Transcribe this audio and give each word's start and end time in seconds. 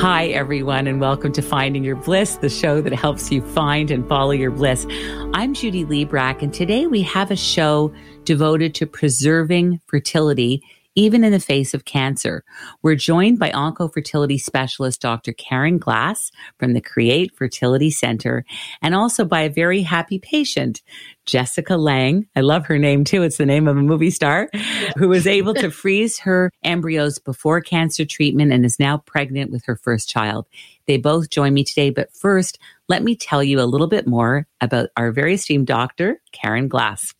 Hi, 0.00 0.26
everyone, 0.28 0.86
and 0.86 1.00
welcome 1.00 1.32
to 1.32 1.42
Finding 1.42 1.82
Your 1.82 1.96
Bliss, 1.96 2.36
the 2.36 2.48
show 2.48 2.80
that 2.80 2.92
helps 2.92 3.32
you 3.32 3.42
find 3.42 3.90
and 3.90 4.08
follow 4.08 4.30
your 4.30 4.52
bliss. 4.52 4.86
I'm 5.34 5.54
Judy 5.54 5.84
Librach, 5.84 6.40
and 6.40 6.54
today 6.54 6.86
we 6.86 7.02
have 7.02 7.32
a 7.32 7.36
show 7.36 7.92
devoted 8.22 8.76
to 8.76 8.86
preserving 8.86 9.80
fertility 9.86 10.62
even 10.98 11.22
in 11.22 11.30
the 11.30 11.38
face 11.38 11.74
of 11.74 11.84
cancer. 11.84 12.42
We're 12.82 12.96
joined 12.96 13.38
by 13.38 13.50
oncofertility 13.50 14.40
specialist 14.40 15.00
Dr. 15.00 15.32
Karen 15.32 15.78
Glass 15.78 16.32
from 16.58 16.72
the 16.72 16.80
Create 16.80 17.32
Fertility 17.36 17.88
Center 17.88 18.44
and 18.82 18.96
also 18.96 19.24
by 19.24 19.42
a 19.42 19.48
very 19.48 19.82
happy 19.82 20.18
patient, 20.18 20.82
Jessica 21.24 21.76
Lang. 21.76 22.26
I 22.34 22.40
love 22.40 22.66
her 22.66 22.80
name 22.80 23.04
too. 23.04 23.22
It's 23.22 23.36
the 23.36 23.46
name 23.46 23.68
of 23.68 23.76
a 23.76 23.80
movie 23.80 24.10
star 24.10 24.50
who 24.96 25.08
was 25.08 25.28
able 25.28 25.54
to 25.54 25.70
freeze 25.70 26.18
her 26.18 26.50
embryos 26.64 27.20
before 27.20 27.60
cancer 27.60 28.04
treatment 28.04 28.52
and 28.52 28.64
is 28.64 28.80
now 28.80 28.98
pregnant 28.98 29.52
with 29.52 29.64
her 29.66 29.76
first 29.76 30.08
child. 30.08 30.48
They 30.88 30.96
both 30.96 31.30
join 31.30 31.54
me 31.54 31.62
today, 31.62 31.90
but 31.90 32.12
first, 32.12 32.58
let 32.88 33.04
me 33.04 33.14
tell 33.14 33.44
you 33.44 33.60
a 33.60 33.70
little 33.70 33.86
bit 33.86 34.08
more 34.08 34.48
about 34.60 34.88
our 34.96 35.12
very 35.12 35.34
esteemed 35.34 35.68
doctor, 35.68 36.20
Karen 36.32 36.66
Glass. 36.66 37.14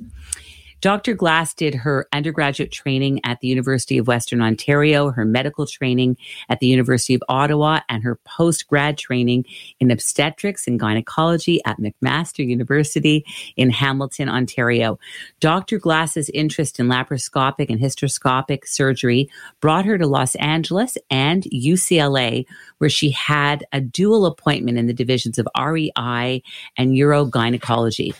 Dr. 0.81 1.15
Glass 1.15 1.55
did 1.55 1.75
her 1.75 2.07
undergraduate 2.13 2.71
training 2.71 3.21
at 3.25 3.41
the 3.41 3.49
University 3.49 3.99
of 3.99 4.07
Western 4.07 4.41
Ontario, 4.41 5.11
her 5.11 5.25
medical 5.25 5.67
training 5.67 6.17
at 6.49 6.61
the 6.61 6.69
University 6.69 7.15
of 7.15 7.23
Ottawa, 7.29 7.81
and 7.89 8.05
her 8.05 8.17
post 8.25 8.69
grad 8.69 8.97
training 8.97 9.45
in 9.81 9.91
obstetrics 9.91 10.67
and 10.67 10.79
gynecology 10.79 11.61
at 11.65 11.79
McMaster 11.79 12.47
University 12.47 13.25
in 13.57 13.71
Hamilton, 13.71 14.29
Ontario. 14.29 14.99
Dr. 15.41 15.79
Glass's 15.79 16.29
interest 16.31 16.79
in 16.79 16.87
laparoscopic 16.87 17.71
and 17.71 17.81
hysteroscopic 17.81 18.67
surgery 18.67 19.29
brought 19.61 19.85
her 19.85 19.99
to 19.99 20.07
Los 20.07 20.35
Angeles 20.37 20.97
and 21.11 21.43
UCLA, 21.45 22.47
where 22.79 22.91
she 22.91 23.11
had 23.11 23.65
a 23.73 23.81
dual 23.81 24.27
appointment 24.27 24.79
in 24.79 24.87
the 24.87 24.95
divisions 24.95 25.39
of 25.39 25.49
REI 25.59 26.43
and 26.77 26.93
urogynecology. 26.93 28.15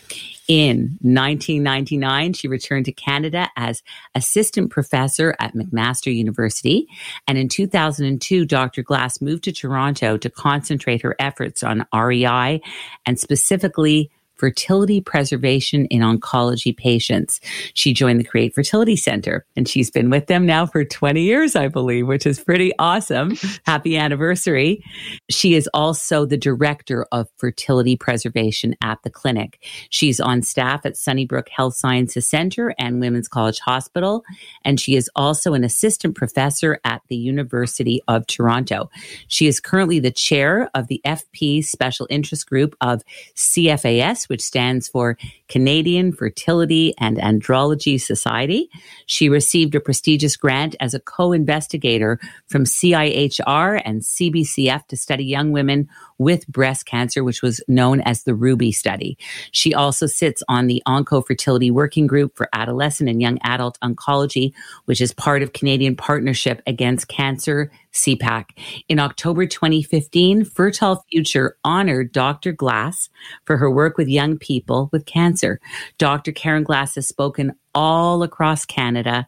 In 0.49 0.97
1999, 1.03 2.33
she 2.33 2.47
returned 2.47 2.85
to 2.85 2.91
Canada 2.91 3.51
as 3.55 3.83
assistant 4.15 4.71
professor 4.71 5.35
at 5.39 5.53
McMaster 5.53 6.13
University. 6.13 6.87
And 7.27 7.37
in 7.37 7.49
2002, 7.49 8.47
Dr. 8.47 8.81
Glass 8.81 9.21
moved 9.21 9.43
to 9.43 9.51
Toronto 9.51 10.17
to 10.17 10.27
concentrate 10.27 11.03
her 11.03 11.15
efforts 11.19 11.61
on 11.61 11.85
REI 11.93 12.61
and 13.05 13.19
specifically 13.19 14.09
fertility 14.39 15.01
preservation 15.01 15.85
in 15.87 16.01
oncology 16.01 16.75
patients. 16.75 17.41
She 17.73 17.93
joined 17.93 18.19
the 18.19 18.23
Create 18.23 18.55
Fertility 18.55 18.95
Center 18.95 19.45
and 19.55 19.67
she's 19.67 19.91
been 19.91 20.09
with 20.09 20.27
them 20.27 20.45
now 20.45 20.65
for 20.65 20.83
20 20.85 21.21
years, 21.21 21.55
I 21.55 21.67
believe, 21.67 22.07
which 22.07 22.25
is 22.25 22.39
pretty 22.39 22.71
awesome. 22.79 23.37
Happy 23.65 23.97
anniversary. 23.97 24.83
She 25.29 25.53
is 25.53 25.69
also 25.73 26.25
the 26.25 26.37
director 26.37 27.05
of 27.11 27.27
fertility 27.37 27.97
preservation 27.97 28.75
at 28.81 29.03
the 29.03 29.09
clinic. 29.09 29.63
She's 29.89 30.19
on 30.19 30.41
staff 30.41 30.85
at 30.85 30.95
Sunnybrook 30.95 31.49
Health 31.49 31.75
Sciences 31.75 32.27
Center 32.27 32.73
and 32.79 33.01
Women's 33.01 33.27
College 33.27 33.59
Hospital. 33.59 34.23
And 34.63 34.79
she 34.79 34.95
is 34.95 35.09
also 35.15 35.53
an 35.53 35.63
assistant 35.63 36.15
professor 36.15 36.79
at 36.85 37.01
the 37.09 37.17
University 37.17 38.01
of 38.07 38.25
Toronto. 38.27 38.89
She 39.27 39.47
is 39.47 39.59
currently 39.59 39.99
the 39.99 40.11
chair 40.11 40.69
of 40.73 40.87
the 40.87 41.01
FP 41.05 41.63
Special 41.65 42.07
Interest 42.09 42.47
Group 42.47 42.75
of 42.79 43.01
CFAS, 43.35 44.28
which 44.29 44.41
stands 44.41 44.87
for 44.87 45.17
Canadian 45.47 46.11
Fertility 46.11 46.93
and 46.97 47.17
Andrology 47.17 47.99
Society. 47.99 48.69
She 49.05 49.29
received 49.29 49.75
a 49.75 49.79
prestigious 49.79 50.37
grant 50.37 50.75
as 50.79 50.93
a 50.93 50.99
co-investigator 50.99 52.19
from 52.47 52.63
CIHR 52.63 53.81
and 53.83 54.01
CBCF 54.01 54.87
to 54.87 54.97
study 54.97 55.25
young 55.25 55.51
women 55.51 55.89
with 56.19 56.47
breast 56.47 56.85
cancer, 56.85 57.23
which 57.23 57.41
was 57.41 57.61
known 57.67 58.01
as 58.01 58.23
the 58.23 58.35
Ruby 58.35 58.71
study. 58.71 59.17
She 59.51 59.73
also 59.73 60.05
sits 60.05 60.43
on 60.47 60.67
the 60.67 60.83
Oncofertility 60.87 61.71
Working 61.71 62.05
Group 62.05 62.35
for 62.35 62.47
Adolescent 62.53 63.09
and 63.09 63.21
Young 63.21 63.39
Adult 63.43 63.79
Oncology, 63.81 64.53
which 64.85 65.01
is 65.01 65.13
part 65.13 65.41
of 65.41 65.53
Canadian 65.53 65.95
Partnership 65.95 66.61
Against 66.67 67.07
Cancer, 67.07 67.71
CPAC. 67.93 68.45
In 68.87 68.99
October 68.99 69.47
2015, 69.47 70.45
Fertile 70.45 71.03
Future 71.09 71.57
honored 71.63 72.11
Dr. 72.11 72.51
Glass 72.51 73.09
for 73.45 73.57
her 73.57 73.71
work 73.71 73.97
with 73.97 74.07
young 74.07 74.37
people 74.37 74.89
with 74.91 75.05
cancer. 75.05 75.59
Dr. 75.97 76.31
Karen 76.31 76.63
Glass 76.63 76.95
has 76.95 77.07
spoken 77.07 77.53
all 77.73 78.23
across 78.23 78.65
Canada 78.65 79.27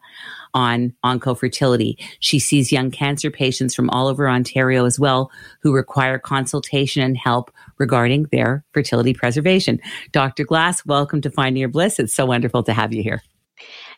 on 0.54 0.94
oncofertility. 1.04 1.96
She 2.20 2.38
sees 2.38 2.72
young 2.72 2.90
cancer 2.90 3.30
patients 3.30 3.74
from 3.74 3.88
all 3.90 4.08
over 4.08 4.28
Ontario 4.28 4.84
as 4.84 4.98
well 4.98 5.30
who 5.62 5.74
require 5.74 6.18
consultation 6.18 7.02
and 7.02 7.16
help 7.16 7.50
regarding 7.78 8.24
their 8.32 8.64
fertility 8.72 9.14
preservation. 9.14 9.80
Dr. 10.12 10.44
Glass, 10.44 10.84
welcome 10.84 11.20
to 11.22 11.30
Finding 11.30 11.60
Your 11.60 11.68
Bliss. 11.68 11.98
It's 11.98 12.14
so 12.14 12.26
wonderful 12.26 12.62
to 12.64 12.72
have 12.72 12.92
you 12.92 13.02
here. 13.02 13.22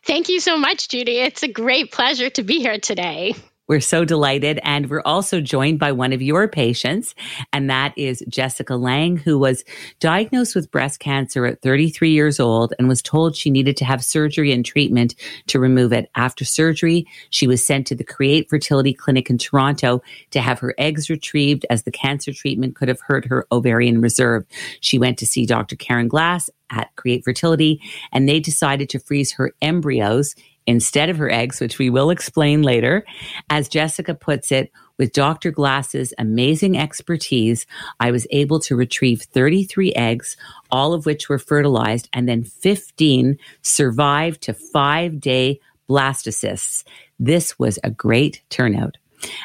Thank 0.07 0.29
you 0.29 0.39
so 0.41 0.59
much, 0.59 0.89
Judy. 0.89 1.19
It's 1.19 1.43
a 1.43 1.49
great 1.49 1.91
pleasure 1.91 2.31
to 2.31 2.43
be 2.43 2.61
here 2.61 2.79
today. 2.79 3.35
We're 3.67 3.81
so 3.81 4.05
delighted. 4.05 4.61
And 4.63 4.91
we're 4.91 5.03
also 5.05 5.41
joined 5.41 5.79
by 5.79 5.93
one 5.93 6.13
of 6.13 6.21
your 6.21 6.49
patients, 6.49 7.15
and 7.53 7.71
that 7.71 7.97
is 7.97 8.23
Jessica 8.29 8.77
Lang, 8.77 9.17
who 9.17 9.39
was 9.39 9.65
diagnosed 10.01 10.55
with 10.55 10.71
breast 10.71 11.01
cancer 11.01 11.47
at 11.47 11.63
33 11.63 12.11
years 12.11 12.39
old 12.39 12.75
and 12.79 12.89
was 12.89 13.01
told 13.01 13.37
she 13.37 13.51
needed 13.51 13.77
to 13.79 13.85
have 13.85 14.05
surgery 14.05 14.53
and 14.53 14.67
treatment 14.67 15.15
to 15.47 15.59
remove 15.59 15.93
it. 15.93 16.11
After 16.15 16.45
surgery, 16.45 17.07
she 17.31 17.47
was 17.47 17.67
sent 17.67 17.87
to 17.87 17.95
the 17.95 18.05
Create 18.05 18.51
Fertility 18.51 18.93
Clinic 18.93 19.31
in 19.31 19.39
Toronto 19.39 20.03
to 20.31 20.41
have 20.41 20.59
her 20.59 20.75
eggs 20.77 21.09
retrieved 21.09 21.65
as 21.71 21.85
the 21.85 21.91
cancer 21.91 22.33
treatment 22.33 22.77
could 22.77 22.89
have 22.89 23.01
hurt 23.01 23.25
her 23.25 23.47
ovarian 23.51 24.03
reserve. 24.03 24.45
She 24.81 24.99
went 24.99 25.19
to 25.19 25.27
see 25.27 25.47
Dr. 25.47 25.77
Karen 25.77 26.09
Glass 26.09 26.51
at 26.71 26.95
Create 26.97 27.25
Fertility, 27.25 27.81
and 28.13 28.29
they 28.29 28.41
decided 28.41 28.89
to 28.91 28.99
freeze 28.99 29.33
her 29.33 29.53
embryos 29.63 30.35
instead 30.67 31.11
of 31.11 31.19
her 31.19 31.31
eggs, 31.31 31.61
which 31.61 31.79
we 31.79 31.91
will 31.91 32.11
explain 32.11 32.63
later. 32.63 33.05
As 33.51 33.69
Jessica 33.69 34.15
puts 34.15 34.51
it, 34.53 34.73
with 34.97 35.13
Dr. 35.13 35.51
Glass's 35.51 36.15
amazing 36.19 36.79
expertise, 36.79 37.67
I 37.99 38.11
was 38.11 38.27
able 38.31 38.61
to 38.61 38.77
retrieve 38.77 39.23
33 39.23 39.93
eggs, 39.95 40.37
all 40.71 40.95
of 40.95 41.05
which 41.05 41.29
were 41.29 41.39
fertilized, 41.39 42.09
and 42.13 42.29
then 42.29 42.45
15 42.45 43.37
survived 43.63 44.43
to 44.43 44.55
five 44.55 45.21
day 45.21 45.61
blastocysts. 45.89 46.85
This 47.19 47.59
was 47.59 47.79
a 47.83 47.91
great 47.91 48.43
turnout. 48.51 48.97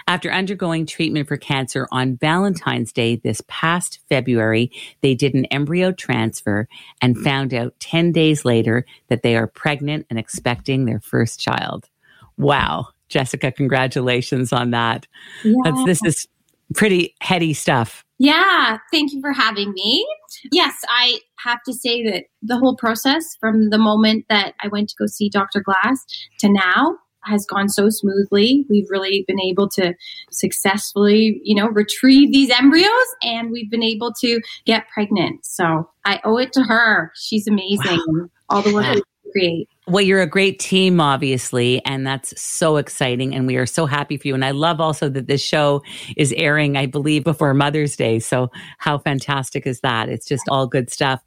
After 0.08 0.32
undergoing 0.32 0.86
treatment 0.86 1.28
for 1.28 1.38
cancer 1.38 1.88
on 1.92 2.18
Valentine's 2.18 2.92
Day 2.92 3.18
this 3.18 3.42
past 3.48 4.00
February, 4.10 4.72
they 5.02 5.16
did 5.16 5.34
an 5.34 5.46
embryo 5.46 5.92
transfer 5.92 6.68
and 7.02 7.18
found 7.18 7.54
out 7.54 7.80
10 7.80 8.12
days 8.12 8.46
later 8.46 8.86
that 9.08 9.24
they 9.24 9.36
are 9.36 9.48
pregnant 9.48 10.06
and 10.10 10.18
expecting 10.18 10.86
their 10.86 11.00
first 11.00 11.40
child. 11.40 11.90
Wow. 12.38 12.88
Jessica, 13.10 13.52
congratulations 13.52 14.54
on 14.54 14.72
that. 14.72 15.08
Yeah. 15.44 15.84
this 15.86 16.00
is 16.04 16.28
pretty 16.76 17.16
heady 17.22 17.54
stuff. 17.54 18.06
Yeah, 18.20 18.78
thank 18.92 19.14
you 19.14 19.22
for 19.22 19.32
having 19.32 19.72
me. 19.72 20.06
Yes, 20.52 20.76
I 20.90 21.20
have 21.38 21.64
to 21.64 21.74
say 21.74 22.04
that 22.04 22.26
the 22.42 22.58
whole 22.58 22.76
process 22.76 23.36
from 23.40 23.70
the 23.70 23.78
moment 23.78 24.26
that 24.30 24.54
I 24.62 24.68
went 24.68 24.90
to 24.90 24.96
go 24.98 25.06
see 25.06 25.30
Dr. 25.30 25.62
Glass 25.62 26.06
to 26.40 26.50
now 26.50 26.98
has 27.26 27.46
gone 27.46 27.70
so 27.70 27.90
smoothly. 27.90 28.66
We've 28.70 28.90
really 28.90 29.26
been 29.28 29.40
able 29.40 29.70
to 29.72 29.94
successfully, 30.32 31.42
you 31.44 31.56
know, 31.56 31.68
retrieve 31.68 32.32
these 32.32 32.50
embryos 32.50 32.90
and 33.24 33.52
we've 33.52 33.70
been 33.70 33.84
able 33.84 34.14
to 34.22 34.40
get 34.66 34.88
pregnant. 34.90 35.46
So 35.46 35.90
I 36.06 36.20
owe 36.24 36.38
it 36.38 36.54
to 36.54 36.64
her. 36.64 37.12
She's 37.16 37.48
amazing. 37.48 38.00
Wow. 38.08 38.30
All 38.50 38.62
the 38.62 38.74
work 38.74 38.86
yeah. 38.86 38.94
we 38.94 39.32
create. 39.32 39.70
Well, 39.90 40.04
you're 40.04 40.22
a 40.22 40.28
great 40.28 40.60
team, 40.60 41.02
obviously, 41.02 41.84
and 41.84 42.06
that's 42.06 42.40
so 42.40 42.78
exciting. 42.78 43.34
And 43.34 43.48
we 43.48 43.56
are 43.56 43.66
so 43.66 43.88
happy 43.88 44.18
for 44.18 44.28
you. 44.28 44.36
And 44.36 44.46
I 44.46 44.52
love 44.52 44.80
also 44.80 45.10
that 45.10 45.26
this 45.26 45.42
show 45.42 45.82
is 46.16 46.32
airing, 46.34 46.78
I 46.78 46.86
believe, 46.86 47.24
before 47.24 47.56
Mother's 47.56 47.96
Day. 47.96 48.20
So, 48.20 48.52
how 48.78 49.00
fantastic 49.00 49.66
is 49.66 49.80
that? 49.80 50.08
It's 50.08 50.28
just 50.28 50.44
all 50.48 50.68
good 50.68 50.92
stuff. 50.92 51.24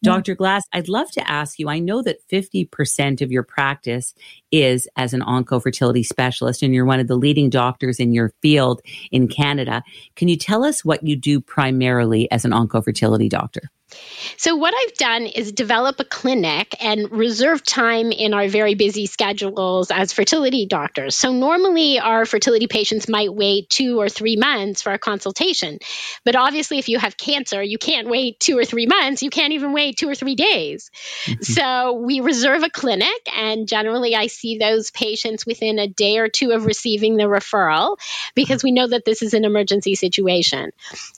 Yeah. 0.00 0.12
Dr. 0.12 0.34
Glass, 0.34 0.62
I'd 0.72 0.88
love 0.88 1.10
to 1.10 1.30
ask 1.30 1.58
you 1.58 1.68
I 1.68 1.78
know 1.78 2.00
that 2.02 2.26
50% 2.28 3.20
of 3.20 3.30
your 3.30 3.42
practice 3.42 4.14
is 4.50 4.88
as 4.96 5.12
an 5.12 5.20
oncofertility 5.20 6.04
specialist, 6.04 6.62
and 6.62 6.72
you're 6.72 6.86
one 6.86 7.00
of 7.00 7.08
the 7.08 7.16
leading 7.16 7.50
doctors 7.50 8.00
in 8.00 8.14
your 8.14 8.32
field 8.40 8.80
in 9.10 9.28
Canada. 9.28 9.82
Can 10.14 10.28
you 10.28 10.36
tell 10.36 10.64
us 10.64 10.86
what 10.86 11.06
you 11.06 11.16
do 11.16 11.38
primarily 11.38 12.30
as 12.30 12.46
an 12.46 12.52
oncofertility 12.52 13.28
doctor? 13.28 13.70
So, 14.36 14.56
what 14.56 14.74
I've 14.76 14.94
done 14.94 15.26
is 15.26 15.52
develop 15.52 16.00
a 16.00 16.04
clinic 16.04 16.74
and 16.80 17.10
reserve 17.12 17.64
time 17.64 18.10
in 18.10 18.34
our 18.34 18.48
very 18.48 18.74
busy 18.74 19.06
schedules 19.06 19.92
as 19.92 20.12
fertility 20.12 20.66
doctors. 20.66 21.14
So, 21.14 21.32
normally 21.32 22.00
our 22.00 22.26
fertility 22.26 22.66
patients 22.66 23.08
might 23.08 23.32
wait 23.32 23.70
two 23.70 24.00
or 24.00 24.08
three 24.08 24.36
months 24.36 24.82
for 24.82 24.92
a 24.92 24.98
consultation. 24.98 25.78
But 26.24 26.34
obviously, 26.34 26.78
if 26.78 26.88
you 26.88 26.98
have 26.98 27.16
cancer, 27.16 27.62
you 27.62 27.78
can't 27.78 28.08
wait 28.08 28.40
two 28.40 28.58
or 28.58 28.64
three 28.64 28.86
months. 28.86 29.22
You 29.22 29.30
can't 29.30 29.52
even 29.52 29.72
wait 29.72 29.96
two 29.96 30.08
or 30.08 30.16
three 30.16 30.34
days. 30.34 30.90
Mm-hmm. 31.26 31.42
So, 31.42 31.92
we 31.92 32.20
reserve 32.20 32.64
a 32.64 32.70
clinic, 32.70 33.28
and 33.36 33.68
generally, 33.68 34.16
I 34.16 34.26
see 34.26 34.58
those 34.58 34.90
patients 34.90 35.46
within 35.46 35.78
a 35.78 35.86
day 35.86 36.18
or 36.18 36.28
two 36.28 36.50
of 36.50 36.66
receiving 36.66 37.16
the 37.16 37.24
referral 37.24 37.98
because 38.34 38.64
we 38.64 38.72
know 38.72 38.88
that 38.88 39.04
this 39.04 39.22
is 39.22 39.32
an 39.32 39.44
emergency 39.44 39.94
situation. 39.94 40.72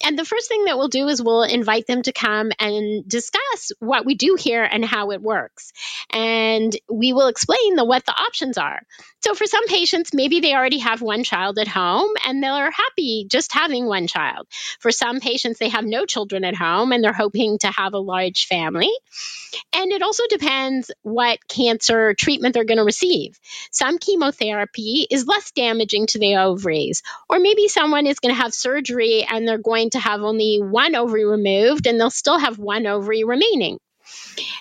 And 0.04 0.18
the 0.18 0.26
first 0.26 0.48
thing 0.48 0.66
that 0.66 0.76
we'll 0.76 0.88
do 0.88 1.08
is 1.08 1.22
we'll 1.22 1.44
invite 1.44 1.86
them 1.86 2.02
to 2.02 2.12
come 2.12 2.52
and 2.58 3.08
discuss 3.08 3.72
what 3.80 4.04
we 4.04 4.14
do 4.14 4.36
here 4.38 4.62
and 4.64 4.84
how 4.84 5.10
it 5.10 5.22
works. 5.22 5.72
And 6.10 6.74
we 6.90 7.12
will 7.12 7.28
explain 7.28 7.76
the, 7.76 7.84
what 7.84 8.04
the 8.04 8.12
options 8.12 8.58
are. 8.58 8.82
So 9.20 9.34
for 9.34 9.46
some 9.46 9.66
patients, 9.66 10.14
maybe 10.14 10.40
they 10.40 10.54
already 10.54 10.78
have 10.78 11.02
one 11.02 11.24
child 11.24 11.58
at 11.58 11.66
home 11.66 12.10
and 12.24 12.42
they're 12.42 12.70
happy 12.70 13.26
just 13.28 13.52
having 13.52 13.86
one 13.86 14.06
child. 14.06 14.46
For 14.78 14.92
some 14.92 15.18
patients, 15.20 15.58
they 15.58 15.68
have 15.68 15.84
no 15.84 16.06
children 16.06 16.44
at 16.44 16.54
home 16.54 16.92
and 16.92 17.02
they're 17.02 17.12
hoping 17.12 17.58
to 17.58 17.68
have 17.68 17.94
a 17.94 17.98
large 17.98 18.46
family. 18.46 18.90
And 19.72 19.90
it 19.92 20.02
also 20.02 20.22
depends 20.28 20.90
what 21.02 21.46
cancer 21.48 22.14
treatment 22.14 22.54
they're 22.54 22.64
going 22.64 22.78
to 22.78 22.84
receive. 22.84 23.38
Some 23.72 23.98
chemotherapy 23.98 25.06
is 25.10 25.26
less 25.26 25.50
damaging 25.50 26.06
to 26.08 26.18
the 26.18 26.36
ovaries, 26.36 27.02
or 27.28 27.38
maybe 27.40 27.66
someone 27.66 28.06
is 28.06 28.20
going 28.20 28.34
to 28.34 28.40
have 28.40 28.54
surgery 28.54 29.26
and 29.28 29.48
they're 29.48 29.58
going 29.58 29.90
to 29.90 29.98
have 29.98 30.22
only 30.22 30.58
one 30.62 30.94
ovary 30.94 31.24
removed 31.24 31.86
and 31.86 31.98
they'll 31.98 32.10
still 32.10 32.38
have 32.38 32.58
one 32.58 32.86
ovary 32.86 33.24
remaining. 33.24 33.78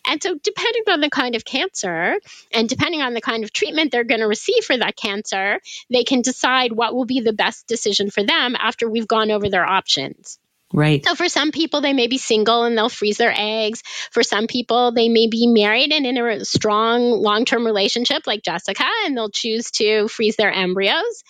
And 0.06 0.22
so, 0.22 0.36
depending 0.42 0.84
on 0.90 1.02
the 1.02 1.10
kind 1.10 1.36
of 1.36 1.46
cancer 1.46 2.20
and 2.52 2.70
depending 2.70 3.02
on 3.02 3.14
the 3.14 3.22
kind 3.22 3.44
of 3.44 3.52
treatment 3.54 3.92
they're 3.92 4.04
going 4.04 4.22
to 4.22 4.28
receive 4.28 4.64
for 4.64 4.78
that 4.78 4.96
cancer, 4.96 5.60
they 5.90 6.04
can 6.04 6.22
decide 6.22 6.72
what 6.72 6.94
will 6.94 7.06
be 7.06 7.20
the 7.20 7.34
best 7.34 7.68
decision 7.68 8.10
for 8.10 8.24
them 8.24 8.56
after 8.58 8.90
we've 8.90 9.08
gone 9.08 9.32
over 9.32 9.50
their 9.50 9.66
options. 9.66 10.40
Right. 10.74 11.06
So 11.06 11.16
for 11.16 11.30
some 11.30 11.52
people, 11.52 11.80
they 11.80 11.94
may 11.94 12.08
be 12.08 12.18
single 12.18 12.64
and 12.64 12.78
they'll 12.78 12.90
freeze 12.90 13.18
their 13.18 13.34
eggs. 13.34 13.84
For 14.12 14.22
some 14.22 14.48
people, 14.48 14.92
they 14.92 15.08
may 15.08 15.28
be 15.28 15.48
married 15.48 15.94
and 15.94 16.06
in 16.06 16.18
a 16.18 16.44
strong 16.44 17.12
long 17.12 17.46
term 17.46 17.66
relationship 17.66 18.28
like 18.28 18.44
Jessica, 18.44 18.86
and 19.06 19.16
they'll 19.16 19.30
choose 19.30 19.72
to 19.72 20.10
freeze 20.10 20.36
their 20.36 20.52
embryos. 20.52 21.24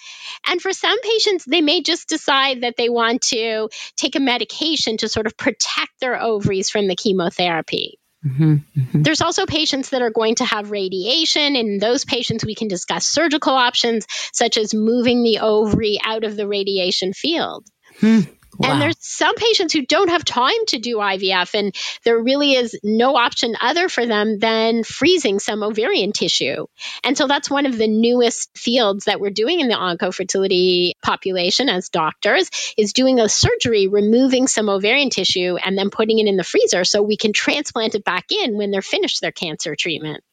And 0.47 0.59
for 0.59 0.73
some 0.73 0.99
patients, 1.01 1.45
they 1.45 1.61
may 1.61 1.83
just 1.83 2.09
decide 2.09 2.61
that 2.61 2.77
they 2.77 2.89
want 2.89 3.21
to 3.23 3.69
take 3.95 4.15
a 4.15 4.19
medication 4.19 4.97
to 4.97 5.07
sort 5.07 5.27
of 5.27 5.37
protect 5.37 5.99
their 5.99 6.19
ovaries 6.19 6.71
from 6.71 6.87
the 6.87 6.95
chemotherapy. 6.95 7.99
Mm-hmm, 8.25 8.53
mm-hmm. 8.53 9.01
There's 9.03 9.21
also 9.21 9.45
patients 9.45 9.91
that 9.91 10.01
are 10.01 10.09
going 10.09 10.35
to 10.35 10.45
have 10.45 10.71
radiation. 10.71 11.55
In 11.55 11.77
those 11.77 12.03
patients, 12.03 12.43
we 12.43 12.55
can 12.55 12.67
discuss 12.67 13.05
surgical 13.05 13.53
options 13.53 14.05
such 14.33 14.57
as 14.57 14.73
moving 14.73 15.23
the 15.23 15.39
ovary 15.39 15.99
out 16.03 16.23
of 16.23 16.35
the 16.35 16.47
radiation 16.47 17.13
field. 17.13 17.65
Hmm. 17.99 18.21
Wow. 18.57 18.71
And 18.71 18.81
there's 18.81 18.97
some 18.99 19.35
patients 19.35 19.73
who 19.73 19.85
don't 19.85 20.09
have 20.09 20.25
time 20.25 20.65
to 20.67 20.79
do 20.79 20.97
IVF, 20.97 21.53
and 21.53 21.75
there 22.03 22.21
really 22.21 22.53
is 22.53 22.77
no 22.83 23.15
option 23.15 23.55
other 23.61 23.87
for 23.87 24.05
them 24.05 24.39
than 24.39 24.83
freezing 24.83 25.39
some 25.39 25.61
ovarian 25.61 26.11
tissue. 26.11 26.65
And 27.03 27.17
so 27.17 27.27
that's 27.27 27.49
one 27.49 27.65
of 27.67 27.77
the 27.77 27.87
newest 27.87 28.57
fields 28.57 29.05
that 29.05 29.19
we're 29.19 29.29
doing 29.29 29.59
in 29.59 29.67
the 29.67 29.75
oncofertility 29.75 30.93
population 31.03 31.69
as 31.69 31.89
doctors 31.89 32.49
is 32.77 32.93
doing 32.93 33.19
a 33.19 33.29
surgery, 33.29 33.87
removing 33.87 34.47
some 34.47 34.69
ovarian 34.69 35.09
tissue, 35.09 35.57
and 35.63 35.77
then 35.77 35.89
putting 35.91 36.17
it 36.19 36.27
in 36.27 36.37
the 36.37 36.43
freezer 36.43 36.83
so 36.83 37.03
we 37.03 37.17
can 37.17 37.33
transplant 37.33 37.95
it 37.95 38.03
back 38.03 38.31
in 38.31 38.57
when 38.57 38.71
they're 38.71 38.81
finished 38.81 39.21
their 39.21 39.31
cancer 39.31 39.75
treatment. 39.75 40.23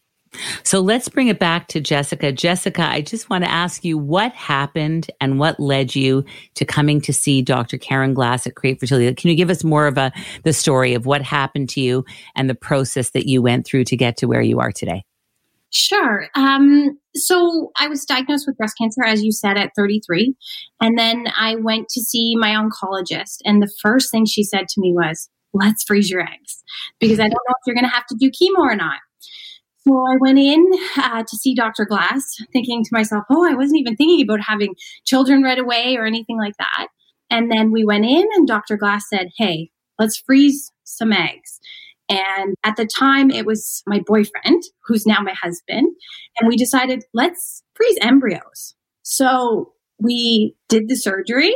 So 0.63 0.81
let's 0.81 1.09
bring 1.09 1.29
it 1.29 1.39
back 1.39 1.69
to 1.69 1.81
Jessica. 1.81 2.33
Jessica, 2.33 2.83
I 2.83 3.01
just 3.01 3.31
want 3.31 3.45
to 3.45 3.51
ask 3.51 3.85
you 3.85 3.99
what 3.99 4.33
happened 4.33 5.11
and 5.21 5.39
what 5.39 5.61
led 5.61 5.95
you 5.95 6.25
to 6.55 6.65
coming 6.65 7.01
to 7.03 7.13
see 7.13 7.43
Dr. 7.43 7.79
Karen 7.79 8.15
Glass 8.15 8.47
at 8.47 8.55
Create 8.55 8.81
Fertility. 8.81 9.13
Can 9.15 9.31
you 9.31 9.37
give 9.37 9.51
us 9.51 9.65
more 9.65 9.87
of 9.87 9.99
a 9.99 10.13
the 10.43 10.53
story 10.53 10.95
of 10.95 11.07
what 11.07 11.23
happened 11.23 11.69
to 11.71 11.81
you 11.81 12.05
and 12.35 12.49
the 12.49 12.55
process 12.55 13.11
that 13.11 13.27
you 13.27 13.43
went 13.43 13.67
through 13.67 13.85
to 13.85 13.97
get 13.97 14.17
to 14.19 14.27
where 14.27 14.43
you 14.43 14.61
are 14.61 14.73
today? 14.73 15.05
Sure. 15.71 16.29
Um, 16.37 16.99
so 17.17 17.73
I 17.79 17.89
was 17.89 18.05
diagnosed 18.05 18.47
with 18.47 18.57
breast 18.57 18.75
cancer, 18.79 19.03
as 19.05 19.25
you 19.25 19.33
said, 19.33 19.57
at 19.57 19.73
33. 19.77 20.35
And 20.81 20.97
then 20.97 21.27
I 21.37 21.57
went 21.57 21.89
to 21.91 22.01
see 22.01 22.37
my 22.37 22.51
oncologist. 22.51 23.39
And 23.45 23.61
the 23.61 23.73
first 23.83 24.13
thing 24.13 24.25
she 24.25 24.45
said 24.45 24.69
to 24.69 24.81
me 24.81 24.93
was, 24.95 25.29
let's 25.53 25.85
freeze 25.85 26.11
your 26.11 26.21
eggs 26.21 26.63
because 27.01 27.19
I 27.19 27.25
don't 27.25 27.33
know 27.33 27.55
if 27.59 27.67
you're 27.67 27.75
going 27.75 27.89
to 27.89 27.95
have 27.95 28.07
to 28.07 28.17
do 28.17 28.31
chemo 28.31 28.59
or 28.59 28.77
not. 28.77 28.99
So 29.87 29.93
I 29.95 30.17
went 30.19 30.39
in 30.39 30.65
uh, 30.97 31.25
to 31.25 31.37
see 31.37 31.55
Dr. 31.55 31.85
Glass, 31.85 32.25
thinking 32.53 32.83
to 32.85 32.91
myself, 32.93 33.25
oh, 33.31 33.47
I 33.47 33.55
wasn't 33.55 33.81
even 33.81 33.97
thinking 33.97 34.23
about 34.23 34.41
having 34.41 34.75
children 35.05 35.43
right 35.43 35.59
away 35.59 35.97
or 35.97 36.07
anything 36.07 36.39
like 36.39 36.57
that. 36.59 36.89
And 37.31 37.51
then 37.51 37.71
we 37.71 37.85
went 37.85 38.05
in, 38.05 38.25
and 38.35 38.47
Dr. 38.47 38.77
Glass 38.77 39.09
said, 39.09 39.29
hey, 39.37 39.71
let's 39.99 40.17
freeze 40.17 40.73
some 40.85 41.13
eggs. 41.13 41.61
And 42.09 42.55
at 42.65 42.77
the 42.77 42.87
time, 42.87 43.31
it 43.31 43.47
was 43.47 43.83
my 43.87 44.01
boyfriend, 44.07 44.63
who's 44.87 45.07
now 45.07 45.21
my 45.21 45.35
husband. 45.35 45.89
And 46.39 46.49
we 46.49 46.57
decided, 46.57 47.05
let's 47.13 47.63
freeze 47.75 47.99
embryos. 48.01 48.75
So 49.03 49.73
we 49.99 50.57
did 50.69 50.89
the 50.89 50.97
surgery, 50.97 51.55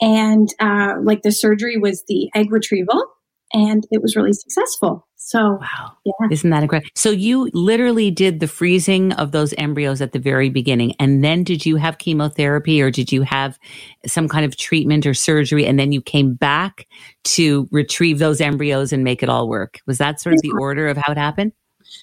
and 0.00 0.48
uh, 0.60 0.94
like 1.02 1.22
the 1.22 1.32
surgery 1.32 1.78
was 1.78 2.04
the 2.06 2.30
egg 2.34 2.52
retrieval, 2.52 3.06
and 3.52 3.86
it 3.90 4.02
was 4.02 4.16
really 4.16 4.32
successful. 4.32 5.06
So, 5.24 5.52
wow. 5.60 5.92
Yeah. 6.04 6.12
Isn't 6.30 6.50
that 6.50 6.64
incredible? 6.64 6.90
So, 6.96 7.10
you 7.10 7.48
literally 7.54 8.10
did 8.10 8.40
the 8.40 8.48
freezing 8.48 9.12
of 9.12 9.30
those 9.30 9.54
embryos 9.54 10.00
at 10.00 10.12
the 10.12 10.18
very 10.18 10.50
beginning. 10.50 10.94
And 10.98 11.22
then 11.22 11.44
did 11.44 11.64
you 11.64 11.76
have 11.76 11.98
chemotherapy 11.98 12.82
or 12.82 12.90
did 12.90 13.12
you 13.12 13.22
have 13.22 13.56
some 14.04 14.28
kind 14.28 14.44
of 14.44 14.56
treatment 14.56 15.06
or 15.06 15.14
surgery? 15.14 15.64
And 15.64 15.78
then 15.78 15.92
you 15.92 16.02
came 16.02 16.34
back 16.34 16.88
to 17.24 17.68
retrieve 17.70 18.18
those 18.18 18.40
embryos 18.40 18.92
and 18.92 19.04
make 19.04 19.22
it 19.22 19.28
all 19.28 19.48
work. 19.48 19.80
Was 19.86 19.98
that 19.98 20.20
sort 20.20 20.34
of 20.34 20.42
the 20.42 20.52
order 20.58 20.88
of 20.88 20.96
how 20.96 21.12
it 21.12 21.18
happened? 21.18 21.52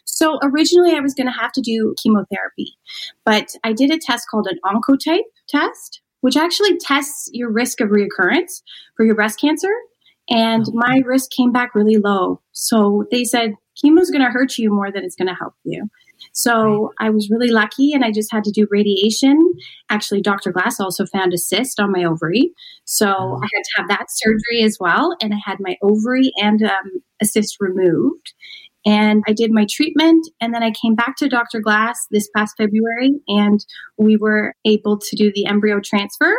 So, 0.06 0.40
originally 0.42 0.96
I 0.96 1.02
was 1.02 1.14
going 1.14 1.28
to 1.28 1.40
have 1.40 1.52
to 1.54 1.62
do 1.62 1.94
chemotherapy, 2.02 2.78
but 3.26 3.54
I 3.66 3.74
did 3.74 3.92
a 3.92 3.98
test 3.98 4.28
called 4.32 4.48
an 4.48 4.60
oncotype 4.66 5.28
test, 5.50 6.02
which 6.22 6.38
actually 6.38 6.78
tests 6.78 7.30
your 7.34 7.52
risk 7.52 7.82
of 7.82 7.90
reoccurrence 7.90 8.62
for 8.96 9.06
your 9.06 9.16
breast 9.16 9.40
cancer 9.42 9.72
and 10.30 10.66
oh. 10.68 10.72
my 10.74 11.02
risk 11.06 11.32
came 11.32 11.52
back 11.52 11.76
really 11.76 11.98
low. 11.98 12.42
So 12.52 13.06
they 13.12 13.24
said 13.24 13.56
chemo 13.84 14.00
is 14.00 14.12
going 14.12 14.24
to 14.24 14.32
hurt 14.32 14.58
you 14.58 14.72
more 14.72 14.92
than 14.92 15.04
it's 15.04 15.16
going 15.16 15.28
to 15.28 15.34
help 15.34 15.54
you. 15.64 15.90
So 16.34 16.92
I 17.00 17.10
was 17.10 17.30
really 17.30 17.50
lucky 17.50 17.94
and 17.94 18.04
I 18.04 18.12
just 18.12 18.32
had 18.32 18.44
to 18.44 18.52
do 18.52 18.68
radiation. 18.70 19.54
Actually, 19.90 20.22
Dr. 20.22 20.52
Glass 20.52 20.80
also 20.80 21.06
found 21.06 21.34
a 21.34 21.38
cyst 21.38 21.80
on 21.80 21.92
my 21.92 22.04
ovary. 22.04 22.52
So 22.86 23.08
oh. 23.08 23.40
I 23.42 23.48
had 23.54 23.64
to 23.64 23.72
have 23.78 23.88
that 23.90 24.08
surgery 24.10 24.64
as 24.64 24.78
well. 24.80 25.16
And 25.22 25.34
I 25.34 25.38
had 25.44 25.58
my 25.60 25.78
ovary 25.82 26.32
and 26.38 26.62
um, 26.64 27.02
a 27.22 27.26
cyst 27.26 27.58
removed. 27.60 28.34
And 28.86 29.24
I 29.28 29.34
did 29.34 29.52
my 29.52 29.66
treatment. 29.70 30.28
And 30.40 30.54
then 30.54 30.64
I 30.64 30.72
came 30.72 30.96
back 30.96 31.16
to 31.18 31.28
Dr. 31.28 31.60
Glass 31.60 32.08
this 32.12 32.30
past 32.36 32.56
February 32.58 33.20
and 33.28 33.66
we 33.98 34.16
were 34.18 34.56
able 34.66 34.98
to 34.98 35.16
do 35.16 35.32
the 35.34 35.46
embryo 35.46 35.80
transfer 35.84 36.34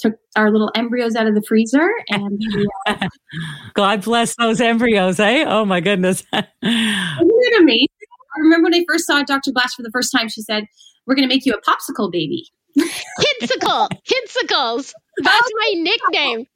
took 0.00 0.14
our 0.36 0.50
little 0.50 0.70
embryos 0.74 1.14
out 1.14 1.26
of 1.26 1.34
the 1.34 1.42
freezer 1.42 1.88
and 2.10 2.40
uh, 2.86 3.08
God 3.74 4.02
bless 4.02 4.34
those 4.36 4.60
embryos, 4.60 5.20
eh? 5.20 5.44
Oh 5.46 5.64
my 5.64 5.80
goodness. 5.80 6.24
Isn't 6.32 6.44
it 6.62 7.62
amazing? 7.62 7.88
I 8.36 8.40
remember 8.40 8.64
when 8.64 8.74
I 8.74 8.84
first 8.88 9.06
saw 9.06 9.22
Dr. 9.22 9.52
Glass 9.52 9.74
for 9.74 9.82
the 9.82 9.90
first 9.92 10.10
time, 10.10 10.28
she 10.28 10.42
said, 10.42 10.64
We're 11.06 11.14
gonna 11.14 11.28
make 11.28 11.46
you 11.46 11.54
a 11.54 11.60
popsicle 11.60 12.10
baby. 12.10 12.44
Kidsicle, 12.78 13.88
Kidsicles. 14.04 14.92
That's 15.22 15.50
my 15.54 15.74
nickname. 15.76 16.46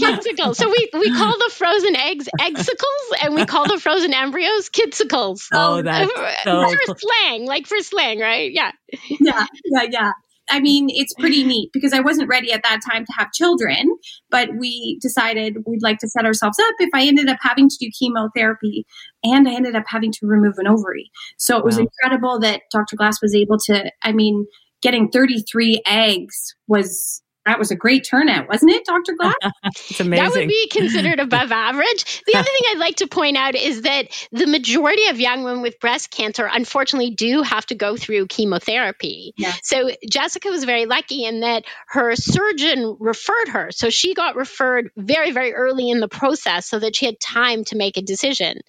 Kidsicles. 0.00 0.56
So 0.56 0.68
we, 0.68 0.90
we 0.92 1.12
call 1.12 1.38
the 1.38 1.52
frozen 1.52 1.94
eggs 1.94 2.28
eggsicles 2.40 3.22
and 3.22 3.34
we 3.36 3.46
call 3.46 3.68
the 3.68 3.78
frozen 3.78 4.12
embryos 4.12 4.70
kidsicles. 4.70 5.46
Oh, 5.52 5.82
that's 5.82 6.10
so 6.42 6.76
for 6.86 6.98
slang, 6.98 7.46
like 7.46 7.68
for 7.68 7.78
slang, 7.78 8.18
right? 8.18 8.50
Yeah. 8.52 8.72
Yeah, 9.20 9.46
yeah, 9.66 9.86
yeah. 9.88 10.12
I 10.48 10.60
mean, 10.60 10.88
it's 10.90 11.12
pretty 11.14 11.44
neat 11.44 11.70
because 11.72 11.92
I 11.92 12.00
wasn't 12.00 12.28
ready 12.28 12.52
at 12.52 12.62
that 12.62 12.80
time 12.88 13.04
to 13.04 13.12
have 13.18 13.32
children, 13.32 13.96
but 14.30 14.50
we 14.58 14.98
decided 15.02 15.56
we'd 15.66 15.82
like 15.82 15.98
to 15.98 16.08
set 16.08 16.24
ourselves 16.24 16.58
up 16.58 16.74
if 16.78 16.90
I 16.94 17.04
ended 17.06 17.28
up 17.28 17.38
having 17.40 17.68
to 17.68 17.76
do 17.80 17.90
chemotherapy 17.98 18.86
and 19.24 19.48
I 19.48 19.54
ended 19.54 19.74
up 19.74 19.84
having 19.88 20.12
to 20.12 20.26
remove 20.26 20.54
an 20.58 20.68
ovary. 20.68 21.10
So 21.36 21.56
it 21.56 21.64
was 21.64 21.76
wow. 21.76 21.86
incredible 21.86 22.38
that 22.40 22.62
Dr. 22.72 22.96
Glass 22.96 23.20
was 23.20 23.34
able 23.34 23.58
to, 23.66 23.90
I 24.02 24.12
mean, 24.12 24.46
getting 24.82 25.08
33 25.10 25.82
eggs 25.86 26.54
was 26.68 27.22
That 27.46 27.60
was 27.60 27.70
a 27.70 27.76
great 27.76 28.04
turnout, 28.04 28.48
wasn't 28.48 28.72
it, 28.72 28.84
Dr. 28.84 29.14
Glass? 29.14 29.34
it's 29.64 30.00
amazing. 30.00 30.24
That 30.24 30.34
would 30.34 30.48
be 30.48 30.68
considered 30.68 31.20
above 31.20 31.52
average. 31.52 32.22
The 32.26 32.34
other 32.34 32.44
thing 32.44 32.62
I'd 32.70 32.78
like 32.78 32.96
to 32.96 33.06
point 33.06 33.36
out 33.36 33.54
is 33.54 33.82
that 33.82 34.08
the 34.32 34.48
majority 34.48 35.06
of 35.08 35.20
young 35.20 35.44
women 35.44 35.62
with 35.62 35.78
breast 35.78 36.10
cancer 36.10 36.48
unfortunately 36.50 37.10
do 37.10 37.42
have 37.42 37.64
to 37.66 37.76
go 37.76 37.96
through 37.96 38.26
chemotherapy. 38.26 39.32
Yes. 39.36 39.60
So 39.62 39.90
Jessica 40.10 40.48
was 40.48 40.64
very 40.64 40.86
lucky 40.86 41.24
in 41.24 41.40
that 41.40 41.64
her 41.86 42.16
surgeon 42.16 42.96
referred 42.98 43.48
her. 43.48 43.70
So 43.70 43.90
she 43.90 44.14
got 44.14 44.34
referred 44.34 44.90
very, 44.96 45.30
very 45.30 45.54
early 45.54 45.88
in 45.90 46.00
the 46.00 46.08
process 46.08 46.66
so 46.66 46.80
that 46.80 46.96
she 46.96 47.06
had 47.06 47.20
time 47.20 47.64
to 47.66 47.76
make 47.76 47.96
a 47.96 48.02
decision. 48.02 48.60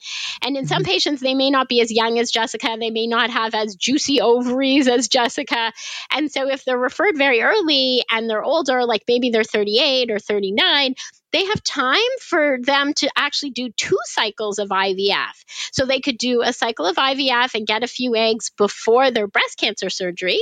And 0.43 0.55
in 0.55 0.67
some 0.67 0.84
mm-hmm. 0.84 0.91
patients, 0.91 1.22
they 1.22 1.34
may 1.34 1.50
not 1.50 1.67
be 1.67 1.81
as 1.81 1.91
young 1.91 2.19
as 2.19 2.29
Jessica, 2.29 2.77
they 2.79 2.91
may 2.91 3.07
not 3.07 3.31
have 3.31 3.55
as 3.55 3.75
juicy 3.75 4.22
ovaries 4.22 4.88
as 4.88 5.07
Jessica. 5.07 5.74
And 6.12 6.31
so 6.31 6.48
if 6.48 6.63
they're 6.63 6.77
referred 6.77 7.17
very 7.17 7.41
early 7.41 8.03
and 8.12 8.29
they're 8.29 8.43
older, 8.69 8.86
like 8.86 9.03
maybe 9.07 9.29
they're 9.29 9.43
38 9.43 10.12
or 10.12 10.19
39, 10.19 10.95
they 11.38 11.46
have 11.46 11.63
time 11.63 12.00
for 12.20 12.58
them 12.63 12.94
to 12.96 13.08
actually 13.15 13.51
do 13.51 13.70
two 13.70 13.98
cycles 14.06 14.58
of 14.58 14.70
IVF. 14.70 15.36
So 15.72 15.86
they 15.86 16.00
could 16.00 16.17
do 16.17 16.41
a 16.41 16.51
cycle 16.51 16.88
of 16.88 16.96
IVF 16.96 17.53
and 17.53 17.67
get 17.67 17.84
a 17.84 17.88
few 17.88 18.15
eggs 18.15 18.50
before 18.58 19.12
their 19.12 19.27
breast 19.27 19.60
cancer 19.60 19.91
surgery. 19.91 20.41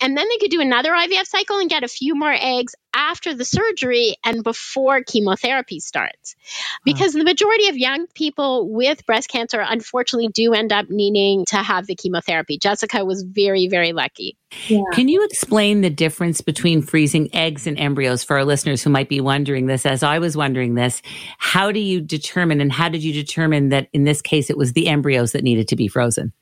And 0.00 0.16
then 0.16 0.28
they 0.28 0.38
could 0.38 0.52
do 0.52 0.60
another 0.60 0.92
IVF 0.92 1.26
cycle 1.26 1.58
and 1.58 1.68
get 1.68 1.82
a 1.82 1.88
few 1.88 2.14
more 2.14 2.32
eggs 2.32 2.74
after 2.94 3.34
the 3.34 3.44
surgery 3.44 4.16
and 4.24 4.42
before 4.42 5.02
chemotherapy 5.02 5.80
starts. 5.80 6.36
Because 6.84 7.12
the 7.12 7.24
majority 7.24 7.68
of 7.68 7.76
young 7.76 8.06
people 8.14 8.68
with 8.70 9.04
breast 9.06 9.28
cancer 9.28 9.60
unfortunately 9.60 10.28
do 10.28 10.54
end 10.54 10.72
up 10.72 10.86
needing 10.90 11.44
to 11.46 11.56
have 11.56 11.86
the 11.86 11.94
chemotherapy. 11.94 12.58
Jessica 12.58 13.04
was 13.04 13.22
very, 13.22 13.68
very 13.68 13.92
lucky. 13.92 14.36
Yeah. 14.66 14.82
Can 14.92 15.08
you 15.08 15.24
explain 15.24 15.80
the 15.80 15.90
difference 15.90 16.40
between 16.40 16.82
freezing 16.82 17.32
eggs 17.32 17.66
and 17.66 17.78
embryos 17.78 18.24
for 18.24 18.36
our 18.36 18.44
listeners 18.44 18.82
who 18.82 18.90
might 18.90 19.08
be 19.08 19.20
wondering 19.20 19.66
this, 19.66 19.86
as 19.86 20.02
I 20.02 20.18
was 20.20 20.36
wondering 20.36 20.74
this? 20.74 21.02
How 21.38 21.72
do 21.72 21.80
you 21.80 22.00
determine, 22.00 22.60
and 22.60 22.70
how 22.70 22.88
did 22.88 23.02
you 23.02 23.12
determine 23.12 23.70
that 23.70 23.88
in 23.92 24.04
this 24.04 24.22
case 24.22 24.50
it 24.50 24.56
was 24.56 24.72
the 24.72 24.88
embryos 24.88 25.32
that 25.32 25.42
needed 25.42 25.68
to 25.68 25.76
be 25.76 25.88
frozen? 25.88 26.32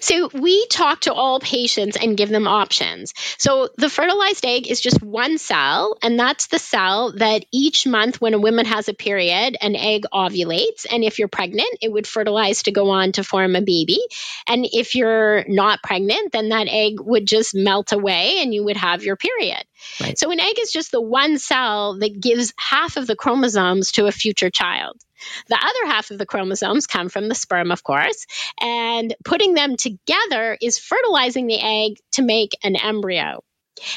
So 0.00 0.28
we 0.34 0.66
talk 0.66 1.02
to 1.02 1.14
all 1.14 1.38
patients 1.38 1.96
and 1.96 2.16
give 2.16 2.30
them 2.30 2.48
options. 2.48 3.14
So 3.38 3.68
the 3.76 3.88
fertilized 3.88 4.44
egg 4.44 4.66
is 4.66 4.80
just 4.80 5.00
one 5.00 5.38
cell, 5.38 5.96
and 6.02 6.18
that's 6.18 6.48
the 6.48 6.58
cell 6.58 7.12
that 7.12 7.44
each 7.52 7.86
month 7.86 8.20
when 8.20 8.34
a 8.34 8.40
woman 8.40 8.66
has 8.66 8.88
a 8.88 8.94
period, 8.94 9.56
an 9.60 9.76
egg 9.76 10.02
ovulates. 10.12 10.84
And 10.90 11.04
if 11.04 11.20
you're 11.20 11.28
pregnant, 11.28 11.78
it 11.80 11.92
would 11.92 12.08
fertilize 12.08 12.64
to 12.64 12.72
go 12.72 12.90
on 12.90 13.12
to 13.12 13.22
form 13.22 13.54
a 13.54 13.60
baby. 13.60 14.00
And 14.48 14.66
if 14.72 14.96
you're 14.96 15.44
not 15.46 15.82
pregnant, 15.82 16.32
then 16.32 16.48
that 16.48 16.66
egg 16.68 16.94
would 16.98 17.26
just 17.26 17.54
melt 17.54 17.92
away 17.92 18.38
and 18.40 18.52
you 18.52 18.64
would 18.64 18.76
have 18.76 19.04
your 19.04 19.16
period. 19.16 19.62
Right. 20.00 20.18
So 20.18 20.30
an 20.30 20.40
egg 20.40 20.58
is 20.58 20.72
just 20.72 20.92
the 20.92 21.00
one 21.00 21.38
cell 21.38 21.98
that 21.98 22.20
gives 22.20 22.52
half 22.58 22.96
of 22.96 23.06
the 23.06 23.16
chromosomes 23.16 23.92
to 23.92 24.06
a 24.06 24.12
future 24.12 24.50
child. 24.50 25.00
The 25.48 25.56
other 25.56 25.92
half 25.92 26.10
of 26.10 26.18
the 26.18 26.26
chromosomes 26.26 26.86
come 26.86 27.08
from 27.08 27.28
the 27.28 27.34
sperm, 27.34 27.70
of 27.70 27.84
course, 27.84 28.26
and 28.60 29.14
putting 29.24 29.54
them 29.54 29.76
together 29.76 30.56
is 30.60 30.78
fertilizing 30.78 31.46
the 31.46 31.60
egg 31.60 31.98
to 32.12 32.22
make 32.22 32.56
an 32.64 32.76
embryo. 32.76 33.42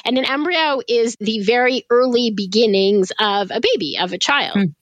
And 0.04 0.18
an 0.18 0.26
embryo 0.26 0.82
is 0.88 1.16
the 1.20 1.42
very 1.42 1.86
early 1.90 2.32
beginnings 2.32 3.12
of 3.20 3.52
a 3.52 3.60
baby, 3.60 3.98
of 4.00 4.14
a 4.14 4.18
child. 4.18 4.58
Mm. 4.58 4.74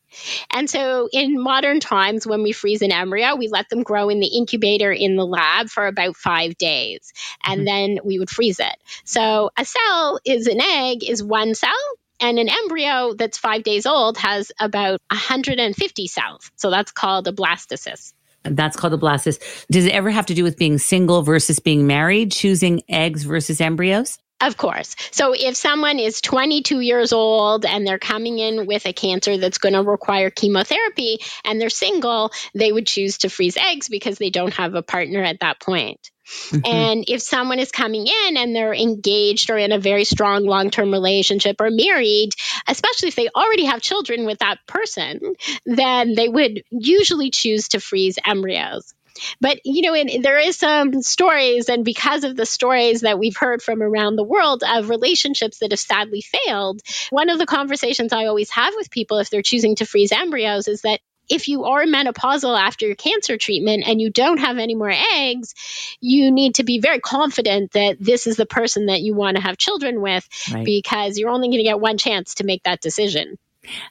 And 0.51 0.69
so 0.69 1.09
in 1.11 1.41
modern 1.41 1.79
times, 1.79 2.25
when 2.27 2.43
we 2.43 2.51
freeze 2.51 2.81
an 2.81 2.91
embryo, 2.91 3.35
we 3.35 3.47
let 3.47 3.69
them 3.69 3.83
grow 3.83 4.09
in 4.09 4.19
the 4.19 4.27
incubator 4.27 4.91
in 4.91 5.15
the 5.15 5.25
lab 5.25 5.69
for 5.69 5.87
about 5.87 6.15
five 6.15 6.57
days. 6.57 7.11
And 7.45 7.59
mm-hmm. 7.59 7.65
then 7.65 7.99
we 8.03 8.19
would 8.19 8.29
freeze 8.29 8.59
it. 8.59 8.75
So 9.03 9.49
a 9.57 9.65
cell 9.65 10.19
is 10.25 10.47
an 10.47 10.61
egg, 10.61 11.03
is 11.03 11.23
one 11.23 11.55
cell. 11.55 11.71
And 12.19 12.39
an 12.39 12.47
embryo 12.47 13.13
that's 13.13 13.37
five 13.37 13.63
days 13.63 13.85
old 13.85 14.17
has 14.17 14.51
about 14.59 15.01
150 15.11 16.07
cells. 16.07 16.51
So 16.55 16.69
that's 16.69 16.91
called 16.91 17.27
a 17.27 17.33
blastocyst. 17.33 18.13
That's 18.43 18.77
called 18.77 18.93
a 18.93 18.97
blastocyst. 18.97 19.65
Does 19.69 19.85
it 19.85 19.93
ever 19.93 20.09
have 20.09 20.25
to 20.27 20.33
do 20.33 20.43
with 20.43 20.57
being 20.57 20.77
single 20.77 21.21
versus 21.21 21.59
being 21.59 21.87
married, 21.87 22.31
choosing 22.31 22.81
eggs 22.87 23.23
versus 23.23 23.59
embryos? 23.59 24.19
Of 24.43 24.57
course. 24.57 24.95
So 25.11 25.33
if 25.33 25.55
someone 25.55 25.99
is 25.99 26.19
22 26.19 26.81
years 26.81 27.13
old 27.13 27.65
and 27.65 27.87
they're 27.87 27.97
coming 27.97 28.39
in 28.39 28.65
with 28.65 28.85
a 28.85 28.91
cancer 28.91 29.37
that's 29.37 29.57
going 29.57 29.73
to 29.73 29.81
require 29.81 30.29
chemotherapy 30.29 31.19
and 31.45 31.61
they're 31.61 31.69
single, 31.69 32.31
they 32.53 32.71
would 32.71 32.85
choose 32.85 33.19
to 33.19 33.29
freeze 33.29 33.55
eggs 33.55 33.87
because 33.87 34.17
they 34.17 34.29
don't 34.29 34.53
have 34.53 34.75
a 34.75 34.81
partner 34.81 35.23
at 35.23 35.39
that 35.39 35.61
point. 35.61 36.11
Mm-hmm. 36.27 36.59
And 36.65 37.05
if 37.07 37.21
someone 37.21 37.59
is 37.59 37.71
coming 37.71 38.07
in 38.07 38.37
and 38.37 38.55
they're 38.55 38.73
engaged 38.73 39.49
or 39.49 39.57
in 39.57 39.71
a 39.71 39.79
very 39.79 40.03
strong 40.03 40.45
long 40.45 40.69
term 40.71 40.91
relationship 40.91 41.61
or 41.61 41.69
married, 41.69 42.31
especially 42.67 43.09
if 43.09 43.15
they 43.15 43.29
already 43.29 43.65
have 43.65 43.81
children 43.81 44.25
with 44.25 44.39
that 44.39 44.59
person, 44.67 45.19
then 45.65 46.15
they 46.15 46.27
would 46.27 46.63
usually 46.69 47.29
choose 47.29 47.69
to 47.69 47.79
freeze 47.79 48.17
embryos. 48.25 48.93
But, 49.39 49.59
you 49.63 49.83
know, 49.83 49.95
in, 49.95 50.21
there 50.21 50.39
is 50.39 50.57
some 50.57 51.01
stories, 51.01 51.69
and 51.69 51.85
because 51.85 52.23
of 52.23 52.35
the 52.35 52.45
stories 52.45 53.01
that 53.01 53.19
we've 53.19 53.37
heard 53.37 53.61
from 53.61 53.81
around 53.81 54.15
the 54.15 54.23
world 54.23 54.63
of 54.67 54.89
relationships 54.89 55.59
that 55.59 55.71
have 55.71 55.79
sadly 55.79 56.21
failed, 56.21 56.81
one 57.09 57.29
of 57.29 57.39
the 57.39 57.45
conversations 57.45 58.13
I 58.13 58.25
always 58.25 58.49
have 58.51 58.73
with 58.75 58.91
people 58.91 59.19
if 59.19 59.29
they're 59.29 59.41
choosing 59.41 59.75
to 59.75 59.85
freeze 59.85 60.11
embryos 60.11 60.67
is 60.67 60.81
that 60.81 60.99
if 61.29 61.47
you 61.47 61.65
are 61.65 61.83
menopausal 61.85 62.59
after 62.59 62.85
your 62.85 62.95
cancer 62.95 63.37
treatment 63.37 63.83
and 63.87 64.01
you 64.01 64.09
don't 64.09 64.39
have 64.39 64.57
any 64.57 64.75
more 64.75 64.93
eggs, 65.13 65.53
you 66.01 66.31
need 66.31 66.55
to 66.55 66.63
be 66.63 66.79
very 66.79 66.99
confident 66.99 67.71
that 67.71 67.97
this 67.99 68.27
is 68.27 68.35
the 68.35 68.45
person 68.45 68.87
that 68.87 69.01
you 69.01 69.15
want 69.15 69.37
to 69.37 69.41
have 69.41 69.57
children 69.57 70.01
with 70.01 70.27
right. 70.51 70.65
because 70.65 71.17
you're 71.17 71.29
only 71.29 71.47
going 71.47 71.59
to 71.59 71.63
get 71.63 71.79
one 71.79 71.97
chance 71.97 72.35
to 72.35 72.43
make 72.43 72.63
that 72.63 72.81
decision. 72.81 73.37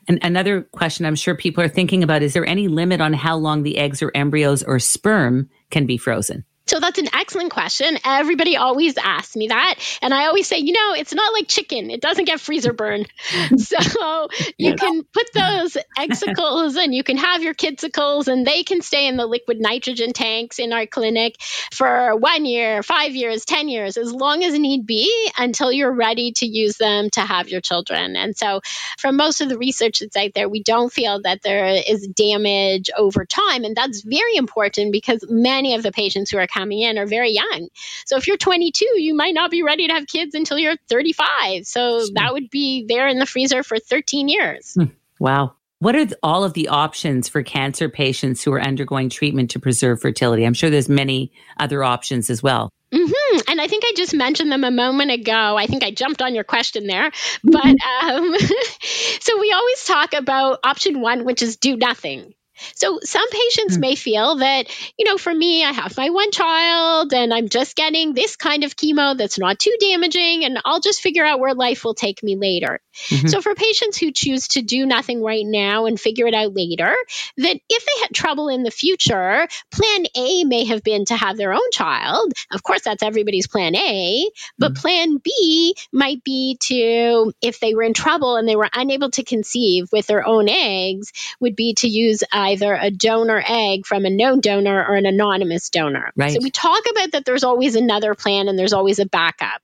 And 0.09 0.19
another 0.23 0.62
question 0.62 1.07
I'm 1.07 1.14
sure 1.14 1.35
people 1.35 1.62
are 1.64 1.69
thinking 1.69 2.02
about 2.02 2.23
is 2.23 2.35
there 2.35 2.47
any 2.47 2.69
limit 2.69 3.00
on 3.00 3.12
how 3.12 3.37
long 3.37 3.62
the 3.62 3.79
eggs 3.79 4.02
or 4.02 4.11
embryos 4.14 4.62
or 4.62 4.79
sperm 4.79 5.49
can 5.71 5.87
be 5.87 5.97
frozen? 5.97 6.45
So 6.66 6.81
that's 6.81 6.99
an 6.99 7.09
excellent 7.12 7.50
question. 7.50 7.99
Everybody 8.04 8.57
always 8.57 8.97
asks 8.97 9.37
me 9.37 9.49
that. 9.49 9.75
And 10.00 10.14
I 10.14 10.26
always 10.26 10.47
say, 10.47 10.59
you 10.59 10.73
know, 10.73 10.95
it's 10.95 11.12
not 11.12 11.33
like 11.33 11.49
chicken, 11.49 11.90
it 11.90 12.00
doesn't 12.00 12.25
get 12.25 12.40
freezer 12.40 12.73
burn. 12.73 13.04
so 13.57 14.28
you 14.57 14.75
can 14.75 15.02
put 15.02 15.33
those 15.35 15.76
eggicles 15.99 16.76
and 16.76 16.95
you 16.95 17.02
can 17.02 17.16
have 17.16 17.42
your 17.42 17.54
kidsicles 17.54 18.28
and 18.28 18.47
they 18.47 18.62
can 18.62 18.81
stay 18.81 19.09
in 19.09 19.16
the 19.16 19.26
liquid 19.26 19.61
nitrogen 19.61 20.12
tanks 20.12 20.59
in 20.59 20.73
our 20.73 20.87
clinic 20.87 21.37
for 21.73 22.16
one 22.16 22.45
year, 22.45 22.83
five 22.83 23.14
years, 23.14 23.45
10 23.45 23.69
years, 23.69 23.97
as 23.97 24.12
long 24.12 24.42
as 24.42 24.59
need 24.59 24.87
be 24.87 25.31
until 25.37 25.73
you're 25.73 25.92
ready 25.92 26.33
to 26.33 26.47
use 26.47 26.76
them 26.76 27.11
to 27.11 27.21
have 27.21 27.49
your 27.49 27.61
children. 27.61 28.16
And 28.16 28.37
so 28.37 28.61
from 28.99 29.16
most 29.16 29.40
of 29.40 29.49
the 29.49 29.59
research 29.59 30.00
that's 30.00 30.16
out 30.16 30.33
there, 30.35 30.49
we 30.49 30.62
don't 30.62 30.92
feel 30.92 31.21
that 31.23 31.42
there 31.42 31.66
is 31.66 32.07
damage 32.07 32.90
over 32.97 33.25
time. 33.25 33.64
And 33.64 33.76
that's 33.76 34.02
very 34.02 34.37
important 34.37 34.92
because 34.92 35.25
many 35.28 35.75
of 35.75 35.83
the 35.83 35.92
patients 35.92 36.31
who 36.31 36.38
are 36.38 36.47
coming 36.62 36.81
in 36.81 36.99
are 36.99 37.07
very 37.07 37.33
young. 37.33 37.69
So 38.07 38.16
if 38.16 38.26
you're 38.26 38.37
22, 38.37 39.00
you 39.00 39.14
might 39.14 39.35
not 39.35 39.50
be 39.50 39.62
ready 39.62 39.88
to 39.88 39.95
have 39.95 40.07
kids 40.07 40.35
until 40.35 40.59
you're 40.59 40.76
35. 40.88 41.66
So 41.66 42.07
that 42.14 42.33
would 42.33 42.50
be 42.50 42.87
there 42.88 43.09
in 43.09 43.19
the 43.19 43.26
freezer 43.26 43.62
for 43.62 43.78
13 43.78 44.28
years. 44.28 44.75
Hmm. 44.75 44.85
Wow. 45.19 45.54
What 45.81 45.97
are 45.97 46.07
all 46.23 46.45
of 46.45 46.52
the 46.52 46.69
options 46.69 47.28
for 47.28 47.42
cancer 47.42 47.88
patients 47.88 48.45
who 48.45 48.52
are 48.52 48.61
undergoing 48.61 49.09
treatment 49.09 49.50
to 49.50 49.59
preserve 49.59 50.00
fertility? 50.00 50.45
I'm 50.45 50.54
sure 50.54 50.71
there's 50.71 50.88
many 50.88 51.33
other 51.59 51.83
options 51.83 52.31
as 52.31 52.40
well. 52.40 52.71
Mm-hmm. 52.92 53.40
And 53.49 53.61
I 53.61 53.66
think 53.66 53.85
I 53.85 53.92
just 53.97 54.14
mentioned 54.14 54.52
them 54.52 54.62
a 54.62 54.71
moment 54.71 55.11
ago. 55.11 55.57
I 55.57 55.66
think 55.66 55.83
I 55.83 55.90
jumped 55.90 56.23
on 56.23 56.35
your 56.35 56.45
question 56.45 56.87
there. 56.87 57.11
But 57.42 57.66
um, 57.66 58.37
so 59.21 59.40
we 59.40 59.52
always 59.52 59.85
talk 59.85 60.12
about 60.14 60.61
option 60.62 61.00
one, 61.00 61.25
which 61.25 61.42
is 61.42 61.57
do 61.57 61.76
nothing. 61.76 62.35
So 62.75 62.99
some 63.02 63.28
patients 63.31 63.76
mm. 63.76 63.81
may 63.81 63.95
feel 63.95 64.37
that, 64.37 64.66
you 64.99 65.04
know, 65.04 65.19
for 65.19 65.35
me, 65.35 65.64
I 65.64 65.73
have 65.73 65.97
my 65.97 66.11
one 66.11 66.31
child 66.31 67.12
and 67.12 67.33
I'm 67.33 67.49
just 67.49 67.76
getting 67.76 68.14
this 68.14 68.37
kind 68.37 68.64
of 68.64 68.76
chemo 68.76 69.16
that's 69.16 69.38
not 69.38 69.59
too 69.59 69.75
damaging 69.81 70.45
and 70.45 70.59
I'll 70.64 70.81
just 70.81 71.00
figure 71.00 71.25
out 71.25 71.40
where 71.40 71.54
life 71.54 71.85
will 71.85 71.95
take 71.95 72.23
me 72.23 72.37
later. 72.37 72.81
Mm-hmm. 73.09 73.28
So 73.28 73.40
for 73.40 73.54
patients 73.54 73.99
who 73.99 74.12
choose 74.12 74.49
to 74.49 74.62
do 74.62 74.87
nothing 74.87 75.23
right 75.23 75.47
now 75.47 75.87
and 75.87 75.99
figure 75.99 76.26
it 76.26 76.35
out 76.35 76.54
later, 76.54 76.95
that 77.38 77.61
if 77.69 77.85
they 77.85 78.02
had 78.02 78.14
trouble 78.14 78.49
in 78.49 78.62
the 78.62 78.71
future, 78.71 79.47
plan 79.71 80.04
A 80.16 80.45
may 80.45 80.64
have 80.64 80.83
been 80.83 81.04
to 81.07 81.16
have 81.16 81.37
their 81.37 81.52
own 81.52 81.71
child. 81.73 82.33
Of 82.50 82.62
course, 82.62 82.83
that's 82.83 83.02
everybody's 83.02 83.47
plan 83.47 83.75
A, 83.75 84.31
but 84.59 84.73
mm-hmm. 84.73 84.81
plan 84.81 85.21
B 85.23 85.75
might 85.92 86.23
be 86.25 86.57
to, 86.61 87.33
if 87.40 87.61
they 87.61 87.75
were 87.75 87.83
in 87.83 87.95
trouble 87.95 88.37
and 88.37 88.49
they 88.49 88.57
were 88.57 88.69
unable 88.75 89.11
to 89.12 89.25
conceive 89.25 89.88
with 89.92 90.07
their 90.07 90.26
own 90.26 90.49
eggs, 90.49 91.12
would 91.40 91.57
be 91.57 91.75
to 91.75 91.88
use 91.88 92.23
either 92.52 92.75
a 92.75 92.90
donor 92.90 93.42
egg 93.47 93.87
from 93.87 94.04
a 94.04 94.11
known 94.11 94.40
donor 94.40 94.85
or 94.87 94.94
an 94.94 95.06
anonymous 95.06 95.71
donor. 95.71 96.12
Right. 96.16 96.32
So 96.32 96.40
we 96.42 96.50
talk 96.50 96.85
about 96.90 97.12
that 97.12 97.25
there's 97.25 97.44
always 97.44 97.76
another 97.76 98.14
plan 98.14 98.49
and 98.49 98.59
there's 98.59 98.73
always 98.73 98.99
a 98.99 99.06
backup. 99.06 99.62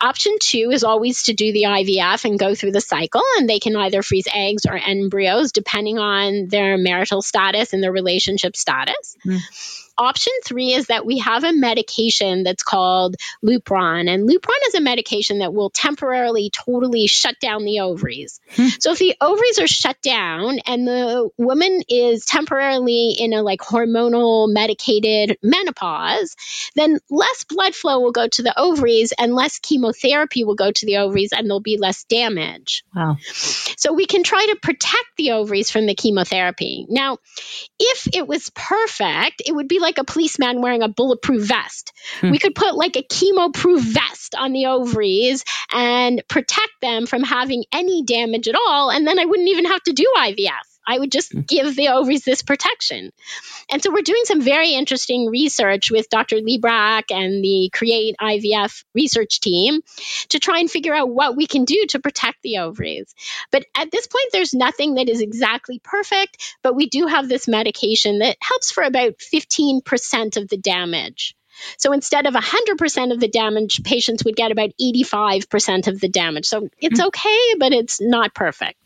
Option 0.00 0.36
two 0.40 0.70
is 0.72 0.84
always 0.84 1.24
to 1.24 1.34
do 1.34 1.52
the 1.52 1.64
IVF 1.64 2.24
and 2.24 2.38
go 2.38 2.54
through 2.54 2.72
the 2.72 2.80
cycle, 2.80 3.22
and 3.38 3.48
they 3.48 3.60
can 3.60 3.76
either 3.76 4.02
freeze 4.02 4.26
eggs 4.32 4.66
or 4.66 4.76
embryos 4.76 5.52
depending 5.52 5.98
on 5.98 6.48
their 6.48 6.76
marital 6.76 7.22
status 7.22 7.72
and 7.72 7.82
their 7.82 7.92
relationship 7.92 8.56
status. 8.56 9.16
Mm. 9.24 9.40
Option 9.98 10.32
three 10.44 10.72
is 10.72 10.86
that 10.86 11.04
we 11.04 11.18
have 11.18 11.44
a 11.44 11.52
medication 11.52 12.42
that's 12.42 12.62
called 12.62 13.16
Lupron. 13.44 14.08
And 14.08 14.28
Lupron 14.28 14.66
is 14.68 14.74
a 14.74 14.80
medication 14.80 15.40
that 15.40 15.52
will 15.52 15.70
temporarily, 15.70 16.50
totally 16.50 17.06
shut 17.06 17.38
down 17.40 17.64
the 17.64 17.80
ovaries. 17.80 18.40
Hmm. 18.56 18.68
So 18.80 18.92
if 18.92 18.98
the 18.98 19.14
ovaries 19.20 19.58
are 19.58 19.66
shut 19.66 20.00
down 20.02 20.58
and 20.66 20.86
the 20.86 21.30
woman 21.36 21.82
is 21.88 22.24
temporarily 22.24 23.14
in 23.18 23.32
a 23.32 23.42
like 23.42 23.60
hormonal 23.60 24.52
medicated 24.52 25.38
menopause, 25.42 26.36
then 26.74 26.98
less 27.10 27.44
blood 27.44 27.74
flow 27.74 28.00
will 28.00 28.12
go 28.12 28.28
to 28.28 28.42
the 28.42 28.58
ovaries 28.58 29.12
and 29.18 29.34
less 29.34 29.58
chemotherapy 29.58 30.44
will 30.44 30.54
go 30.54 30.72
to 30.72 30.86
the 30.86 30.98
ovaries 30.98 31.32
and 31.32 31.46
there'll 31.46 31.60
be 31.60 31.78
less 31.78 32.04
damage. 32.04 32.84
Wow. 32.94 33.16
So 33.76 33.92
we 33.92 34.06
can 34.06 34.22
try 34.22 34.46
to 34.46 34.56
protect 34.62 35.16
the 35.16 35.32
ovaries 35.32 35.70
from 35.70 35.86
the 35.86 35.94
chemotherapy. 35.94 36.86
Now, 36.88 37.18
if 37.78 38.08
it 38.14 38.26
was 38.26 38.50
perfect, 38.54 39.42
it 39.46 39.52
would 39.52 39.68
be 39.68 39.78
like 39.82 39.98
a 39.98 40.04
policeman 40.04 40.62
wearing 40.62 40.82
a 40.82 40.88
bulletproof 40.88 41.46
vest. 41.46 41.92
Hmm. 42.20 42.30
We 42.30 42.38
could 42.38 42.54
put 42.54 42.74
like 42.74 42.96
a 42.96 43.02
chemo 43.02 43.52
proof 43.52 43.82
vest 43.82 44.34
on 44.34 44.52
the 44.52 44.66
ovaries 44.66 45.44
and 45.72 46.22
protect 46.28 46.72
them 46.80 47.06
from 47.06 47.22
having 47.22 47.64
any 47.72 48.02
damage 48.02 48.48
at 48.48 48.54
all. 48.54 48.90
And 48.90 49.06
then 49.06 49.18
I 49.18 49.24
wouldn't 49.26 49.48
even 49.48 49.66
have 49.66 49.82
to 49.84 49.92
do 49.92 50.10
IVF. 50.16 50.71
I 50.86 50.98
would 50.98 51.12
just 51.12 51.32
hmm. 51.32 51.40
give 51.40 51.74
the 51.76 51.88
ovaries 51.88 52.24
this 52.24 52.42
protection. 52.42 53.10
And 53.70 53.82
so 53.82 53.92
we're 53.92 54.02
doing 54.02 54.22
some 54.24 54.40
very 54.40 54.72
interesting 54.72 55.28
research 55.28 55.90
with 55.90 56.08
Dr. 56.08 56.36
Librach 56.36 57.10
and 57.10 57.42
the 57.42 57.70
Create 57.72 58.16
IVF 58.20 58.84
research 58.94 59.40
team 59.40 59.80
to 60.28 60.38
try 60.38 60.58
and 60.58 60.70
figure 60.70 60.94
out 60.94 61.10
what 61.10 61.36
we 61.36 61.46
can 61.46 61.64
do 61.64 61.86
to 61.90 62.00
protect 62.00 62.42
the 62.42 62.58
ovaries. 62.58 63.14
But 63.50 63.64
at 63.76 63.90
this 63.90 64.06
point, 64.06 64.30
there's 64.32 64.54
nothing 64.54 64.94
that 64.94 65.08
is 65.08 65.20
exactly 65.20 65.80
perfect, 65.82 66.56
but 66.62 66.74
we 66.74 66.88
do 66.88 67.06
have 67.06 67.28
this 67.28 67.48
medication 67.48 68.20
that 68.20 68.36
helps 68.40 68.70
for 68.72 68.82
about 68.82 69.14
15% 69.18 70.36
of 70.36 70.48
the 70.48 70.56
damage. 70.56 71.34
So 71.78 71.92
instead 71.92 72.26
of 72.26 72.34
100% 72.34 73.12
of 73.12 73.20
the 73.20 73.28
damage, 73.28 73.82
patients 73.84 74.24
would 74.24 74.36
get 74.36 74.52
about 74.52 74.70
85% 74.80 75.86
of 75.86 76.00
the 76.00 76.08
damage. 76.08 76.46
So 76.46 76.68
it's 76.78 77.00
hmm. 77.00 77.06
okay, 77.06 77.54
but 77.58 77.72
it's 77.72 78.00
not 78.00 78.34
perfect. 78.34 78.81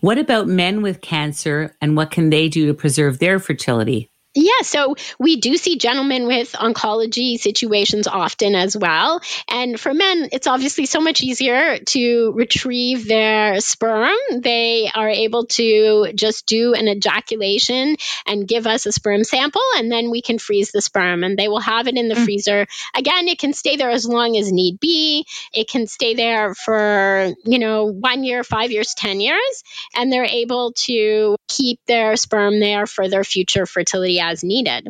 What 0.00 0.18
about 0.18 0.48
men 0.48 0.82
with 0.82 1.00
cancer 1.00 1.76
and 1.80 1.96
what 1.96 2.10
can 2.10 2.30
they 2.30 2.48
do 2.48 2.66
to 2.66 2.74
preserve 2.74 3.18
their 3.18 3.38
fertility? 3.38 4.11
Yeah, 4.34 4.62
so 4.62 4.96
we 5.18 5.36
do 5.36 5.58
see 5.58 5.76
gentlemen 5.76 6.26
with 6.26 6.52
oncology 6.52 7.38
situations 7.38 8.06
often 8.06 8.54
as 8.54 8.74
well. 8.74 9.20
And 9.46 9.78
for 9.78 9.92
men, 9.92 10.30
it's 10.32 10.46
obviously 10.46 10.86
so 10.86 11.02
much 11.02 11.20
easier 11.20 11.78
to 11.78 12.32
retrieve 12.32 13.06
their 13.06 13.60
sperm. 13.60 14.14
They 14.30 14.90
are 14.94 15.08
able 15.08 15.46
to 15.48 16.12
just 16.14 16.46
do 16.46 16.72
an 16.72 16.88
ejaculation 16.88 17.96
and 18.26 18.48
give 18.48 18.66
us 18.66 18.86
a 18.86 18.92
sperm 18.92 19.22
sample, 19.22 19.62
and 19.76 19.92
then 19.92 20.10
we 20.10 20.22
can 20.22 20.38
freeze 20.38 20.72
the 20.72 20.80
sperm 20.80 21.24
and 21.24 21.38
they 21.38 21.48
will 21.48 21.60
have 21.60 21.86
it 21.86 21.98
in 21.98 22.08
the 22.08 22.14
mm. 22.14 22.24
freezer. 22.24 22.66
Again, 22.96 23.28
it 23.28 23.38
can 23.38 23.52
stay 23.52 23.76
there 23.76 23.90
as 23.90 24.06
long 24.06 24.38
as 24.38 24.50
need 24.50 24.80
be. 24.80 25.26
It 25.52 25.68
can 25.68 25.86
stay 25.86 26.14
there 26.14 26.54
for, 26.54 27.34
you 27.44 27.58
know, 27.58 27.84
one 27.84 28.24
year, 28.24 28.44
five 28.44 28.70
years, 28.70 28.94
10 28.94 29.20
years, 29.20 29.62
and 29.94 30.10
they're 30.10 30.24
able 30.24 30.72
to 30.86 31.36
keep 31.48 31.80
their 31.86 32.16
sperm 32.16 32.60
there 32.60 32.86
for 32.86 33.08
their 33.08 33.24
future 33.24 33.66
fertility 33.66 34.21
as 34.22 34.42
needed. 34.42 34.88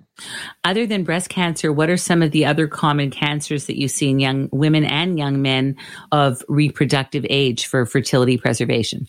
Other 0.65 0.87
than 0.87 1.05
breast 1.05 1.29
cancer, 1.29 1.73
what 1.73 1.91
are 1.91 1.97
some 1.97 2.23
of 2.23 2.31
the 2.31 2.45
other 2.45 2.69
common 2.69 3.11
cancers 3.11 3.67
that 3.67 3.79
you 3.79 3.89
see 3.89 4.11
in 4.11 4.21
young 4.21 4.49
women 4.53 4.85
and 4.85 5.19
young 5.19 5.43
men 5.43 5.77
of 6.13 6.43
reproductive 6.49 7.27
age 7.29 7.67
for 7.67 7.87
fertility 7.87 8.39
preservation? 8.39 9.07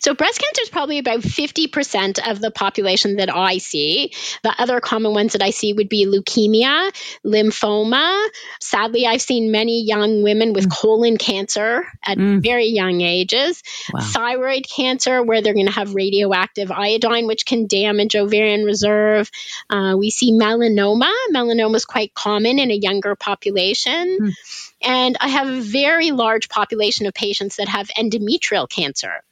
So, 0.00 0.14
breast 0.14 0.40
cancer 0.40 0.62
is 0.62 0.68
probably 0.70 0.98
about 0.98 1.20
50% 1.20 2.30
of 2.30 2.40
the 2.40 2.50
population 2.50 3.16
that 3.16 3.34
I 3.34 3.58
see. 3.58 4.12
The 4.42 4.54
other 4.58 4.80
common 4.80 5.12
ones 5.12 5.34
that 5.34 5.42
I 5.42 5.50
see 5.50 5.72
would 5.72 5.88
be 5.88 6.06
leukemia, 6.06 6.92
lymphoma. 7.24 8.26
Sadly, 8.60 9.06
I've 9.06 9.20
seen 9.20 9.50
many 9.50 9.84
young 9.84 10.22
women 10.22 10.54
with 10.54 10.68
mm. 10.68 10.72
colon 10.72 11.18
cancer 11.18 11.84
at 12.04 12.16
mm. 12.16 12.42
very 12.42 12.68
young 12.68 13.02
ages, 13.02 13.62
wow. 13.92 14.00
thyroid 14.00 14.66
cancer, 14.66 15.22
where 15.22 15.42
they're 15.42 15.54
going 15.54 15.66
to 15.66 15.72
have 15.72 15.94
radioactive 15.94 16.70
iodine, 16.70 17.26
which 17.26 17.44
can 17.44 17.66
damage 17.66 18.16
ovarian 18.16 18.64
reserve. 18.64 19.30
Uh, 19.68 19.94
we 19.98 20.10
see 20.10 20.32
melanoma. 20.32 21.12
Melanoma 21.34 21.76
is 21.76 21.84
quite 21.84 22.14
common 22.14 22.58
in 22.58 22.70
a 22.70 22.74
younger 22.74 23.14
population. 23.14 24.18
Mm. 24.20 24.32
And 24.82 25.16
I 25.20 25.28
have 25.28 25.48
a 25.48 25.60
very 25.60 26.12
large 26.12 26.48
population 26.48 27.06
of 27.06 27.14
patients 27.14 27.56
that 27.56 27.68
have 27.68 27.88
endometrial 27.88 28.68
cancer. 28.68 29.22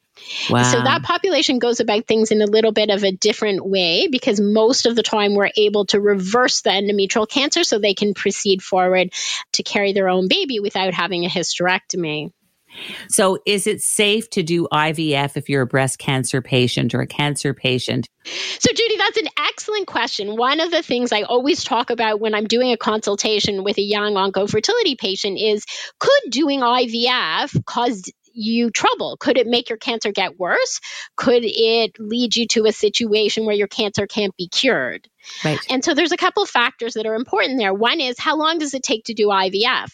Wow. 0.50 0.62
So 0.62 0.82
that 0.82 1.02
population 1.02 1.58
goes 1.58 1.80
about 1.80 2.06
things 2.06 2.30
in 2.30 2.40
a 2.42 2.46
little 2.46 2.72
bit 2.72 2.90
of 2.90 3.04
a 3.04 3.12
different 3.12 3.64
way 3.64 4.08
because 4.10 4.40
most 4.40 4.86
of 4.86 4.96
the 4.96 5.02
time 5.02 5.34
we're 5.34 5.50
able 5.56 5.86
to 5.86 6.00
reverse 6.00 6.62
the 6.62 6.70
endometrial 6.70 7.28
cancer 7.28 7.64
so 7.64 7.78
they 7.78 7.94
can 7.94 8.14
proceed 8.14 8.62
forward 8.62 9.12
to 9.52 9.62
carry 9.62 9.92
their 9.92 10.08
own 10.08 10.28
baby 10.28 10.60
without 10.60 10.94
having 10.94 11.24
a 11.24 11.28
hysterectomy. 11.28 12.30
So, 13.08 13.38
is 13.46 13.66
it 13.66 13.82
safe 13.82 14.28
to 14.30 14.42
do 14.42 14.66
IVF 14.72 15.36
if 15.36 15.48
you're 15.48 15.62
a 15.62 15.66
breast 15.66 15.98
cancer 15.98 16.42
patient 16.42 16.94
or 16.94 17.00
a 17.00 17.06
cancer 17.06 17.54
patient? 17.54 18.08
So, 18.58 18.70
Judy, 18.74 18.96
that's 18.96 19.18
an 19.18 19.28
excellent 19.38 19.86
question. 19.86 20.36
One 20.36 20.60
of 20.60 20.70
the 20.70 20.82
things 20.82 21.12
I 21.12 21.22
always 21.22 21.62
talk 21.62 21.90
about 21.90 22.20
when 22.20 22.34
I'm 22.34 22.46
doing 22.46 22.72
a 22.72 22.76
consultation 22.76 23.64
with 23.64 23.78
a 23.78 23.82
young 23.82 24.14
oncofertility 24.14 24.98
patient 24.98 25.38
is 25.38 25.64
could 25.98 26.30
doing 26.30 26.60
IVF 26.60 27.64
cause 27.64 28.10
you 28.34 28.70
trouble? 28.70 29.16
Could 29.18 29.38
it 29.38 29.46
make 29.46 29.68
your 29.70 29.78
cancer 29.78 30.12
get 30.12 30.38
worse? 30.38 30.80
Could 31.16 31.42
it 31.44 31.98
lead 31.98 32.36
you 32.36 32.46
to 32.48 32.66
a 32.66 32.72
situation 32.72 33.46
where 33.46 33.54
your 33.54 33.68
cancer 33.68 34.06
can't 34.06 34.36
be 34.36 34.48
cured? 34.48 35.08
Right. 35.44 35.58
And 35.70 35.84
so 35.84 35.94
there's 35.94 36.12
a 36.12 36.16
couple 36.16 36.44
factors 36.44 36.94
that 36.94 37.06
are 37.06 37.14
important 37.14 37.58
there. 37.58 37.72
One 37.72 38.00
is 38.00 38.18
how 38.18 38.36
long 38.36 38.58
does 38.58 38.74
it 38.74 38.82
take 38.82 39.04
to 39.04 39.14
do 39.14 39.28
IVF? 39.28 39.90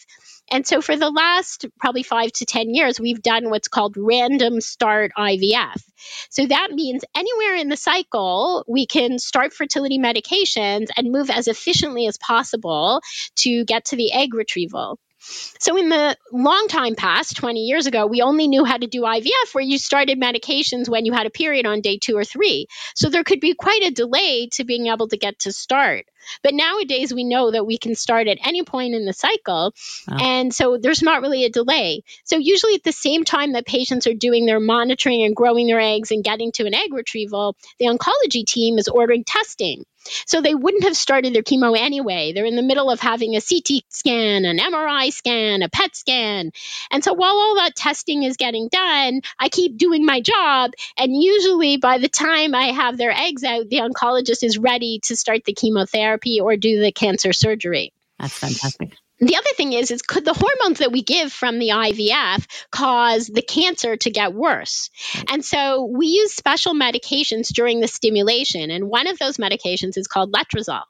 And 0.51 0.67
so 0.67 0.81
for 0.81 0.97
the 0.97 1.09
last 1.09 1.65
probably 1.79 2.03
five 2.03 2.33
to 2.33 2.45
10 2.45 2.75
years, 2.75 2.99
we've 2.99 3.21
done 3.21 3.49
what's 3.49 3.69
called 3.69 3.95
random 3.95 4.59
start 4.59 5.11
IVF. 5.17 5.81
So 6.29 6.45
that 6.45 6.71
means 6.71 7.05
anywhere 7.15 7.55
in 7.55 7.69
the 7.69 7.77
cycle, 7.77 8.65
we 8.67 8.85
can 8.85 9.17
start 9.17 9.53
fertility 9.53 9.97
medications 9.97 10.87
and 10.97 11.11
move 11.11 11.29
as 11.29 11.47
efficiently 11.47 12.05
as 12.07 12.17
possible 12.17 13.01
to 13.37 13.63
get 13.63 13.85
to 13.85 13.95
the 13.95 14.11
egg 14.11 14.33
retrieval. 14.33 14.99
So, 15.21 15.77
in 15.77 15.89
the 15.89 16.17
long 16.31 16.67
time 16.67 16.95
past, 16.95 17.35
20 17.37 17.61
years 17.61 17.85
ago, 17.85 18.07
we 18.07 18.21
only 18.21 18.47
knew 18.47 18.65
how 18.65 18.77
to 18.77 18.87
do 18.87 19.01
IVF 19.01 19.53
where 19.53 19.63
you 19.63 19.77
started 19.77 20.19
medications 20.19 20.89
when 20.89 21.05
you 21.05 21.13
had 21.13 21.27
a 21.27 21.31
period 21.31 21.65
on 21.65 21.81
day 21.81 21.97
two 21.97 22.17
or 22.17 22.23
three. 22.23 22.67
So, 22.95 23.09
there 23.09 23.23
could 23.23 23.39
be 23.39 23.53
quite 23.53 23.83
a 23.83 23.91
delay 23.91 24.47
to 24.53 24.63
being 24.63 24.87
able 24.87 25.07
to 25.09 25.17
get 25.17 25.39
to 25.39 25.51
start. 25.51 26.05
But 26.43 26.53
nowadays, 26.53 27.13
we 27.13 27.23
know 27.23 27.51
that 27.51 27.65
we 27.65 27.77
can 27.77 27.95
start 27.95 28.27
at 28.27 28.39
any 28.43 28.63
point 28.63 28.93
in 28.95 29.05
the 29.05 29.13
cycle. 29.13 29.73
And 30.07 30.53
so 30.53 30.77
there's 30.77 31.01
not 31.01 31.21
really 31.21 31.45
a 31.45 31.49
delay. 31.49 32.03
So, 32.23 32.37
usually 32.37 32.75
at 32.75 32.83
the 32.83 32.91
same 32.91 33.23
time 33.23 33.53
that 33.53 33.65
patients 33.65 34.07
are 34.07 34.13
doing 34.13 34.45
their 34.45 34.59
monitoring 34.59 35.23
and 35.23 35.35
growing 35.35 35.67
their 35.67 35.79
eggs 35.79 36.11
and 36.11 36.23
getting 36.23 36.51
to 36.53 36.65
an 36.65 36.73
egg 36.73 36.93
retrieval, 36.93 37.55
the 37.79 37.85
oncology 37.85 38.45
team 38.45 38.77
is 38.77 38.87
ordering 38.87 39.23
testing. 39.23 39.85
So 40.25 40.41
they 40.41 40.55
wouldn't 40.55 40.83
have 40.83 40.97
started 40.97 41.33
their 41.33 41.43
chemo 41.43 41.77
anyway. 41.77 42.33
They're 42.33 42.45
in 42.45 42.55
the 42.55 42.61
middle 42.61 42.89
of 42.89 42.99
having 42.99 43.35
a 43.35 43.41
CT 43.41 43.83
scan, 43.89 44.45
an 44.45 44.57
MRI 44.57 45.11
scan, 45.11 45.61
a 45.61 45.69
PET 45.69 45.95
scan. 45.95 46.51
And 46.89 47.03
so 47.03 47.13
while 47.13 47.35
all 47.35 47.55
that 47.55 47.75
testing 47.75 48.23
is 48.23 48.37
getting 48.37 48.69
done, 48.69 49.21
I 49.39 49.49
keep 49.49 49.77
doing 49.77 50.05
my 50.05 50.21
job. 50.21 50.71
And 50.97 51.15
usually 51.15 51.77
by 51.77 51.97
the 51.97 52.09
time 52.09 52.55
I 52.55 52.67
have 52.67 52.97
their 52.97 53.11
eggs 53.11 53.43
out, 53.43 53.69
the 53.69 53.77
oncologist 53.77 54.43
is 54.43 54.57
ready 54.57 54.99
to 55.03 55.15
start 55.15 55.43
the 55.45 55.53
chemotherapy 55.53 56.39
or 56.41 56.57
do 56.57 56.81
the 56.81 56.91
cancer 56.91 57.33
surgery. 57.33 57.93
That's 58.19 58.37
fantastic. 58.37 58.93
The 59.21 59.35
other 59.35 59.49
thing 59.55 59.73
is, 59.73 59.91
is 59.91 60.01
could 60.01 60.25
the 60.25 60.33
hormones 60.33 60.79
that 60.79 60.91
we 60.91 61.03
give 61.03 61.31
from 61.31 61.59
the 61.59 61.69
IVF 61.69 62.43
cause 62.71 63.27
the 63.27 63.43
cancer 63.43 63.95
to 63.95 64.09
get 64.09 64.33
worse? 64.33 64.89
And 65.29 65.45
so 65.45 65.85
we 65.85 66.07
use 66.07 66.33
special 66.33 66.73
medications 66.73 67.49
during 67.49 67.79
the 67.79 67.87
stimulation, 67.87 68.71
and 68.71 68.89
one 68.89 69.05
of 69.05 69.19
those 69.19 69.37
medications 69.37 69.95
is 69.95 70.07
called 70.07 70.33
letrozole. 70.33 70.81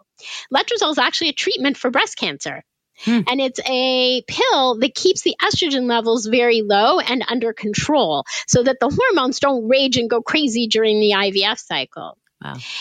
Letrozole 0.53 0.91
is 0.91 0.97
actually 0.97 1.29
a 1.29 1.33
treatment 1.33 1.75
for 1.75 1.91
breast 1.91 2.17
cancer. 2.17 2.63
Hmm. 3.03 3.21
And 3.27 3.41
it's 3.41 3.59
a 3.65 4.21
pill 4.27 4.79
that 4.79 4.95
keeps 4.95 5.23
the 5.23 5.35
estrogen 5.41 5.87
levels 5.87 6.25
very 6.25 6.61
low 6.61 6.99
and 6.99 7.23
under 7.27 7.51
control 7.51 8.25
so 8.47 8.63
that 8.63 8.79
the 8.79 8.89
hormones 8.89 9.39
don't 9.39 9.67
rage 9.67 9.97
and 9.97 10.09
go 10.09 10.21
crazy 10.21 10.67
during 10.67 10.99
the 10.99 11.11
IVF 11.11 11.57
cycle. 11.57 12.17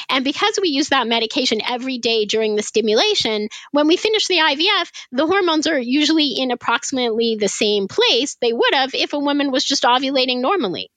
And 0.09 0.25
because 0.25 0.59
we 0.61 0.68
use 0.68 0.88
that 0.88 1.07
medication 1.07 1.61
every 1.66 1.99
day 1.99 2.25
during 2.25 2.57
the 2.57 2.62
stimulation, 2.62 3.49
when 3.73 3.87
we 3.87 3.96
finish 3.96 4.27
the 4.27 4.38
IVF, 4.38 4.90
the 5.12 5.27
hormones 5.27 5.66
are 5.66 5.79
usually 5.79 6.35
in 6.38 6.51
approximately 6.51 7.37
the 7.37 7.49
same 7.49 7.88
place 7.88 8.37
they 8.40 8.53
would 8.53 8.75
have 8.75 8.94
if 8.94 9.12
a 9.12 9.18
woman 9.18 9.51
was 9.51 9.64
just 9.64 9.85
ovulating 9.85 10.40
normally. 10.40 10.90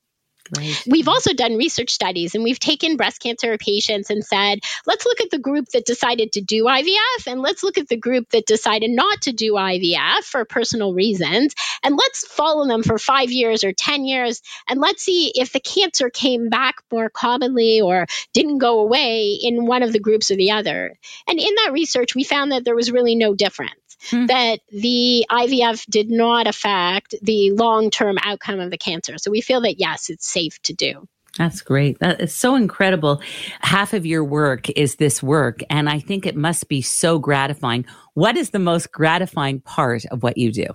Right. 0.56 0.84
We've 0.86 1.08
also 1.08 1.34
done 1.34 1.56
research 1.56 1.92
studies 1.92 2.36
and 2.36 2.44
we've 2.44 2.60
taken 2.60 2.98
breast 2.98 3.22
cancer 3.22 3.58
patients 3.58 4.10
and 4.10 4.24
said, 4.26 4.60
let's 4.86 5.06
look 5.06 5.22
at 5.22 5.32
the 5.32 5.40
group 5.40 5.70
that 5.70 5.86
decided 5.86 6.34
to 6.34 6.42
do 6.42 6.66
IVF 6.66 7.28
and 7.28 7.42
let's 7.42 7.64
look 7.64 7.78
at 7.78 7.88
the 7.88 7.98
group 7.98 8.30
that 8.32 8.46
decided 8.46 8.92
not 8.92 9.22
to 9.22 9.32
do 9.32 9.54
IVF 9.54 10.24
for 10.24 10.44
personal 10.44 10.94
reasons. 10.94 11.56
And 11.82 11.96
let's 11.96 12.28
follow 12.28 12.68
them 12.68 12.84
for 12.84 12.98
five 12.98 13.32
years 13.32 13.64
or 13.64 13.72
10 13.72 14.06
years. 14.06 14.42
And 14.68 14.82
let's 14.82 15.04
see 15.04 15.32
if 15.34 15.54
the 15.54 15.62
cancer 15.62 16.10
came 16.10 16.50
back 16.50 16.76
more 16.92 17.10
commonly 17.10 17.82
or 17.82 18.06
didn't 18.34 18.58
go 18.58 18.82
away 18.82 19.40
in 19.42 19.66
one 19.66 19.82
of 19.84 19.94
the 19.94 20.00
groups 20.00 20.30
or 20.30 20.36
the 20.36 20.52
other. 20.52 20.98
And 21.28 21.40
in 21.40 21.56
that 21.56 21.72
research, 21.74 22.16
we 22.16 22.24
found 22.24 22.52
that 22.52 22.66
there 22.66 22.76
was 22.76 22.92
really 22.92 23.16
no 23.16 23.34
difference. 23.34 23.74
Hmm. 24.10 24.26
that 24.26 24.60
the 24.70 25.26
IVF 25.32 25.86
did 25.86 26.10
not 26.10 26.46
affect 26.46 27.16
the 27.22 27.52
long 27.52 27.90
term 27.90 28.18
outcome 28.22 28.60
of 28.60 28.70
the 28.70 28.78
cancer. 28.78 29.18
So 29.18 29.32
we 29.32 29.40
feel 29.40 29.62
that, 29.62 29.80
yes, 29.80 30.10
it's 30.10 30.28
safe 30.34 30.62
to 30.64 30.74
do. 30.74 31.08
That's 31.38 31.62
great. 31.62 31.98
That 32.00 32.22
is 32.22 32.34
so 32.34 32.54
incredible. 32.54 33.20
Half 33.62 33.94
of 33.94 34.06
your 34.06 34.24
work 34.24 34.70
is 34.72 34.96
this 34.96 35.24
work, 35.24 35.62
and 35.70 35.90
I 35.90 36.00
think 36.00 36.26
it 36.26 36.36
must 36.36 36.68
be 36.68 36.82
so 36.82 37.18
gratifying. 37.18 37.86
What 38.14 38.38
is 38.38 38.52
the 38.52 38.60
most 38.60 38.92
gratifying 38.92 39.62
part 39.62 40.06
of 40.12 40.22
what 40.24 40.38
you 40.38 40.52
do? 40.52 40.68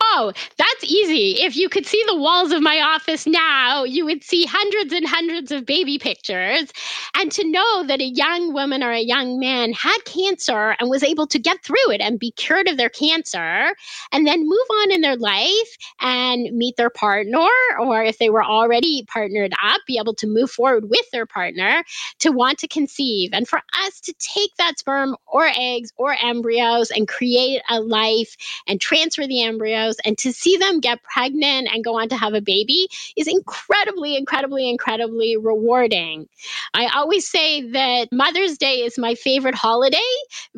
Oh, 0.00 0.32
that's 0.58 0.84
easy. 0.84 1.40
If 1.40 1.56
you 1.56 1.68
could 1.68 1.86
see 1.86 2.02
the 2.06 2.16
walls 2.16 2.50
of 2.50 2.60
my 2.60 2.80
office 2.80 3.26
now, 3.26 3.84
you 3.84 4.04
would 4.04 4.24
see 4.24 4.44
hundreds 4.44 4.92
and 4.92 5.06
hundreds 5.06 5.52
of 5.52 5.64
baby 5.64 5.98
pictures. 5.98 6.72
And 7.14 7.30
to 7.32 7.48
know 7.48 7.84
that 7.86 8.00
a 8.00 8.04
young 8.04 8.52
woman 8.52 8.82
or 8.82 8.90
a 8.90 9.00
young 9.00 9.38
man 9.38 9.72
had 9.72 9.98
cancer 10.04 10.74
and 10.80 10.90
was 10.90 11.04
able 11.04 11.28
to 11.28 11.38
get 11.38 11.62
through 11.62 11.92
it 11.92 12.00
and 12.00 12.18
be 12.18 12.32
cured 12.32 12.68
of 12.68 12.76
their 12.76 12.88
cancer 12.88 13.74
and 14.12 14.26
then 14.26 14.40
move 14.40 14.68
on 14.82 14.90
in 14.90 15.00
their 15.00 15.16
life 15.16 15.76
and 16.00 16.48
meet 16.52 16.76
their 16.76 16.90
partner, 16.90 17.48
or 17.80 18.02
if 18.02 18.18
they 18.18 18.30
were 18.30 18.44
already 18.44 19.04
partnered 19.06 19.52
up, 19.62 19.80
be 19.86 19.98
able 19.98 20.14
to 20.14 20.26
move 20.26 20.50
forward 20.50 20.90
with 20.90 21.08
their 21.12 21.26
partner 21.26 21.84
to 22.18 22.30
want 22.30 22.58
to 22.58 22.68
conceive. 22.68 23.30
And 23.32 23.46
for 23.46 23.60
us 23.84 24.00
to 24.00 24.14
take 24.18 24.50
that 24.58 24.78
sperm 24.78 25.16
or 25.28 25.48
eggs 25.56 25.92
or 25.96 26.16
embryos 26.64 26.90
and 26.90 27.08
create 27.08 27.62
a 27.68 27.80
life 27.80 28.36
and 28.66 28.80
transfer 28.80 29.26
the 29.26 29.42
embryos 29.42 29.96
and 30.04 30.16
to 30.18 30.32
see 30.32 30.56
them 30.56 30.80
get 30.80 31.02
pregnant 31.02 31.68
and 31.72 31.84
go 31.84 31.98
on 31.98 32.08
to 32.08 32.16
have 32.16 32.34
a 32.34 32.40
baby 32.40 32.88
is 33.16 33.28
incredibly, 33.28 34.16
incredibly, 34.16 34.68
incredibly 34.68 35.36
rewarding. 35.36 36.26
I 36.74 36.86
always 36.94 37.28
say 37.28 37.70
that 37.70 38.08
Mother's 38.12 38.58
Day 38.58 38.76
is 38.76 38.98
my 38.98 39.14
favorite 39.14 39.54
holiday 39.54 39.98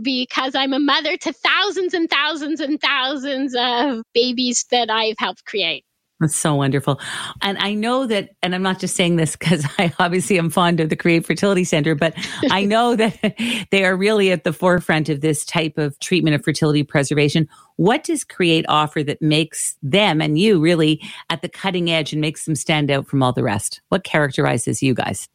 because 0.01 0.55
I'm 0.55 0.73
a 0.73 0.79
mother 0.79 1.17
to 1.17 1.33
thousands 1.33 1.95
and 1.95 2.09
thousands 2.09 2.61
and 2.61 2.81
thousands 2.81 3.55
of 3.59 4.03
babies 4.15 4.65
that 4.71 4.91
I've 4.91 5.17
helped 5.19 5.45
create. 5.45 5.85
That's 6.19 6.35
so 6.35 6.55
wonderful. 6.55 6.99
And 7.43 7.59
I 7.59 7.75
know 7.75 8.07
that, 8.07 8.31
and 8.43 8.55
I'm 8.55 8.63
not 8.63 8.79
just 8.79 8.97
saying 8.97 9.17
this 9.17 9.37
because 9.37 9.67
I 9.79 9.93
obviously 9.99 10.39
am 10.39 10.49
fond 10.49 10.81
of 10.81 10.89
the 10.89 10.97
Create 10.97 11.27
Fertility 11.27 11.65
Center, 11.65 11.95
but 11.95 12.15
I 12.51 12.65
know 12.67 12.97
that 12.97 13.35
they 13.71 13.85
are 13.85 13.97
really 13.97 14.33
at 14.33 14.45
the 14.45 14.53
forefront 14.53 15.09
of 15.09 15.21
this 15.21 15.45
type 15.45 15.77
of 15.77 15.99
treatment 15.99 16.35
of 16.35 16.43
fertility 16.43 16.83
preservation. 16.83 17.49
What 17.77 18.05
does 18.05 18.25
Create 18.25 18.65
offer 18.69 19.03
that 19.03 19.23
makes 19.23 19.77
them 19.83 20.21
and 20.21 20.39
you 20.39 20.61
really 20.61 21.03
at 21.31 21.43
the 21.43 21.49
cutting 21.49 21.91
edge 21.91 22.13
and 22.13 22.21
makes 22.21 22.45
them 22.45 22.55
stand 22.55 22.91
out 22.91 23.07
from 23.07 23.23
all 23.23 23.33
the 23.33 23.43
rest? 23.43 23.81
What 23.89 24.05
characterizes 24.05 24.83
you 24.83 24.95
guys? 24.95 25.29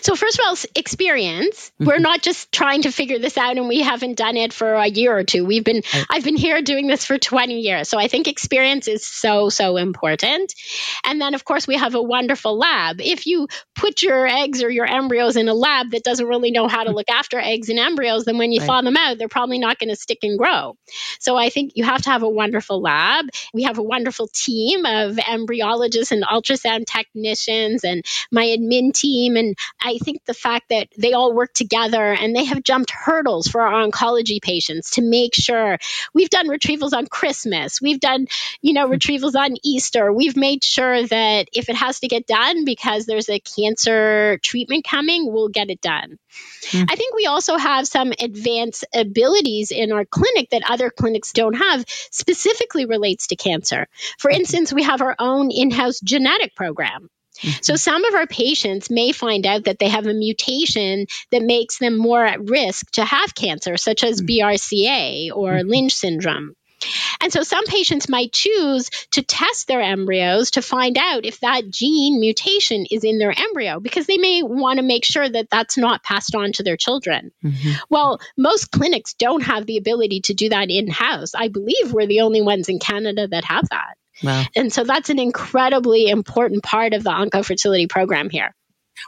So, 0.00 0.14
first 0.14 0.38
of 0.38 0.46
all, 0.46 0.56
experience. 0.74 1.70
Mm-hmm. 1.70 1.86
We're 1.86 1.98
not 1.98 2.22
just 2.22 2.52
trying 2.52 2.82
to 2.82 2.92
figure 2.92 3.18
this 3.18 3.36
out 3.36 3.58
and 3.58 3.68
we 3.68 3.80
haven't 3.80 4.16
done 4.16 4.36
it 4.36 4.52
for 4.52 4.74
a 4.74 4.86
year 4.86 5.16
or 5.16 5.24
two. 5.24 5.44
We've 5.44 5.64
been, 5.64 5.82
I've 6.08 6.24
been 6.24 6.36
here 6.36 6.62
doing 6.62 6.86
this 6.86 7.04
for 7.04 7.18
20 7.18 7.60
years. 7.60 7.88
So, 7.88 7.98
I 7.98 8.08
think 8.08 8.28
experience 8.28 8.88
is 8.88 9.06
so, 9.06 9.48
so 9.48 9.76
important. 9.76 10.54
And 11.04 11.20
then, 11.20 11.34
of 11.34 11.44
course, 11.44 11.66
we 11.66 11.76
have 11.76 11.94
a 11.94 12.02
wonderful 12.02 12.56
lab. 12.56 13.00
If 13.00 13.26
you 13.26 13.48
put 13.82 14.00
your 14.00 14.28
eggs 14.28 14.62
or 14.62 14.70
your 14.70 14.86
embryos 14.86 15.34
in 15.34 15.48
a 15.48 15.54
lab 15.54 15.90
that 15.90 16.04
doesn't 16.04 16.28
really 16.28 16.52
know 16.52 16.68
how 16.68 16.84
to 16.84 16.92
look 16.92 17.10
after 17.10 17.40
eggs 17.40 17.68
and 17.68 17.80
embryos, 17.80 18.24
then 18.24 18.38
when 18.38 18.52
you 18.52 18.60
right. 18.60 18.66
thaw 18.66 18.80
them 18.80 18.96
out, 18.96 19.18
they're 19.18 19.26
probably 19.26 19.58
not 19.58 19.76
going 19.76 19.88
to 19.88 19.96
stick 19.96 20.20
and 20.22 20.38
grow. 20.38 20.76
So, 21.18 21.36
I 21.36 21.50
think 21.50 21.72
you 21.74 21.82
have 21.82 22.02
to 22.02 22.10
have 22.10 22.22
a 22.22 22.28
wonderful 22.28 22.80
lab. 22.80 23.26
We 23.52 23.64
have 23.64 23.78
a 23.78 23.82
wonderful 23.82 24.28
team 24.32 24.86
of 24.86 25.16
embryologists 25.16 26.12
and 26.12 26.22
ultrasound 26.22 26.86
technicians 26.86 27.82
and 27.82 28.04
my 28.30 28.44
admin 28.44 28.94
team. 28.94 29.36
And 29.36 29.56
I 29.82 29.98
think 29.98 30.24
the 30.26 30.34
fact 30.34 30.68
that 30.70 30.86
they 30.96 31.12
all 31.12 31.34
work 31.34 31.52
together 31.52 32.12
and 32.12 32.36
they 32.36 32.44
have 32.44 32.62
jumped 32.62 32.92
hurdles 32.92 33.48
for 33.48 33.62
our 33.62 33.84
oncology 33.84 34.40
patients 34.40 34.92
to 34.92 35.02
make 35.02 35.34
sure 35.34 35.78
we've 36.14 36.30
done 36.30 36.46
retrievals 36.46 36.92
on 36.92 37.08
Christmas, 37.08 37.82
we've 37.82 38.00
done, 38.00 38.28
you 38.60 38.74
know, 38.74 38.86
hmm. 38.86 38.92
retrievals 38.92 39.34
on 39.34 39.56
Easter. 39.64 40.12
We've 40.12 40.36
made 40.36 40.62
sure 40.62 41.04
that 41.04 41.48
if 41.52 41.68
it 41.68 41.74
has 41.74 41.98
to 42.00 42.08
get 42.08 42.28
done 42.28 42.64
because 42.64 43.06
there's 43.06 43.28
a 43.28 43.40
cancer 43.40 43.71
treatment 44.42 44.84
coming, 44.84 45.32
we'll 45.32 45.48
get 45.48 45.70
it 45.70 45.80
done. 45.80 46.18
Mm. 46.70 46.86
I 46.90 46.96
think 46.96 47.14
we 47.14 47.26
also 47.26 47.56
have 47.56 47.86
some 47.86 48.12
advanced 48.18 48.84
abilities 48.94 49.70
in 49.70 49.92
our 49.92 50.04
clinic 50.04 50.50
that 50.50 50.62
other 50.68 50.90
clinics 50.90 51.32
don't 51.32 51.54
have, 51.54 51.84
specifically 52.10 52.86
relates 52.86 53.28
to 53.28 53.36
cancer. 53.36 53.86
For 54.18 54.30
instance, 54.30 54.72
we 54.72 54.82
have 54.82 55.02
our 55.02 55.16
own 55.18 55.50
in 55.50 55.70
house 55.70 56.00
genetic 56.00 56.54
program. 56.54 57.08
Mm-hmm. 57.40 57.62
So, 57.62 57.76
some 57.76 58.04
of 58.04 58.14
our 58.14 58.26
patients 58.26 58.90
may 58.90 59.12
find 59.12 59.46
out 59.46 59.64
that 59.64 59.78
they 59.78 59.88
have 59.88 60.06
a 60.06 60.14
mutation 60.14 61.06
that 61.30 61.42
makes 61.42 61.78
them 61.78 61.96
more 61.96 62.24
at 62.24 62.48
risk 62.48 62.90
to 62.92 63.04
have 63.04 63.34
cancer, 63.34 63.76
such 63.76 64.04
as 64.04 64.20
mm-hmm. 64.20 64.46
BRCA 64.46 65.30
or 65.34 65.52
mm-hmm. 65.52 65.68
Lynch 65.68 65.94
syndrome. 65.94 66.54
And 67.20 67.32
so 67.32 67.42
some 67.42 67.66
patients 67.66 68.08
might 68.08 68.32
choose 68.32 68.90
to 69.12 69.22
test 69.22 69.68
their 69.68 69.80
embryos 69.80 70.52
to 70.52 70.62
find 70.62 70.98
out 70.98 71.24
if 71.24 71.40
that 71.40 71.70
gene 71.70 72.20
mutation 72.20 72.86
is 72.90 73.04
in 73.04 73.18
their 73.18 73.34
embryo 73.36 73.80
because 73.80 74.06
they 74.06 74.18
may 74.18 74.42
want 74.42 74.78
to 74.78 74.82
make 74.82 75.04
sure 75.04 75.28
that 75.28 75.48
that's 75.50 75.76
not 75.76 76.02
passed 76.02 76.34
on 76.34 76.52
to 76.52 76.62
their 76.62 76.76
children. 76.76 77.30
Mm-hmm. 77.44 77.72
Well, 77.88 78.20
most 78.36 78.70
clinics 78.70 79.14
don't 79.14 79.42
have 79.42 79.66
the 79.66 79.78
ability 79.78 80.22
to 80.22 80.34
do 80.34 80.48
that 80.50 80.70
in 80.70 80.88
house. 80.88 81.34
I 81.34 81.48
believe 81.48 81.92
we're 81.92 82.06
the 82.06 82.22
only 82.22 82.42
ones 82.42 82.68
in 82.68 82.78
Canada 82.78 83.28
that 83.28 83.44
have 83.44 83.68
that. 83.70 83.96
Wow. 84.22 84.44
And 84.54 84.72
so 84.72 84.84
that's 84.84 85.10
an 85.10 85.18
incredibly 85.18 86.08
important 86.08 86.62
part 86.62 86.92
of 86.92 87.02
the 87.02 87.10
oncofertility 87.10 87.88
program 87.88 88.30
here. 88.30 88.54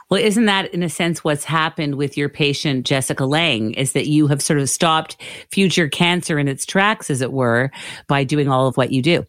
Well, 0.09 0.21
isn't 0.21 0.45
that 0.45 0.73
in 0.73 0.83
a 0.83 0.89
sense 0.89 1.23
what's 1.23 1.43
happened 1.43 1.95
with 1.95 2.17
your 2.17 2.29
patient, 2.29 2.85
Jessica 2.85 3.25
Lang, 3.25 3.73
is 3.73 3.93
that 3.93 4.07
you 4.07 4.27
have 4.27 4.41
sort 4.41 4.59
of 4.59 4.69
stopped 4.69 5.17
future 5.51 5.87
cancer 5.87 6.37
in 6.37 6.47
its 6.47 6.65
tracks, 6.65 7.09
as 7.09 7.21
it 7.21 7.31
were, 7.31 7.71
by 8.07 8.23
doing 8.23 8.47
all 8.47 8.67
of 8.67 8.77
what 8.77 8.91
you 8.91 9.01
do? 9.01 9.25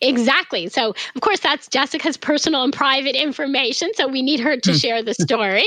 Exactly. 0.00 0.68
So, 0.68 0.94
of 1.14 1.20
course, 1.20 1.40
that's 1.40 1.68
Jessica's 1.68 2.16
personal 2.16 2.64
and 2.64 2.72
private 2.72 3.16
information. 3.16 3.90
So, 3.94 4.06
we 4.06 4.22
need 4.22 4.40
her 4.40 4.56
to 4.56 4.70
hmm. 4.72 4.76
share 4.76 5.02
the 5.02 5.14
story 5.14 5.66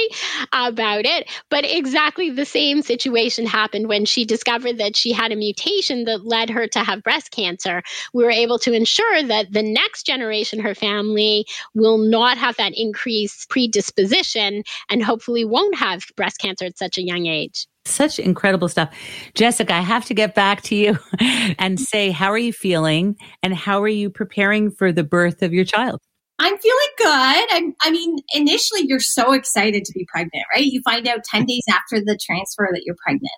about 0.54 1.06
it. 1.06 1.30
But 1.50 1.66
exactly 1.66 2.30
the 2.30 2.46
same 2.46 2.82
situation 2.82 3.46
happened 3.46 3.88
when 3.88 4.06
she 4.06 4.24
discovered 4.24 4.78
that 4.78 4.96
she 4.96 5.12
had 5.12 5.32
a 5.32 5.36
mutation 5.36 6.06
that 6.06 6.26
led 6.26 6.50
her 6.50 6.68
to 6.68 6.80
have 6.80 7.04
breast 7.04 7.32
cancer. 7.32 7.82
We 8.14 8.24
were 8.24 8.32
able 8.32 8.60
to 8.60 8.74
ensure 8.74 9.24
that 9.24 9.52
the 9.52 9.64
next 9.64 10.06
generation, 10.06 10.60
her 10.60 10.76
family, 10.76 11.46
will 11.74 11.98
not 11.98 12.38
have 12.38 12.56
that 12.58 12.74
increased 12.78 13.50
predisposition 13.50 14.64
and 14.90 15.04
hopefully 15.04 15.44
won't 15.44 15.76
have 15.76 16.06
breast 16.16 16.40
cancer 16.40 16.66
at 16.66 16.78
such 16.78 16.98
a 16.98 17.04
young 17.04 17.26
age. 17.26 17.68
Such 17.88 18.20
incredible 18.20 18.68
stuff. 18.68 18.94
Jessica, 19.34 19.74
I 19.74 19.82
have 19.82 20.06
to 20.06 20.14
get 20.14 20.36
back 20.36 20.62
to 20.64 20.76
you 20.76 20.98
and 21.60 21.80
say, 21.80 22.12
how 22.12 22.32
are 22.32 22.38
you 22.38 22.54
feeling 22.54 23.16
and 23.42 23.54
how 23.54 23.82
are 23.82 23.88
you 23.88 24.10
preparing 24.10 24.72
for 24.72 24.92
the 24.92 25.04
birth 25.04 25.42
of 25.42 25.54
your 25.54 25.66
child? 25.66 26.00
I'm 26.40 26.58
feeling 26.60 26.88
good. 27.00 27.46
I'm, 27.52 27.76
I 27.82 27.90
mean, 27.90 28.18
initially 28.34 28.82
you're 28.86 29.00
so 29.00 29.34
excited 29.34 29.84
to 29.86 29.92
be 29.94 30.06
pregnant, 30.12 30.46
right? 30.54 30.66
You 30.66 30.82
find 30.84 31.08
out 31.08 31.24
10 31.24 31.46
days 31.46 31.64
after 31.68 32.00
the 32.00 32.18
transfer 32.24 32.70
that 32.72 32.84
you're 32.86 32.96
pregnant. 33.04 33.32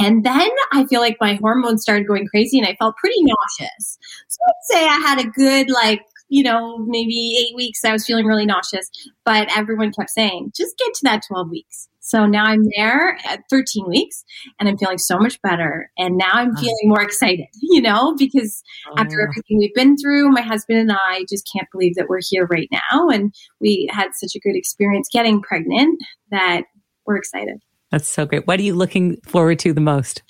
And 0.00 0.24
then 0.24 0.50
I 0.72 0.84
feel 0.86 1.00
like 1.00 1.18
my 1.20 1.34
hormones 1.34 1.82
started 1.82 2.08
going 2.08 2.26
crazy 2.26 2.58
and 2.58 2.66
I 2.66 2.74
felt 2.80 2.96
pretty 2.96 3.20
nauseous. 3.20 3.98
So 4.26 4.38
I'd 4.48 4.54
say 4.64 4.84
I 4.84 4.98
had 5.06 5.20
a 5.20 5.30
good, 5.30 5.70
like, 5.70 6.00
you 6.32 6.42
know, 6.42 6.78
maybe 6.78 7.36
eight 7.38 7.54
weeks, 7.54 7.84
I 7.84 7.92
was 7.92 8.06
feeling 8.06 8.24
really 8.24 8.46
nauseous, 8.46 8.88
but 9.22 9.54
everyone 9.54 9.92
kept 9.92 10.08
saying, 10.08 10.52
just 10.56 10.78
get 10.78 10.94
to 10.94 11.00
that 11.02 11.20
12 11.28 11.50
weeks. 11.50 11.88
So 12.00 12.24
now 12.24 12.44
I'm 12.46 12.62
there 12.74 13.18
at 13.26 13.42
13 13.50 13.86
weeks 13.86 14.24
and 14.58 14.66
I'm 14.66 14.78
feeling 14.78 14.96
so 14.96 15.18
much 15.18 15.40
better. 15.42 15.90
And 15.98 16.16
now 16.16 16.30
I'm 16.32 16.56
feeling 16.56 16.84
more 16.84 17.02
excited, 17.02 17.44
you 17.60 17.82
know, 17.82 18.16
because 18.16 18.62
oh. 18.90 18.94
after 18.96 19.20
everything 19.20 19.58
we've 19.58 19.74
been 19.74 19.94
through, 19.98 20.30
my 20.30 20.40
husband 20.40 20.78
and 20.78 20.92
I 20.92 21.26
just 21.28 21.46
can't 21.54 21.68
believe 21.70 21.96
that 21.96 22.08
we're 22.08 22.20
here 22.26 22.46
right 22.46 22.68
now. 22.72 23.08
And 23.10 23.34
we 23.60 23.90
had 23.92 24.08
such 24.14 24.34
a 24.34 24.40
good 24.40 24.56
experience 24.56 25.10
getting 25.12 25.42
pregnant 25.42 26.02
that 26.30 26.62
we're 27.06 27.16
excited. 27.16 27.58
That's 27.90 28.08
so 28.08 28.24
great. 28.24 28.46
What 28.46 28.58
are 28.58 28.62
you 28.62 28.74
looking 28.74 29.18
forward 29.20 29.58
to 29.58 29.74
the 29.74 29.82
most? 29.82 30.22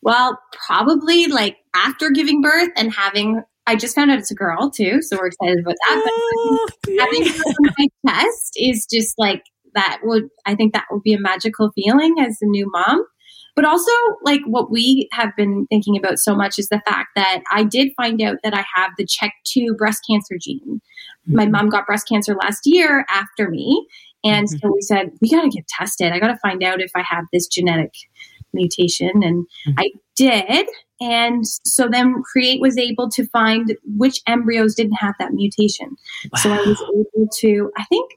Well, 0.00 0.38
probably 0.66 1.26
like 1.26 1.58
after 1.74 2.08
giving 2.08 2.40
birth 2.40 2.70
and 2.76 2.90
having 2.90 3.42
I 3.66 3.76
just 3.76 3.94
found 3.94 4.10
out 4.10 4.18
it's 4.18 4.30
a 4.30 4.34
girl 4.34 4.70
too, 4.70 5.02
so 5.02 5.16
we're 5.16 5.28
excited 5.28 5.60
about 5.60 5.76
that. 5.88 6.02
Oh, 6.06 6.68
but 6.82 6.94
having 6.98 7.32
my 7.78 7.86
chest 8.08 8.52
is 8.56 8.86
just 8.90 9.14
like 9.18 9.42
that 9.74 10.00
would 10.02 10.28
I 10.46 10.54
think 10.54 10.72
that 10.72 10.86
would 10.90 11.02
be 11.02 11.14
a 11.14 11.20
magical 11.20 11.70
feeling 11.74 12.16
as 12.20 12.38
a 12.40 12.46
new 12.46 12.70
mom. 12.70 13.04
But 13.56 13.64
also, 13.64 13.90
like 14.22 14.40
what 14.46 14.70
we 14.70 15.08
have 15.12 15.36
been 15.36 15.66
thinking 15.68 15.96
about 15.96 16.18
so 16.18 16.34
much 16.34 16.58
is 16.58 16.68
the 16.68 16.80
fact 16.86 17.10
that 17.16 17.42
I 17.52 17.64
did 17.64 17.92
find 17.96 18.22
out 18.22 18.36
that 18.42 18.54
I 18.54 18.64
have 18.74 18.92
the 18.96 19.06
check 19.06 19.32
two 19.44 19.74
breast 19.76 20.02
cancer 20.08 20.36
gene. 20.40 20.80
Mm-hmm. 21.28 21.36
My 21.36 21.46
mom 21.46 21.68
got 21.68 21.86
breast 21.86 22.08
cancer 22.08 22.34
last 22.40 22.60
year 22.64 23.04
after 23.10 23.50
me. 23.50 23.86
And 24.24 24.46
mm-hmm. 24.46 24.58
so 24.58 24.72
we 24.72 24.80
said, 24.82 25.10
we 25.20 25.30
got 25.30 25.42
to 25.42 25.48
get 25.48 25.66
tested. 25.68 26.12
I 26.12 26.18
got 26.18 26.28
to 26.28 26.38
find 26.38 26.62
out 26.62 26.80
if 26.80 26.90
I 26.94 27.02
have 27.08 27.24
this 27.32 27.48
genetic 27.48 27.92
mutation. 28.52 29.22
And 29.22 29.46
mm-hmm. 29.66 29.78
I 29.78 29.90
did. 30.16 30.66
And 31.00 31.46
so 31.46 31.88
then 31.88 32.22
Create 32.22 32.60
was 32.60 32.76
able 32.76 33.08
to 33.10 33.26
find 33.28 33.76
which 33.96 34.20
embryos 34.26 34.74
didn't 34.74 34.96
have 34.96 35.14
that 35.18 35.32
mutation. 35.32 35.96
Wow. 36.32 36.40
So 36.42 36.52
I 36.52 36.58
was 36.58 36.82
able 36.94 37.28
to, 37.40 37.70
I 37.76 37.84
think 37.84 38.10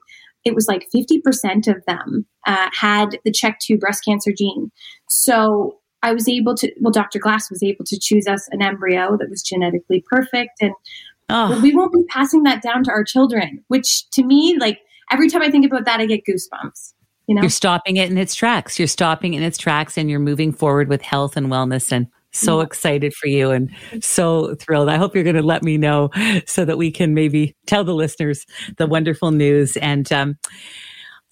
it 0.44 0.54
was 0.54 0.68
like 0.68 0.86
50% 0.94 1.68
of 1.68 1.82
them 1.86 2.26
uh, 2.46 2.68
had 2.78 3.18
the 3.24 3.32
CHEK2 3.32 3.80
breast 3.80 4.04
cancer 4.04 4.32
gene. 4.36 4.70
So 5.08 5.78
I 6.02 6.12
was 6.12 6.28
able 6.28 6.54
to, 6.56 6.70
well, 6.80 6.92
Dr. 6.92 7.18
Glass 7.18 7.50
was 7.50 7.62
able 7.62 7.84
to 7.86 7.98
choose 7.98 8.26
us 8.26 8.46
an 8.50 8.60
embryo 8.60 9.16
that 9.16 9.30
was 9.30 9.42
genetically 9.42 10.04
perfect. 10.10 10.52
And 10.60 10.74
oh. 11.30 11.58
we 11.62 11.74
won't 11.74 11.94
be 11.94 12.04
passing 12.10 12.42
that 12.42 12.62
down 12.62 12.84
to 12.84 12.90
our 12.90 13.04
children, 13.04 13.64
which 13.68 14.08
to 14.10 14.22
me, 14.22 14.58
like 14.58 14.80
every 15.10 15.30
time 15.30 15.40
I 15.40 15.50
think 15.50 15.64
about 15.64 15.86
that, 15.86 16.00
I 16.00 16.06
get 16.06 16.20
goosebumps. 16.28 16.92
You 17.26 17.36
know? 17.36 17.40
You're 17.40 17.50
stopping 17.50 17.96
it 17.96 18.10
in 18.10 18.18
its 18.18 18.34
tracks. 18.34 18.78
You're 18.78 18.86
stopping 18.86 19.32
in 19.32 19.42
its 19.42 19.56
tracks 19.56 19.96
and 19.96 20.10
you're 20.10 20.20
moving 20.20 20.52
forward 20.52 20.88
with 20.88 21.00
health 21.00 21.38
and 21.38 21.46
wellness 21.46 21.90
and 21.90 22.06
so 22.34 22.60
excited 22.60 23.14
for 23.14 23.28
you 23.28 23.50
and 23.50 23.70
so 24.00 24.54
thrilled. 24.56 24.88
I 24.88 24.96
hope 24.96 25.14
you're 25.14 25.24
going 25.24 25.36
to 25.36 25.42
let 25.42 25.62
me 25.62 25.78
know 25.78 26.10
so 26.46 26.64
that 26.64 26.76
we 26.76 26.90
can 26.90 27.14
maybe 27.14 27.56
tell 27.66 27.84
the 27.84 27.94
listeners 27.94 28.44
the 28.76 28.86
wonderful 28.86 29.30
news. 29.30 29.76
And 29.76 30.10
um, 30.12 30.38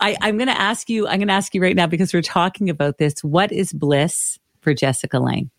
I, 0.00 0.16
I'm 0.20 0.36
going 0.36 0.48
to 0.48 0.60
ask 0.60 0.88
you, 0.88 1.06
I'm 1.06 1.18
going 1.18 1.28
to 1.28 1.34
ask 1.34 1.54
you 1.54 1.62
right 1.62 1.76
now 1.76 1.86
because 1.86 2.14
we're 2.14 2.22
talking 2.22 2.70
about 2.70 2.98
this. 2.98 3.14
What 3.22 3.52
is 3.52 3.72
bliss 3.72 4.38
for 4.60 4.74
Jessica 4.74 5.18
Lang? 5.18 5.50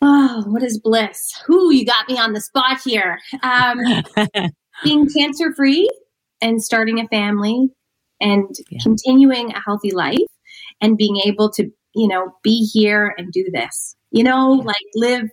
Oh, 0.00 0.42
what 0.46 0.64
is 0.64 0.80
bliss? 0.80 1.40
Who 1.46 1.72
you 1.72 1.86
got 1.86 2.08
me 2.08 2.18
on 2.18 2.32
the 2.32 2.40
spot 2.40 2.80
here. 2.84 3.20
Um, 3.42 3.78
being 4.84 5.08
cancer 5.08 5.54
free 5.54 5.88
and 6.40 6.60
starting 6.60 6.98
a 6.98 7.06
family 7.06 7.68
and 8.20 8.48
yeah. 8.68 8.80
continuing 8.82 9.52
a 9.52 9.60
healthy 9.60 9.92
life 9.92 10.18
and 10.80 10.96
being 10.96 11.20
able 11.24 11.50
to, 11.52 11.70
you 11.94 12.08
know, 12.08 12.32
be 12.42 12.68
here 12.72 13.14
and 13.16 13.30
do 13.30 13.44
this 13.52 13.94
you 14.12 14.22
know, 14.22 14.50
like 14.52 14.76
live 14.94 15.28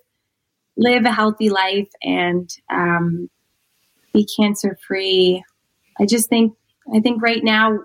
live 0.78 1.04
a 1.06 1.12
healthy 1.12 1.50
life 1.50 1.90
and 2.02 2.50
um, 2.72 3.30
be 4.14 4.26
cancer 4.38 4.78
free. 4.88 5.44
I 6.00 6.06
just 6.06 6.30
think 6.30 6.54
I 6.96 7.00
think 7.00 7.22
right 7.22 7.44
now, 7.44 7.78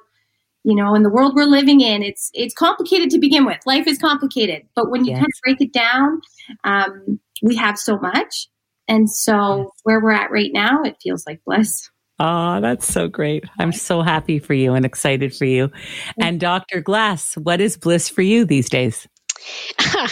you 0.63 0.75
know, 0.75 0.95
in 0.95 1.03
the 1.03 1.11
world 1.11 1.35
we're 1.35 1.45
living 1.45 1.81
in, 1.81 2.03
it's 2.03 2.31
it's 2.33 2.55
complicated 2.55 3.11
to 3.11 3.19
begin 3.19 3.45
with. 3.45 3.59
Life 3.67 3.87
is 3.87 3.99
complicated, 3.99 4.63
but 4.75 4.91
when 4.91 5.05
you 5.05 5.11
yes. 5.11 5.21
kind 5.21 5.27
of 5.27 5.41
break 5.43 5.61
it 5.61 5.73
down, 5.73 6.21
um, 6.63 7.21
we 7.43 7.57
have 7.57 7.77
so 7.77 7.99
much, 7.99 8.49
and 8.89 9.11
so 9.11 9.59
yes. 9.59 9.69
where 9.83 10.01
we're 10.01 10.13
at 10.13 10.31
right 10.31 10.53
now, 10.53 10.83
it 10.83 10.97
feels 11.03 11.27
like 11.27 11.43
bliss. 11.45 11.91
Oh, 12.21 12.61
that's 12.61 12.87
so 12.87 13.09
great. 13.09 13.45
I'm 13.59 13.73
so 13.73 14.01
happy 14.01 14.39
for 14.39 14.55
you 14.55 14.75
and 14.75 14.87
excited 14.87 15.35
for 15.35 15.47
you. 15.47 15.73
And 16.21 16.39
Dr. 16.39 16.81
Glass, 16.81 17.35
what 17.35 17.61
is 17.61 17.77
bliss 17.77 18.09
for 18.09 18.23
you 18.23 18.45
these 18.45 18.69
days? 18.69 19.09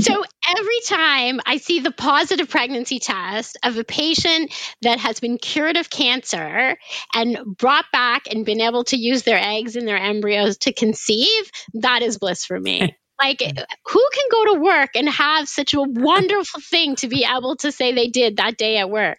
so 0.00 0.24
every 0.48 0.80
time 0.86 1.40
I 1.46 1.58
see 1.58 1.80
the 1.80 1.90
positive 1.90 2.48
pregnancy 2.48 2.98
test 2.98 3.58
of 3.62 3.76
a 3.76 3.84
patient 3.84 4.52
that 4.82 4.98
has 4.98 5.20
been 5.20 5.38
cured 5.38 5.76
of 5.76 5.90
cancer 5.90 6.76
and 7.14 7.38
brought 7.56 7.86
back 7.92 8.22
and 8.30 8.44
been 8.44 8.60
able 8.60 8.84
to 8.84 8.96
use 8.96 9.22
their 9.22 9.40
eggs 9.40 9.76
and 9.76 9.86
their 9.86 9.98
embryos 9.98 10.58
to 10.58 10.72
conceive, 10.72 11.50
that 11.74 12.02
is 12.02 12.18
bliss 12.18 12.44
for 12.44 12.58
me. 12.58 12.96
Like, 13.22 13.42
who 13.42 14.08
can 14.14 14.24
go 14.30 14.54
to 14.54 14.60
work 14.62 14.92
and 14.94 15.06
have 15.06 15.46
such 15.46 15.74
a 15.74 15.82
wonderful 15.82 16.58
thing 16.62 16.96
to 16.96 17.08
be 17.08 17.26
able 17.30 17.56
to 17.56 17.70
say 17.70 17.92
they 17.92 18.08
did 18.08 18.38
that 18.38 18.56
day 18.56 18.78
at 18.78 18.88
work? 18.88 19.18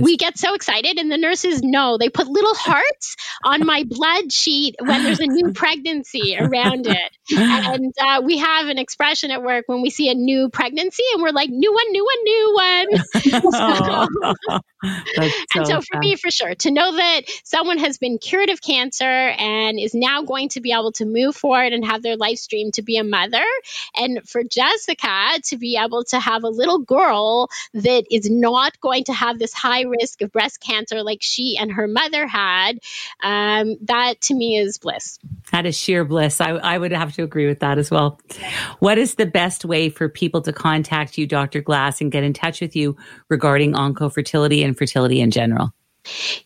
We 0.00 0.16
get 0.16 0.38
so 0.38 0.54
excited, 0.54 0.98
and 0.98 1.10
the 1.10 1.18
nurses 1.18 1.62
know. 1.62 1.98
They 1.98 2.08
put 2.08 2.26
little 2.28 2.54
hearts 2.54 3.16
on 3.44 3.66
my 3.66 3.84
blood 3.86 4.32
sheet 4.32 4.76
when 4.80 5.02
there's 5.02 5.20
a 5.20 5.26
new 5.26 5.52
pregnancy 5.54 6.36
around 6.38 6.86
it. 6.86 7.16
And 7.36 7.92
uh, 8.00 8.22
we 8.24 8.38
have 8.38 8.66
an 8.66 8.78
expression 8.78 9.30
at 9.30 9.42
work 9.42 9.64
when 9.66 9.82
we 9.82 9.90
see 9.90 10.08
a 10.10 10.14
new 10.14 10.48
pregnancy, 10.50 11.02
and 11.12 11.22
we're 11.22 11.30
like, 11.30 11.50
new 11.50 11.72
one, 11.72 11.92
new 11.92 12.04
one, 12.04 12.24
new 12.24 12.54
one. 12.54 14.08
so, 14.48 14.60
and 15.54 15.66
so, 15.66 15.80
for 15.80 15.98
me, 15.98 16.16
for 16.16 16.30
sure, 16.30 16.54
to 16.54 16.70
know 16.70 16.96
that 16.96 17.22
someone 17.44 17.78
has 17.78 17.98
been 17.98 18.18
cured 18.18 18.50
of 18.50 18.62
cancer 18.62 19.04
and 19.04 19.78
is 19.78 19.94
now 19.94 20.22
going 20.22 20.48
to 20.50 20.60
be 20.60 20.72
able 20.72 20.92
to 20.92 21.04
move 21.04 21.34
forward 21.34 21.72
and 21.72 21.84
have 21.84 22.02
their 22.02 22.16
life 22.16 22.38
stream 22.38 22.70
to 22.72 22.82
be 22.82 22.96
a 22.96 23.04
mother, 23.04 23.44
and 23.96 24.20
for 24.28 24.42
Jessica 24.44 25.40
to 25.44 25.56
be 25.56 25.78
able 25.82 26.04
to 26.04 26.18
have 26.18 26.44
a 26.44 26.48
little 26.48 26.78
girl 26.78 27.48
that 27.74 28.04
is 28.10 28.30
not 28.30 28.80
going 28.80 29.04
to 29.04 29.12
have 29.12 29.38
this 29.38 29.47
this 29.48 29.54
high 29.54 29.82
risk 29.82 30.20
of 30.20 30.30
breast 30.30 30.60
cancer 30.60 31.02
like 31.02 31.18
she 31.22 31.56
and 31.58 31.72
her 31.72 31.88
mother 31.88 32.26
had, 32.26 32.78
um, 33.22 33.76
that 33.82 34.20
to 34.20 34.34
me 34.34 34.58
is 34.58 34.78
bliss. 34.78 35.18
That 35.52 35.64
is 35.64 35.76
sheer 35.76 36.04
bliss. 36.04 36.40
I, 36.40 36.50
I 36.50 36.76
would 36.76 36.92
have 36.92 37.14
to 37.14 37.22
agree 37.22 37.46
with 37.46 37.60
that 37.60 37.78
as 37.78 37.90
well. 37.90 38.20
What 38.80 38.98
is 38.98 39.14
the 39.14 39.26
best 39.26 39.64
way 39.64 39.88
for 39.88 40.08
people 40.08 40.42
to 40.42 40.52
contact 40.52 41.16
you, 41.16 41.26
Dr. 41.26 41.62
Glass, 41.62 42.00
and 42.00 42.12
get 42.12 42.24
in 42.24 42.34
touch 42.34 42.60
with 42.60 42.76
you 42.76 42.96
regarding 43.28 43.72
oncofertility 43.72 44.64
and 44.64 44.76
fertility 44.76 45.20
in 45.20 45.30
general? 45.30 45.72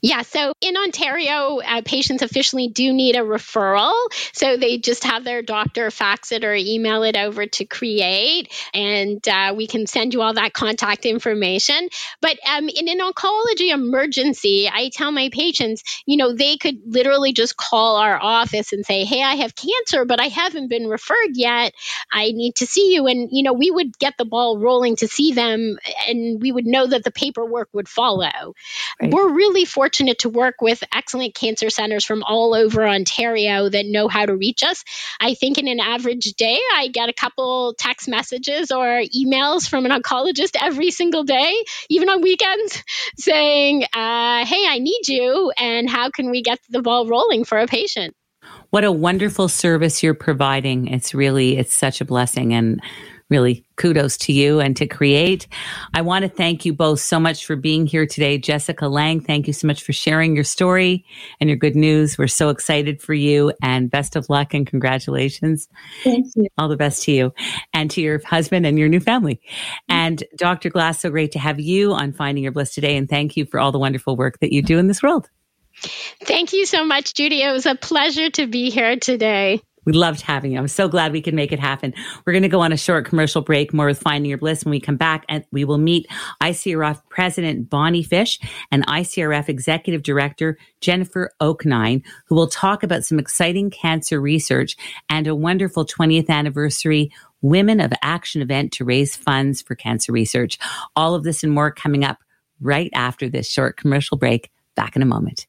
Yeah, 0.01 0.23
so 0.23 0.53
in 0.61 0.77
Ontario, 0.77 1.61
uh, 1.61 1.83
patients 1.85 2.23
officially 2.23 2.69
do 2.69 2.93
need 2.93 3.17
a 3.17 3.21
referral. 3.21 3.95
So 4.33 4.57
they 4.57 4.79
just 4.79 5.05
have 5.05 5.25
their 5.25 5.43
doctor 5.43 5.91
fax 5.91 6.33
it 6.33 6.45
or 6.45 6.55
email 6.55 7.03
it 7.03 7.17
over 7.17 7.47
to 7.47 7.65
Create, 7.65 8.53
and 8.75 9.27
uh, 9.29 9.55
we 9.57 9.67
can 9.67 9.87
send 9.87 10.15
you 10.15 10.23
all 10.23 10.35
that 10.35 10.53
contact 10.53 11.05
information. 11.05 11.89
But 12.21 12.39
um, 12.49 12.69
in 12.69 12.89
an 12.89 12.99
oncology 12.99 13.73
emergency, 13.73 14.69
I 14.73 14.91
tell 14.93 15.13
my 15.13 15.29
patients, 15.33 15.83
you 16.07 16.17
know, 16.17 16.33
they 16.33 16.57
could 16.57 16.79
literally 16.87 17.33
just 17.33 17.57
call 17.57 17.97
our 17.97 18.21
office 18.21 18.73
and 18.73 18.85
say, 18.85 19.05
hey, 19.05 19.23
I 19.23 19.35
have 19.37 19.55
cancer, 19.55 20.05
but 20.05 20.21
I 20.21 20.27
haven't 20.27 20.69
been 20.69 20.87
referred 20.89 21.35
yet. 21.35 21.75
I 22.11 22.33
need 22.33 22.57
to 22.57 22.67
see 22.67 22.95
you. 22.95 23.07
And, 23.07 23.29
you 23.31 23.43
know, 23.43 23.53
we 23.53 23.71
would 23.71 23.99
get 23.99 24.15
the 24.19 24.25
ball 24.25 24.59
rolling 24.59 24.97
to 24.97 25.09
see 25.09 25.33
them, 25.33 25.79
and 26.09 26.41
we 26.41 26.51
would 26.51 26.67
know 26.67 26.87
that 26.87 27.05
the 27.05 27.11
paperwork 27.11 27.69
would 27.73 27.89
follow. 27.89 28.55
Right. 29.01 29.13
We're 29.13 29.33
really 29.33 29.52
really 29.53 29.65
fortunate 29.67 30.21
to 30.21 30.31
work 30.31 30.63
with 30.63 30.83
excellent 30.95 31.35
cancer 31.35 31.69
centers 31.69 32.05
from 32.05 32.23
all 32.23 32.55
over 32.55 32.87
Ontario 32.87 33.69
that 33.69 33.85
know 33.85 34.09
how 34.09 34.25
to 34.25 34.35
reach 34.35 34.63
us. 34.63 34.83
I 35.21 35.35
think 35.35 35.59
in 35.59 35.69
an 35.69 35.79
average 35.79 36.25
day, 36.39 36.59
I 36.75 36.89
get 36.89 37.11
a 37.11 37.13
couple 37.13 37.75
text 37.77 38.09
messages 38.09 38.71
or 38.71 39.03
emails 39.15 39.69
from 39.69 39.85
an 39.85 39.93
oncologist 39.93 40.57
every 40.61 40.91
single 40.91 41.25
day, 41.25 41.55
even 41.91 42.09
on 42.09 42.23
weekends, 42.23 42.83
saying, 43.19 43.85
uh, 43.85 44.47
Hey, 44.47 44.65
I 44.67 44.79
need 44.81 45.07
you. 45.09 45.53
And 45.59 45.89
how 45.89 46.11
can 46.11 46.31
we 46.31 46.43
get 46.43 46.59
the 46.71 46.81
ball 46.81 47.07
rolling 47.07 47.45
for 47.45 47.59
a 47.59 47.67
patient? 47.67 48.15
What 48.71 48.85
a 48.85 48.93
wonderful 48.93 49.49
service 49.49 50.03
you're 50.03 50.15
providing. 50.15 50.89
It's 50.89 51.15
really, 51.15 51.59
it's 51.59 51.75
such 51.75 52.01
a 52.01 52.07
blessing. 52.07 52.55
And 52.55 52.81
really 53.33 53.65
kudos 53.77 54.17
to 54.19 54.33
you 54.33 54.61
and 54.61 54.77
to 54.77 54.87
create. 54.87 55.49
I 55.95 56.03
want 56.03 56.23
to 56.23 56.29
thank 56.29 56.65
you 56.65 56.73
both 56.73 57.01
so 57.01 57.19
much 57.19 57.45
for 57.45 57.57
being 57.57 57.87
here 57.87 58.07
today. 58.07 58.39
Jessica 58.39 58.87
Lang, 58.87 59.21
thank 59.21 59.49
you 59.49 59.53
so 59.53 59.67
much 59.67 59.83
for 59.83 59.93
sharing 59.93 60.37
your 60.37 60.45
story 60.45 61.05
and 61.41 61.51
your 61.51 61.57
good 61.57 61.75
news. 61.75 62.17
We're 62.17 62.29
so 62.29 62.51
excited 62.51 63.03
for 63.03 63.15
you 63.15 63.53
and 63.63 63.91
best 63.91 64.15
of 64.15 64.29
luck 64.29 64.55
and 64.55 64.67
congratulations. 64.67 65.69
Thank 66.05 66.27
you. 66.37 66.47
All 66.59 66.69
the 66.69 66.77
best 66.77 67.03
to 67.05 67.13
you 67.13 67.35
and 67.73 67.91
to 67.91 68.01
your 68.01 68.21
husband 68.25 68.67
and 68.67 68.79
your 68.79 68.89
new 68.89 69.01
family. 69.01 69.41
And 69.89 70.23
Dr. 70.37 70.69
Glass, 70.71 71.01
so 71.01 71.11
great 71.11 71.33
to 71.33 71.39
have 71.39 71.59
you 71.59 71.93
on 71.93 72.13
Finding 72.13 72.45
Your 72.45 72.53
Bliss 72.53 72.75
today. 72.75 72.97
And 72.97 73.09
thank 73.09 73.37
you 73.37 73.47
for 73.47 73.59
all 73.59 73.73
the 73.73 73.79
wonderful 73.79 74.17
work 74.17 74.39
that 74.41 74.53
you 74.53 74.63
do 74.63 74.79
in 74.79 74.87
this 74.87 75.03
world. 75.03 75.29
Thank 76.23 76.53
you 76.53 76.67
so 76.67 76.85
much, 76.85 77.15
Judy. 77.15 77.43
It 77.43 77.51
was 77.51 77.67
a 77.67 77.75
pleasure 77.75 78.31
to 78.31 78.47
be 78.47 78.71
here 78.71 78.97
today. 78.97 79.61
We 79.85 79.93
loved 79.93 80.21
having 80.21 80.53
you. 80.53 80.59
I'm 80.59 80.69
so 80.69 80.89
glad 80.89 81.13
we 81.13 81.23
could 81.23 81.35
make 81.35 81.53
it 81.53 81.59
happen. 81.59 81.93
We're 82.25 82.33
going 82.33 82.43
to 82.45 82.49
go 82.49 82.61
on 82.61 82.73
a 82.73 82.77
short 82.77 83.05
commercial 83.05 83.43
break, 83.43 83.75
more 83.75 83.87
with 83.87 83.99
Finding 83.99 84.29
Your 84.29 84.39
Bliss. 84.39 84.65
When 84.65 84.71
we 84.71 84.81
come 84.81 84.97
back, 84.97 85.25
and 85.29 85.45
we 85.51 85.65
will 85.65 85.79
meet 85.79 86.07
ICRF 86.41 87.03
President 87.09 87.69
Bonnie 87.69 88.03
Fish 88.03 88.39
and 88.71 88.87
ICRF 88.87 89.49
Executive 89.49 90.03
Director 90.03 90.57
Jennifer 90.81 91.33
Oaknine, 91.41 92.03
who 92.27 92.35
will 92.35 92.47
talk 92.47 92.83
about 92.83 93.05
some 93.05 93.19
exciting 93.19 93.71
cancer 93.71 94.21
research 94.21 94.77
and 95.09 95.27
a 95.27 95.35
wonderful 95.35 95.85
20th 95.85 96.29
anniversary 96.29 97.11
Women 97.41 97.81
of 97.81 97.93
Action 98.03 98.41
event 98.41 98.73
to 98.75 98.85
raise 98.85 99.17
funds 99.17 99.61
for 99.63 99.75
cancer 99.75 100.13
research. 100.13 100.59
All 100.95 101.15
of 101.15 101.25
this 101.25 101.43
and 101.43 101.53
more 101.53 101.73
coming 101.73 102.05
up 102.05 102.19
right 102.61 102.91
after 102.95 103.29
this 103.29 103.49
short 103.51 103.77
commercial 103.77 104.17
break. 104.17 104.51
Back 104.75 104.97
in 104.97 105.03
a 105.03 105.07
moment. 105.07 105.47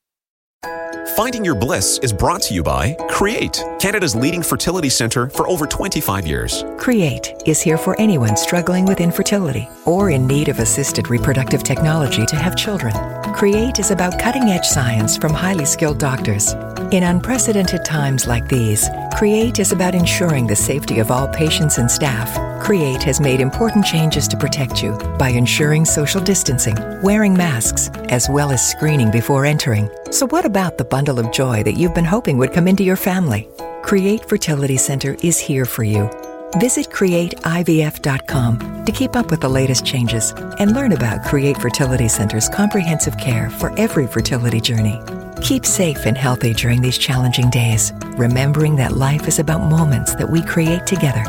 Finding 1.15 1.45
Your 1.45 1.53
Bliss 1.53 1.99
is 1.99 2.11
brought 2.11 2.41
to 2.43 2.53
you 2.53 2.63
by 2.63 2.95
Create, 3.09 3.63
Canada's 3.79 4.15
leading 4.15 4.41
fertility 4.41 4.89
center 4.89 5.29
for 5.29 5.47
over 5.47 5.67
25 5.67 6.25
years. 6.25 6.63
Create 6.77 7.33
is 7.45 7.61
here 7.61 7.77
for 7.77 7.99
anyone 7.99 8.35
struggling 8.35 8.85
with 8.85 8.99
infertility 8.99 9.69
or 9.85 10.09
in 10.09 10.25
need 10.25 10.49
of 10.49 10.59
assisted 10.59 11.09
reproductive 11.09 11.61
technology 11.61 12.25
to 12.25 12.35
have 12.35 12.55
children. 12.55 12.93
Create 13.33 13.77
is 13.77 13.91
about 13.91 14.19
cutting 14.19 14.43
edge 14.43 14.65
science 14.65 15.15
from 15.15 15.33
highly 15.33 15.65
skilled 15.65 15.99
doctors 15.99 16.53
In 16.91 17.03
unprecedented 17.03 17.85
times 17.85 18.27
like 18.27 18.47
these, 18.47 18.89
CREATE 19.13 19.59
is 19.59 19.71
about 19.71 19.95
ensuring 19.95 20.47
the 20.47 20.55
safety 20.55 20.99
of 20.99 21.11
all 21.11 21.27
patients 21.27 21.77
and 21.77 21.89
staff. 21.89 22.52
CREATE 22.63 23.03
has 23.03 23.19
made 23.19 23.41
important 23.41 23.85
changes 23.85 24.25
to 24.25 24.37
protect 24.37 24.81
you 24.81 24.97
by 25.19 25.27
ensuring 25.27 25.83
social 25.83 26.21
distancing, 26.21 26.77
wearing 27.01 27.33
masks, 27.33 27.89
as 28.07 28.29
well 28.29 28.51
as 28.51 28.65
screening 28.65 29.11
before 29.11 29.43
entering. 29.43 29.89
So, 30.11 30.25
what 30.27 30.45
about 30.45 30.77
the 30.77 30.85
bundle 30.85 31.19
of 31.19 31.33
joy 31.33 31.63
that 31.63 31.73
you've 31.73 31.93
been 31.93 32.05
hoping 32.05 32.37
would 32.37 32.53
come 32.53 32.69
into 32.69 32.85
your 32.85 32.95
family? 32.95 33.49
Create 33.81 34.29
Fertility 34.29 34.77
Center 34.77 35.17
is 35.21 35.37
here 35.37 35.65
for 35.65 35.83
you. 35.83 36.09
Visit 36.57 36.89
createivf.com 36.89 38.85
to 38.85 38.91
keep 38.93 39.17
up 39.17 39.29
with 39.29 39.41
the 39.41 39.49
latest 39.49 39.85
changes 39.85 40.31
and 40.57 40.73
learn 40.73 40.93
about 40.93 41.25
Create 41.25 41.57
Fertility 41.57 42.07
Center's 42.07 42.47
comprehensive 42.47 43.17
care 43.17 43.49
for 43.49 43.77
every 43.77 44.07
fertility 44.07 44.61
journey. 44.61 45.01
Keep 45.41 45.65
safe 45.65 46.05
and 46.05 46.17
healthy 46.17 46.53
during 46.53 46.81
these 46.81 46.97
challenging 46.97 47.49
days, 47.49 47.91
remembering 48.15 48.77
that 48.77 48.95
life 48.95 49.27
is 49.27 49.39
about 49.39 49.69
moments 49.69 50.15
that 50.15 50.29
we 50.29 50.41
create 50.41 50.87
together. 50.87 51.25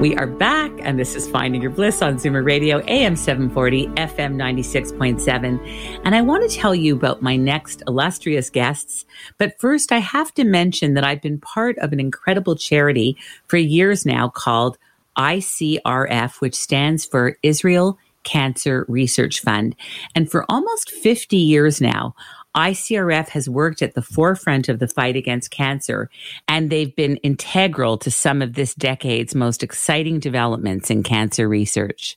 We 0.00 0.14
are 0.16 0.26
back, 0.26 0.70
and 0.80 0.98
this 0.98 1.14
is 1.14 1.26
Finding 1.26 1.62
Your 1.62 1.70
Bliss 1.70 2.02
on 2.02 2.16
Zoomer 2.16 2.44
Radio, 2.44 2.82
AM 2.86 3.16
740, 3.16 3.86
FM 3.86 4.36
96.7. 4.36 6.00
And 6.04 6.14
I 6.14 6.20
want 6.20 6.48
to 6.48 6.54
tell 6.54 6.74
you 6.74 6.94
about 6.94 7.22
my 7.22 7.34
next 7.36 7.82
illustrious 7.88 8.50
guests. 8.50 9.06
But 9.38 9.58
first, 9.58 9.92
I 9.92 9.98
have 9.98 10.34
to 10.34 10.44
mention 10.44 10.92
that 10.94 11.04
I've 11.04 11.22
been 11.22 11.40
part 11.40 11.78
of 11.78 11.94
an 11.94 11.98
incredible 11.98 12.56
charity 12.56 13.16
for 13.46 13.56
years 13.56 14.04
now 14.04 14.28
called 14.28 14.76
ICRF, 15.16 16.42
which 16.42 16.56
stands 16.56 17.06
for 17.06 17.38
Israel 17.42 17.98
Cancer 18.22 18.84
Research 18.88 19.40
Fund. 19.40 19.74
And 20.14 20.30
for 20.30 20.44
almost 20.50 20.90
50 20.90 21.38
years 21.38 21.80
now, 21.80 22.14
ICRF 22.56 23.28
has 23.28 23.50
worked 23.50 23.82
at 23.82 23.94
the 23.94 24.02
forefront 24.02 24.68
of 24.68 24.78
the 24.78 24.88
fight 24.88 25.14
against 25.14 25.50
cancer, 25.50 26.08
and 26.48 26.70
they've 26.70 26.96
been 26.96 27.16
integral 27.18 27.98
to 27.98 28.10
some 28.10 28.40
of 28.40 28.54
this 28.54 28.74
decade's 28.74 29.34
most 29.34 29.62
exciting 29.62 30.18
developments 30.18 30.90
in 30.90 31.02
cancer 31.02 31.48
research. 31.48 32.16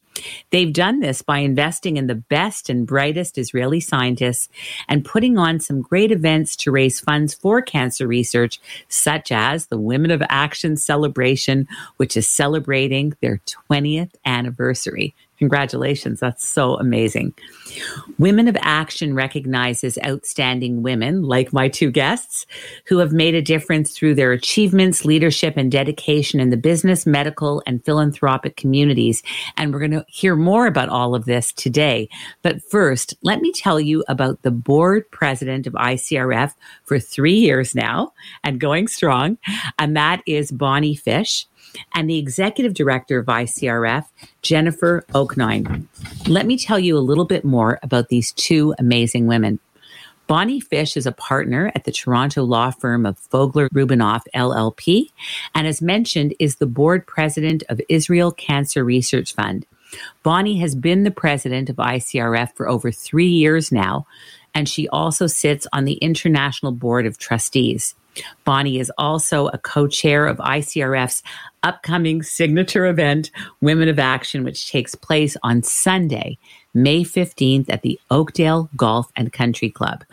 They've 0.49 0.71
done 0.71 0.99
this 0.99 1.21
by 1.21 1.39
investing 1.39 1.97
in 1.97 2.07
the 2.07 2.15
best 2.15 2.69
and 2.69 2.87
brightest 2.87 3.37
Israeli 3.37 3.79
scientists 3.79 4.49
and 4.87 5.05
putting 5.05 5.37
on 5.37 5.59
some 5.59 5.81
great 5.81 6.11
events 6.11 6.55
to 6.57 6.71
raise 6.71 6.99
funds 6.99 7.33
for 7.33 7.61
cancer 7.61 8.07
research, 8.07 8.59
such 8.87 9.31
as 9.31 9.67
the 9.67 9.79
Women 9.79 10.11
of 10.11 10.23
Action 10.29 10.77
celebration, 10.77 11.67
which 11.97 12.15
is 12.15 12.27
celebrating 12.27 13.13
their 13.21 13.41
20th 13.69 14.11
anniversary. 14.25 15.15
Congratulations. 15.39 16.19
That's 16.19 16.45
so 16.45 16.75
amazing. 16.75 17.33
Women 18.17 18.49
of 18.49 18.57
Action 18.59 19.15
recognizes 19.15 19.97
outstanding 20.05 20.83
women, 20.83 21.23
like 21.23 21.53
my 21.53 21.69
two 21.69 21.91
guests, 21.91 22.45
who 22.85 22.97
have 22.97 23.13
made 23.13 23.35
a 23.35 23.41
difference 23.41 23.93
through 23.93 24.15
their 24.15 24.33
achievements, 24.33 25.05
leadership, 25.05 25.55
and 25.55 25.71
dedication 25.71 26.41
in 26.41 26.49
the 26.49 26.57
business, 26.57 27.05
medical, 27.05 27.63
and 27.65 27.83
philanthropic 27.85 28.57
communities. 28.57 29.23
And 29.55 29.71
we're 29.71 29.79
going 29.79 29.91
to 29.91 30.05
hear 30.09 30.35
more 30.35 30.67
about 30.67 30.89
all 30.89 31.15
of 31.15 31.23
this 31.23 31.53
today. 31.53 32.09
But 32.41 32.61
first, 32.61 33.13
let 33.23 33.39
me 33.39 33.53
tell 33.53 33.79
you 33.79 34.03
about 34.09 34.41
the 34.41 34.51
board 34.51 35.09
president 35.09 35.65
of 35.67 35.73
ICRF 35.73 36.53
for 36.83 36.99
three 36.99 37.35
years 37.35 37.73
now 37.73 38.11
and 38.43 38.59
going 38.59 38.89
strong. 38.89 39.37
And 39.77 39.95
that 39.95 40.21
is 40.25 40.51
Bonnie 40.51 40.95
Fish 40.95 41.45
and 41.93 42.09
the 42.09 42.17
executive 42.17 42.73
director 42.73 43.19
of 43.19 43.27
ICRF, 43.27 44.05
Jennifer 44.41 45.05
Oaknine. 45.13 45.87
Let 46.27 46.45
me 46.45 46.57
tell 46.57 46.79
you 46.79 46.97
a 46.97 46.99
little 46.99 47.25
bit 47.25 47.43
more 47.43 47.79
about 47.83 48.09
these 48.09 48.31
two 48.31 48.73
amazing 48.79 49.27
women. 49.27 49.59
Bonnie 50.27 50.59
Fish 50.59 50.95
is 50.95 51.07
a 51.07 51.11
partner 51.11 51.71
at 51.73 51.85
the 51.85 51.91
Toronto 51.91 52.43
law 52.43 52.69
firm 52.69 53.03
of 53.07 53.19
Fogler 53.19 53.67
Rubinoff 53.69 54.21
LLP, 54.35 55.09
and 55.55 55.65
as 55.65 55.81
mentioned, 55.81 56.35
is 56.37 56.57
the 56.57 56.67
board 56.67 57.07
president 57.07 57.63
of 57.67 57.81
Israel 57.89 58.31
Cancer 58.31 58.83
Research 58.83 59.33
Fund. 59.33 59.65
Bonnie 60.21 60.59
has 60.59 60.75
been 60.75 61.03
the 61.03 61.09
president 61.09 61.67
of 61.67 61.77
ICRF 61.77 62.55
for 62.55 62.69
over 62.69 62.91
three 62.91 63.27
years 63.27 63.71
now, 63.71 64.05
and 64.53 64.69
she 64.69 64.87
also 64.89 65.25
sits 65.25 65.65
on 65.73 65.85
the 65.85 65.93
International 65.93 66.71
Board 66.71 67.07
of 67.07 67.17
Trustees. 67.17 67.95
Bonnie 68.45 68.79
is 68.79 68.91
also 68.97 69.47
a 69.47 69.57
co 69.57 69.87
chair 69.87 70.27
of 70.27 70.37
ICRF's 70.37 71.23
upcoming 71.63 72.23
signature 72.23 72.85
event, 72.85 73.31
Women 73.61 73.89
of 73.89 73.99
Action, 73.99 74.43
which 74.43 74.69
takes 74.71 74.95
place 74.95 75.35
on 75.43 75.63
Sunday, 75.63 76.37
May 76.73 77.03
15th 77.03 77.65
at 77.69 77.81
the 77.81 77.99
Oakdale 78.11 78.69
Golf 78.75 79.11
and 79.15 79.33
Country 79.33 79.69
Club. 79.69 80.03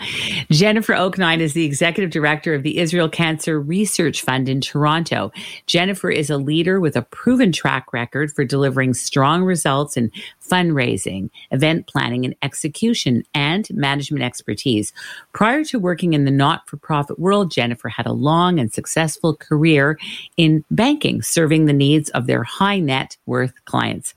Jennifer 0.50 0.94
Oaknine 0.94 1.40
is 1.40 1.52
the 1.52 1.64
executive 1.64 2.10
director 2.10 2.54
of 2.54 2.62
the 2.62 2.78
Israel 2.78 3.08
Cancer 3.08 3.60
Research 3.60 4.22
Fund 4.22 4.48
in 4.48 4.60
Toronto. 4.60 5.32
Jennifer 5.66 6.10
is 6.10 6.30
a 6.30 6.38
leader 6.38 6.80
with 6.80 6.96
a 6.96 7.02
proven 7.02 7.52
track 7.52 7.92
record 7.92 8.32
for 8.32 8.44
delivering 8.44 8.94
strong 8.94 9.42
results 9.42 9.96
in 9.96 10.10
fundraising, 10.40 11.28
event 11.50 11.86
planning 11.86 12.24
and 12.24 12.34
execution, 12.42 13.22
and 13.34 13.68
management 13.70 14.24
expertise. 14.24 14.92
Prior 15.32 15.64
to 15.64 15.78
working 15.78 16.12
in 16.12 16.24
the 16.24 16.30
not 16.30 16.68
for 16.68 16.76
profit 16.76 17.18
world, 17.18 17.50
Jennifer 17.50 17.88
had 17.88 18.06
a 18.06 18.12
long 18.12 18.58
and 18.58 18.72
successful 18.72 19.36
career 19.36 19.98
in 20.36 20.64
banking, 20.70 21.20
serving 21.20 21.66
the 21.66 21.72
needs 21.72 22.08
of 22.10 22.26
their 22.26 22.44
high 22.44 22.78
net 22.78 23.16
worth 23.26 23.52
clients. 23.64 24.14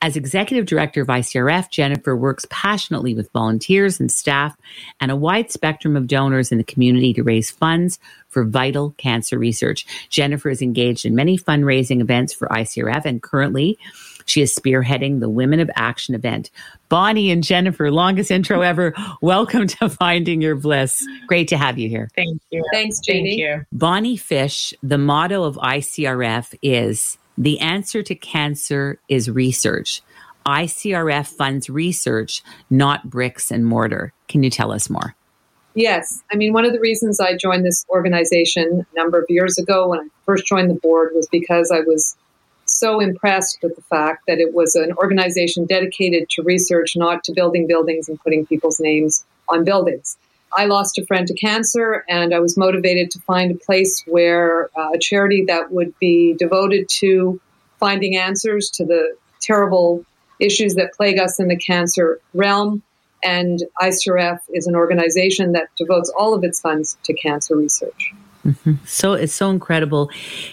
As 0.00 0.16
executive 0.16 0.66
director 0.66 1.02
of 1.02 1.08
ICRF, 1.08 1.70
Jennifer 1.74 2.14
works 2.14 2.46
passionately 2.50 3.16
with 3.16 3.32
volunteers 3.32 3.98
and 3.98 4.10
staff 4.10 4.56
and 5.00 5.10
a 5.10 5.16
wide 5.16 5.50
spectrum 5.50 5.96
of 5.96 6.06
donors 6.06 6.52
in 6.52 6.58
the 6.58 6.62
community 6.62 7.12
to 7.14 7.24
raise 7.24 7.50
funds 7.50 7.98
for 8.28 8.44
vital 8.44 8.94
cancer 8.96 9.38
research. 9.38 9.84
Jennifer 10.08 10.50
is 10.50 10.62
engaged 10.62 11.04
in 11.04 11.16
many 11.16 11.36
fundraising 11.36 12.00
events 12.00 12.32
for 12.32 12.46
ICRF 12.46 13.04
and 13.04 13.20
currently 13.20 13.76
she 14.24 14.40
is 14.40 14.54
spearheading 14.54 15.18
the 15.18 15.28
Women 15.28 15.58
of 15.58 15.68
Action 15.74 16.14
event. 16.14 16.52
Bonnie 16.88 17.32
and 17.32 17.42
Jennifer, 17.42 17.90
longest 17.90 18.30
intro 18.30 18.60
ever. 18.60 18.94
Welcome 19.20 19.66
to 19.66 19.88
Finding 19.88 20.40
Your 20.40 20.54
Bliss. 20.54 21.04
Great 21.26 21.48
to 21.48 21.56
have 21.56 21.76
you 21.76 21.88
here. 21.88 22.08
Thank 22.14 22.40
you. 22.50 22.64
Thanks, 22.72 23.00
Judy. 23.00 23.30
Thank 23.30 23.38
you. 23.40 23.66
Bonnie 23.72 24.16
Fish, 24.16 24.72
the 24.80 24.96
motto 24.96 25.42
of 25.42 25.56
ICRF 25.56 26.54
is 26.62 27.18
the 27.36 27.58
answer 27.58 28.02
to 28.04 28.14
cancer 28.14 29.00
is 29.08 29.28
research. 29.28 30.02
ICRF 30.46 31.26
funds 31.26 31.70
research, 31.70 32.42
not 32.70 33.10
bricks 33.10 33.50
and 33.50 33.66
mortar. 33.66 34.12
Can 34.28 34.42
you 34.42 34.50
tell 34.50 34.72
us 34.72 34.90
more? 34.90 35.14
Yes. 35.74 36.22
I 36.32 36.36
mean, 36.36 36.52
one 36.52 36.64
of 36.64 36.72
the 36.72 36.80
reasons 36.80 37.18
I 37.18 37.36
joined 37.36 37.64
this 37.64 37.84
organization 37.88 38.86
a 38.92 38.96
number 38.96 39.18
of 39.18 39.26
years 39.28 39.58
ago 39.58 39.88
when 39.88 40.00
I 40.00 40.06
first 40.24 40.46
joined 40.46 40.70
the 40.70 40.74
board 40.74 41.10
was 41.14 41.26
because 41.28 41.72
I 41.72 41.80
was 41.80 42.16
so 42.64 43.00
impressed 43.00 43.58
with 43.62 43.74
the 43.76 43.82
fact 43.82 44.22
that 44.26 44.38
it 44.38 44.54
was 44.54 44.74
an 44.74 44.92
organization 44.94 45.66
dedicated 45.66 46.30
to 46.30 46.42
research, 46.42 46.96
not 46.96 47.24
to 47.24 47.32
building 47.32 47.66
buildings 47.66 48.08
and 48.08 48.20
putting 48.20 48.46
people's 48.46 48.80
names 48.80 49.24
on 49.48 49.64
buildings. 49.64 50.16
I 50.56 50.66
lost 50.66 50.98
a 50.98 51.06
friend 51.06 51.26
to 51.26 51.34
cancer, 51.34 52.04
and 52.08 52.32
I 52.32 52.38
was 52.38 52.56
motivated 52.56 53.10
to 53.10 53.18
find 53.20 53.50
a 53.50 53.58
place 53.58 54.02
where 54.06 54.70
uh, 54.76 54.92
a 54.94 54.98
charity 54.98 55.44
that 55.46 55.72
would 55.72 55.98
be 55.98 56.34
devoted 56.34 56.88
to 57.00 57.40
finding 57.80 58.16
answers 58.16 58.70
to 58.70 58.84
the 58.84 59.16
terrible 59.40 60.04
issues 60.44 60.74
that 60.74 60.92
plague 60.92 61.18
us 61.18 61.40
in 61.40 61.48
the 61.48 61.56
cancer 61.56 62.20
realm. 62.34 62.82
And 63.22 63.62
ICRF 63.80 64.40
is 64.52 64.66
an 64.66 64.74
organization 64.74 65.52
that 65.52 65.68
devotes 65.78 66.12
all 66.18 66.34
of 66.34 66.44
its 66.44 66.60
funds 66.60 66.98
to 67.04 67.14
cancer 67.14 67.56
research. 67.56 68.12
Mm-hmm. 68.44 68.74
So 68.84 69.14
it's 69.14 69.32
so 69.32 69.48
incredible. 69.48 70.10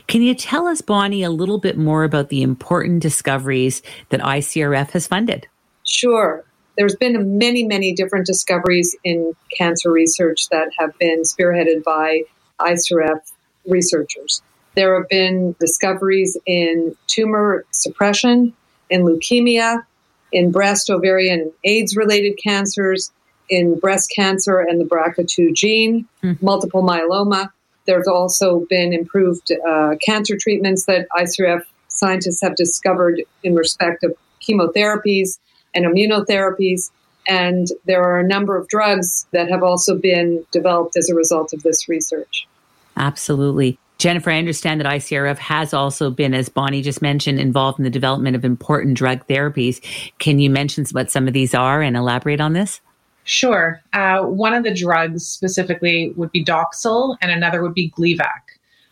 Can 0.08 0.22
you 0.22 0.34
tell 0.34 0.68
us, 0.68 0.82
Bonnie, 0.82 1.24
a 1.24 1.30
little 1.30 1.58
bit 1.58 1.78
more 1.78 2.06
about 2.06 2.30
the 2.30 2.42
important 2.42 3.02
discoveries 3.02 3.82
that 4.10 4.22
ICRF 4.22 4.92
has 4.92 5.08
funded? 5.08 5.48
Sure. 5.84 6.46
There's 6.78 6.96
been 6.96 7.38
many, 7.38 7.66
many 7.66 7.94
different 7.94 8.26
discoveries 8.26 8.96
in 9.04 9.34
cancer 9.58 9.92
research 9.92 10.48
that 10.50 10.70
have 10.80 10.98
been 10.98 11.24
spearheaded 11.24 11.84
by 11.84 12.22
ICRF 12.62 13.20
researchers. 13.68 14.42
There 14.76 14.98
have 14.98 15.10
been 15.10 15.56
discoveries 15.60 16.38
in 16.46 16.96
tumor 17.08 17.66
suppression, 17.72 18.54
in 18.92 19.02
leukemia, 19.02 19.84
in 20.32 20.52
breast, 20.52 20.90
ovarian, 20.90 21.52
AIDS 21.64 21.96
related 21.98 22.38
cancers, 22.42 23.12
in 23.50 23.78
breast 23.80 24.12
cancer 24.16 24.60
and 24.60 24.80
the 24.80 24.86
BRCA2 24.86 25.54
gene, 25.54 26.08
mm-hmm. 26.24 26.44
multiple 26.44 26.84
myeloma. 26.84 27.50
There's 27.86 28.08
also 28.08 28.66
been 28.70 28.94
improved 28.94 29.52
uh, 29.52 29.96
cancer 30.04 30.38
treatments 30.40 30.86
that 30.86 31.08
ICRF 31.18 31.64
scientists 31.90 32.42
have 32.42 32.56
discovered 32.56 33.22
in 33.44 33.56
respect 33.56 34.04
of 34.04 34.16
chemotherapies 34.42 35.40
and 35.76 35.86
immunotherapies. 35.86 36.92
And 37.28 37.68
there 37.86 38.02
are 38.04 38.20
a 38.20 38.28
number 38.28 38.56
of 38.56 38.68
drugs 38.68 39.28
that 39.32 39.50
have 39.50 39.64
also 39.64 39.96
been 39.96 40.46
developed 40.52 40.98
as 40.98 41.10
a 41.10 41.16
result 41.16 41.54
of 41.54 41.64
this 41.64 41.90
research. 41.90 42.48
Absolutely. 42.96 43.78
Jennifer, 44.02 44.32
I 44.32 44.40
understand 44.40 44.82
that 44.82 44.92
ICRF 44.92 45.38
has 45.38 45.76
also 45.76 46.10
been, 46.10 46.34
as 46.34 46.50
Bonnie 46.50 46.82
just 46.82 47.04
mentioned, 47.04 47.40
involved 47.40 47.78
in 47.78 47.84
the 47.84 47.92
development 47.92 48.36
of 48.36 48.44
important 48.44 48.98
drug 48.98 49.28
therapies. 49.28 49.80
Can 50.18 50.40
you 50.40 50.50
mention 50.50 50.86
what 50.92 51.12
some 51.12 51.28
of 51.28 51.36
these 51.36 51.54
are 51.54 51.84
and 51.84 51.96
elaborate 51.96 52.42
on 52.42 52.54
this? 52.54 52.82
Sure. 53.26 53.80
Uh, 53.94 54.24
one 54.24 54.56
of 54.56 54.64
the 54.64 54.74
drugs 54.74 55.28
specifically 55.28 56.14
would 56.16 56.32
be 56.32 56.44
Doxil, 56.44 57.16
and 57.22 57.30
another 57.30 57.62
would 57.62 57.76
be 57.76 57.92
Gleevec. 57.92 58.42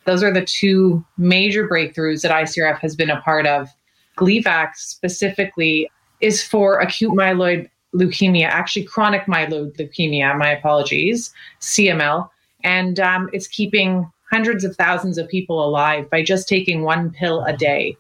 Those 0.06 0.22
are 0.22 0.32
the 0.32 0.46
two 0.46 1.04
major 1.18 1.68
breakthroughs 1.68 2.22
that 2.22 2.30
ICRF 2.30 2.78
has 2.78 2.96
been 2.96 3.10
a 3.10 3.20
part 3.22 3.48
of. 3.48 3.68
Gleevec 4.16 4.76
specifically 4.76 5.90
is 6.22 6.44
for 6.44 6.78
acute 6.82 7.14
myeloid 7.14 7.68
leukemia, 7.96 8.46
actually 8.46 8.84
chronic 8.84 9.24
myeloid 9.24 9.76
leukemia, 9.76 10.38
my 10.38 10.52
apologies, 10.52 11.34
CML. 11.62 12.30
And 12.64 13.00
um, 13.00 13.28
it's 13.34 13.48
keeping 13.48 14.12
hundreds 14.32 14.64
of 14.64 14.76
thousands 14.76 15.18
of 15.18 15.28
people 15.28 15.64
alive 15.64 16.10
by 16.10 16.24
just 16.24 16.48
taking 16.48 16.84
one 16.84 17.12
pill 17.12 17.44
a 17.46 17.56
day. 17.56 17.98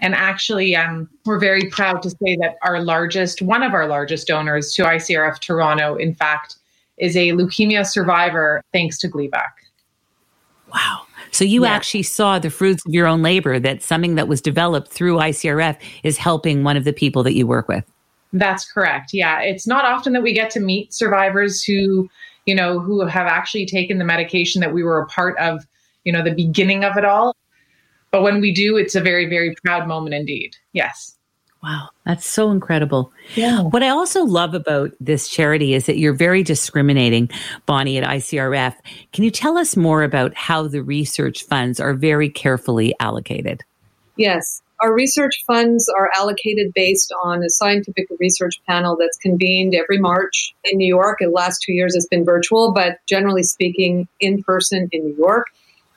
And 0.00 0.14
actually, 0.14 0.74
um, 0.74 1.08
we're 1.24 1.38
very 1.38 1.70
proud 1.70 2.02
to 2.02 2.10
say 2.10 2.36
that 2.40 2.56
our 2.62 2.80
largest, 2.82 3.40
one 3.40 3.62
of 3.62 3.72
our 3.72 3.86
largest 3.86 4.26
donors 4.26 4.72
to 4.74 4.82
ICRF 4.82 5.38
Toronto, 5.38 5.94
in 5.94 6.14
fact, 6.14 6.56
is 6.98 7.16
a 7.16 7.30
leukemia 7.30 7.86
survivor 7.86 8.62
thanks 8.72 8.98
to 8.98 9.08
Gleevec. 9.08 9.50
Wow. 10.74 11.02
So 11.30 11.44
you 11.44 11.62
yeah. 11.64 11.70
actually 11.70 12.02
saw 12.02 12.38
the 12.38 12.50
fruits 12.50 12.84
of 12.84 12.92
your 12.92 13.06
own 13.06 13.22
labor 13.22 13.58
that 13.58 13.82
something 13.82 14.16
that 14.16 14.28
was 14.28 14.40
developed 14.40 14.88
through 14.88 15.16
ICRF 15.16 15.78
is 16.02 16.18
helping 16.18 16.64
one 16.64 16.76
of 16.76 16.84
the 16.84 16.92
people 16.92 17.22
that 17.22 17.34
you 17.34 17.46
work 17.46 17.68
with. 17.68 17.84
That's 18.32 18.70
correct. 18.70 19.10
Yeah. 19.12 19.40
It's 19.40 19.66
not 19.66 19.84
often 19.84 20.14
that 20.14 20.22
we 20.22 20.32
get 20.32 20.50
to 20.50 20.60
meet 20.60 20.92
survivors 20.92 21.62
who, 21.62 22.08
you 22.46 22.54
know, 22.54 22.80
who 22.80 23.06
have 23.06 23.26
actually 23.26 23.66
taken 23.66 23.98
the 23.98 24.04
medication 24.04 24.60
that 24.60 24.72
we 24.72 24.82
were 24.82 25.00
a 25.00 25.06
part 25.06 25.38
of 25.38 25.64
you 26.04 26.12
know, 26.12 26.22
the 26.22 26.34
beginning 26.34 26.84
of 26.84 26.96
it 26.96 27.04
all. 27.04 27.36
But 28.10 28.22
when 28.22 28.40
we 28.40 28.52
do, 28.52 28.76
it's 28.76 28.94
a 28.94 29.00
very, 29.00 29.26
very 29.28 29.54
proud 29.64 29.88
moment 29.88 30.14
indeed. 30.14 30.56
Yes. 30.72 31.16
Wow, 31.62 31.90
that's 32.04 32.26
so 32.26 32.50
incredible. 32.50 33.12
Yeah. 33.36 33.62
What 33.62 33.84
I 33.84 33.88
also 33.88 34.24
love 34.24 34.52
about 34.52 34.90
this 34.98 35.28
charity 35.28 35.74
is 35.74 35.86
that 35.86 35.96
you're 35.96 36.12
very 36.12 36.42
discriminating, 36.42 37.30
Bonnie, 37.66 37.98
at 37.98 38.04
ICRF. 38.04 38.74
Can 39.12 39.22
you 39.22 39.30
tell 39.30 39.56
us 39.56 39.76
more 39.76 40.02
about 40.02 40.34
how 40.34 40.66
the 40.66 40.82
research 40.82 41.44
funds 41.44 41.78
are 41.78 41.94
very 41.94 42.28
carefully 42.28 42.94
allocated? 42.98 43.62
Yes. 44.16 44.60
Our 44.80 44.92
research 44.92 45.44
funds 45.46 45.88
are 45.96 46.10
allocated 46.16 46.72
based 46.74 47.14
on 47.22 47.44
a 47.44 47.48
scientific 47.48 48.08
research 48.18 48.60
panel 48.68 48.96
that's 48.98 49.16
convened 49.16 49.76
every 49.76 49.98
March 49.98 50.56
in 50.64 50.76
New 50.76 50.88
York. 50.88 51.18
The 51.20 51.28
last 51.28 51.62
two 51.62 51.72
years 51.72 51.94
it's 51.94 52.08
been 52.08 52.24
virtual, 52.24 52.72
but 52.72 52.98
generally 53.06 53.44
speaking, 53.44 54.08
in 54.18 54.42
person 54.42 54.88
in 54.90 55.04
New 55.04 55.16
York. 55.16 55.46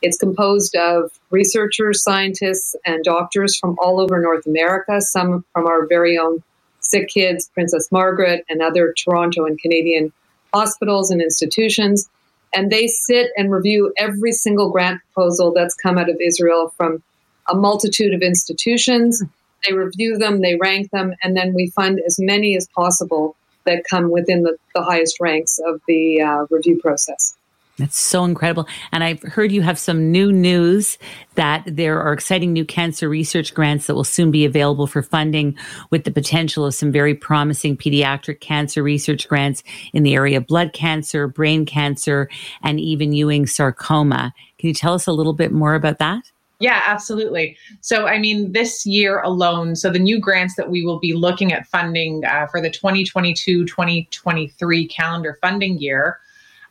It's 0.01 0.17
composed 0.17 0.75
of 0.75 1.11
researchers, 1.31 2.03
scientists, 2.03 2.75
and 2.85 3.03
doctors 3.03 3.57
from 3.57 3.77
all 3.79 3.99
over 3.99 4.19
North 4.19 4.45
America, 4.45 5.01
some 5.01 5.43
from 5.53 5.65
our 5.65 5.87
very 5.87 6.17
own 6.17 6.43
Sick 6.79 7.09
Kids, 7.09 7.49
Princess 7.53 7.91
Margaret, 7.91 8.45
and 8.49 8.61
other 8.61 8.93
Toronto 8.93 9.45
and 9.45 9.59
Canadian 9.59 10.11
hospitals 10.53 11.11
and 11.11 11.21
institutions. 11.21 12.09
And 12.53 12.71
they 12.71 12.87
sit 12.87 13.31
and 13.35 13.51
review 13.51 13.93
every 13.97 14.31
single 14.31 14.69
grant 14.69 15.01
proposal 15.01 15.51
that's 15.53 15.75
come 15.75 15.97
out 15.97 16.09
of 16.09 16.17
Israel 16.21 16.73
from 16.77 17.01
a 17.47 17.55
multitude 17.55 18.13
of 18.13 18.21
institutions. 18.21 19.23
They 19.67 19.73
review 19.73 20.17
them, 20.17 20.41
they 20.41 20.55
rank 20.55 20.91
them, 20.91 21.15
and 21.23 21.35
then 21.35 21.53
we 21.53 21.69
fund 21.71 21.99
as 22.05 22.17
many 22.19 22.55
as 22.55 22.67
possible 22.69 23.35
that 23.65 23.83
come 23.89 24.11
within 24.11 24.43
the, 24.43 24.57
the 24.73 24.83
highest 24.83 25.19
ranks 25.19 25.59
of 25.65 25.81
the 25.87 26.21
uh, 26.21 26.45
review 26.49 26.79
process. 26.79 27.35
That's 27.77 27.99
so 27.99 28.23
incredible. 28.23 28.67
And 28.93 29.03
I've 29.03 29.21
heard 29.21 29.51
you 29.51 29.61
have 29.61 29.77
some 29.77 30.09
new 30.09 30.31
news 30.31 30.97
that 31.35 31.63
there 31.67 32.01
are 32.01 32.13
exciting 32.13 32.53
new 32.53 32.63
cancer 32.63 33.09
research 33.09 33.53
grants 33.53 33.87
that 33.87 33.95
will 33.95 34.05
soon 34.05 34.31
be 34.31 34.45
available 34.45 34.87
for 34.87 35.01
funding 35.01 35.57
with 35.89 36.05
the 36.05 36.11
potential 36.11 36.65
of 36.65 36.73
some 36.73 36.91
very 36.91 37.13
promising 37.13 37.75
pediatric 37.75 38.39
cancer 38.39 38.81
research 38.81 39.27
grants 39.27 39.61
in 39.91 40.03
the 40.03 40.15
area 40.15 40.37
of 40.37 40.47
blood 40.47 40.71
cancer, 40.71 41.27
brain 41.27 41.65
cancer, 41.65 42.29
and 42.63 42.79
even 42.79 43.11
Ewing 43.11 43.45
sarcoma. 43.45 44.33
Can 44.57 44.69
you 44.69 44.73
tell 44.73 44.93
us 44.93 45.05
a 45.05 45.11
little 45.11 45.33
bit 45.33 45.51
more 45.51 45.75
about 45.75 45.99
that? 45.99 46.31
Yeah, 46.59 46.81
absolutely. 46.87 47.57
So, 47.81 48.07
I 48.07 48.17
mean, 48.17 48.53
this 48.53 48.85
year 48.85 49.19
alone, 49.19 49.75
so 49.75 49.89
the 49.89 49.99
new 49.99 50.17
grants 50.17 50.55
that 50.55 50.69
we 50.69 50.85
will 50.85 50.99
be 50.99 51.11
looking 51.11 51.51
at 51.51 51.67
funding 51.67 52.23
uh, 52.23 52.47
for 52.47 52.61
the 52.61 52.69
2022 52.69 53.65
2023 53.65 54.87
calendar 54.87 55.37
funding 55.41 55.77
year 55.77 56.19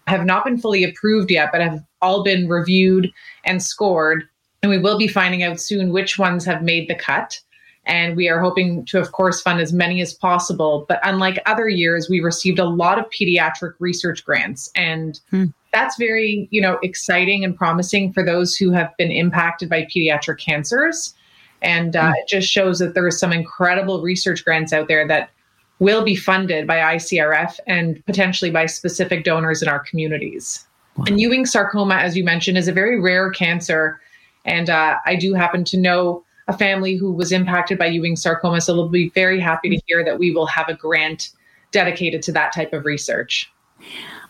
have 0.07 0.25
not 0.25 0.45
been 0.45 0.59
fully 0.59 0.85
approved 0.85 1.31
yet, 1.31 1.51
but 1.53 1.61
have 1.61 1.83
all 2.03 2.23
been 2.23 2.49
reviewed 2.49 3.11
and 3.45 3.63
scored. 3.63 4.25
And 4.63 4.71
we 4.71 4.79
will 4.79 4.99
be 4.99 5.09
finding 5.09 5.43
out 5.43 5.61
soon 5.61 5.93
which 5.93 6.19
ones 6.19 6.45
have 6.45 6.63
made 6.63 6.89
the 6.89 6.95
cut. 6.95 7.41
And 7.87 8.17
we 8.17 8.31
are 8.31 8.41
hoping 8.41 8.87
to, 8.87 8.99
of 8.99 9.13
course, 9.13 9.43
fund 9.43 9.61
as 9.61 9.73
many 9.73 10.01
as 10.01 10.15
possible. 10.15 10.87
But 10.89 11.01
unlike 11.03 11.43
other 11.45 11.69
years, 11.69 12.09
we 12.09 12.21
received 12.21 12.59
a 12.59 12.65
lot 12.65 12.99
of 12.99 13.05
pediatric 13.11 13.75
research 13.79 14.25
grants. 14.25 14.71
And 14.75 15.21
hmm. 15.31 15.47
that's 15.73 15.99
very, 15.99 16.49
you 16.51 16.63
know, 16.63 16.79
exciting 16.83 17.45
and 17.45 17.55
promising 17.55 18.13
for 18.13 18.25
those 18.25 18.57
who 18.57 18.71
have 18.71 18.97
been 18.97 19.11
impacted 19.11 19.69
by 19.69 19.87
pediatric 19.95 20.39
cancers. 20.39 21.15
And 21.61 21.95
uh, 21.95 22.09
hmm. 22.09 22.15
it 22.15 22.29
just 22.29 22.49
shows 22.49 22.79
that 22.79 22.95
there 22.95 23.07
are 23.07 23.11
some 23.11 23.33
incredible 23.33 24.01
research 24.01 24.45
grants 24.45 24.73
out 24.73 24.89
there 24.89 25.07
that 25.09 25.31
will 25.79 26.05
be 26.05 26.17
funded 26.17 26.67
by 26.67 26.77
ICRF 26.97 27.59
and 27.67 28.05
potentially 28.07 28.51
by 28.51 28.67
specific 28.67 29.25
donors 29.25 29.63
in 29.63 29.69
our 29.69 29.81
communities. 29.81 30.67
Wow. 30.97 31.05
And 31.09 31.21
Ewing 31.21 31.47
sarcoma, 31.47 31.97
as 31.97 32.17
you 32.17 32.25
mentioned, 32.25 32.57
is 32.57 32.69
a 32.69 32.73
very 32.73 33.01
rare 33.01 33.31
cancer. 33.31 34.01
And 34.45 34.71
uh, 34.71 34.99
I 35.05 35.17
do 35.17 35.35
happen 35.35 35.65
to 35.65 35.77
know 35.77 36.25
a 36.47 36.57
family 36.57 36.97
who 36.97 37.13
was 37.13 37.33
impacted 37.33 37.79
by 37.79 37.87
Ewing 37.87 38.17
sarcoma. 38.17 38.61
So 38.61 38.75
they'll 38.75 38.89
be 38.89 39.09
very 39.11 39.41
happy 39.41 39.71
to 39.71 39.81
hear 39.87 40.05
that 40.05 40.19
we 40.19 40.31
will 40.31 40.47
have 40.47 40.69
a 40.69 40.75
grant 40.75 41.31
dedicated 41.73 42.23
to 42.23 42.33
that 42.33 42.55
type 42.55 42.73
of 42.73 42.85
research. 42.85 43.51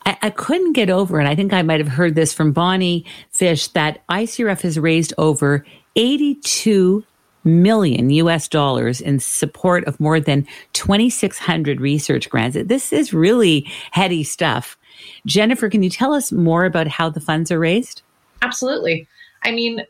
I, 0.06 0.16
I 0.22 0.30
couldn't 0.30 0.72
get 0.72 0.90
over, 0.90 1.18
and 1.18 1.28
I 1.28 1.34
think 1.34 1.52
I 1.52 1.62
might 1.62 1.80
have 1.80 1.88
heard 1.88 2.14
this 2.14 2.32
from 2.32 2.52
Bonnie 2.52 3.04
Fish, 3.30 3.68
that 3.68 4.06
ICRF 4.08 4.62
has 4.62 4.78
raised 4.78 5.12
over 5.18 5.64
82 5.96 7.04
million 7.44 8.10
US 8.10 8.48
dollars 8.48 9.00
in 9.00 9.18
support 9.18 9.84
of 9.84 9.98
more 10.00 10.20
than 10.20 10.46
2,600 10.72 11.80
research 11.80 12.30
grants. 12.30 12.56
This 12.64 12.92
is 12.92 13.12
really 13.12 13.70
heady 13.90 14.24
stuff. 14.24 14.76
Jennifer, 15.26 15.68
can 15.68 15.82
you 15.82 15.90
tell 15.90 16.14
us 16.14 16.32
more 16.32 16.64
about 16.64 16.86
how 16.86 17.08
the 17.08 17.20
funds 17.20 17.50
are 17.50 17.58
raised? 17.58 18.02
Absolutely. 18.42 19.06
I 19.42 19.52
mean, 19.52 19.84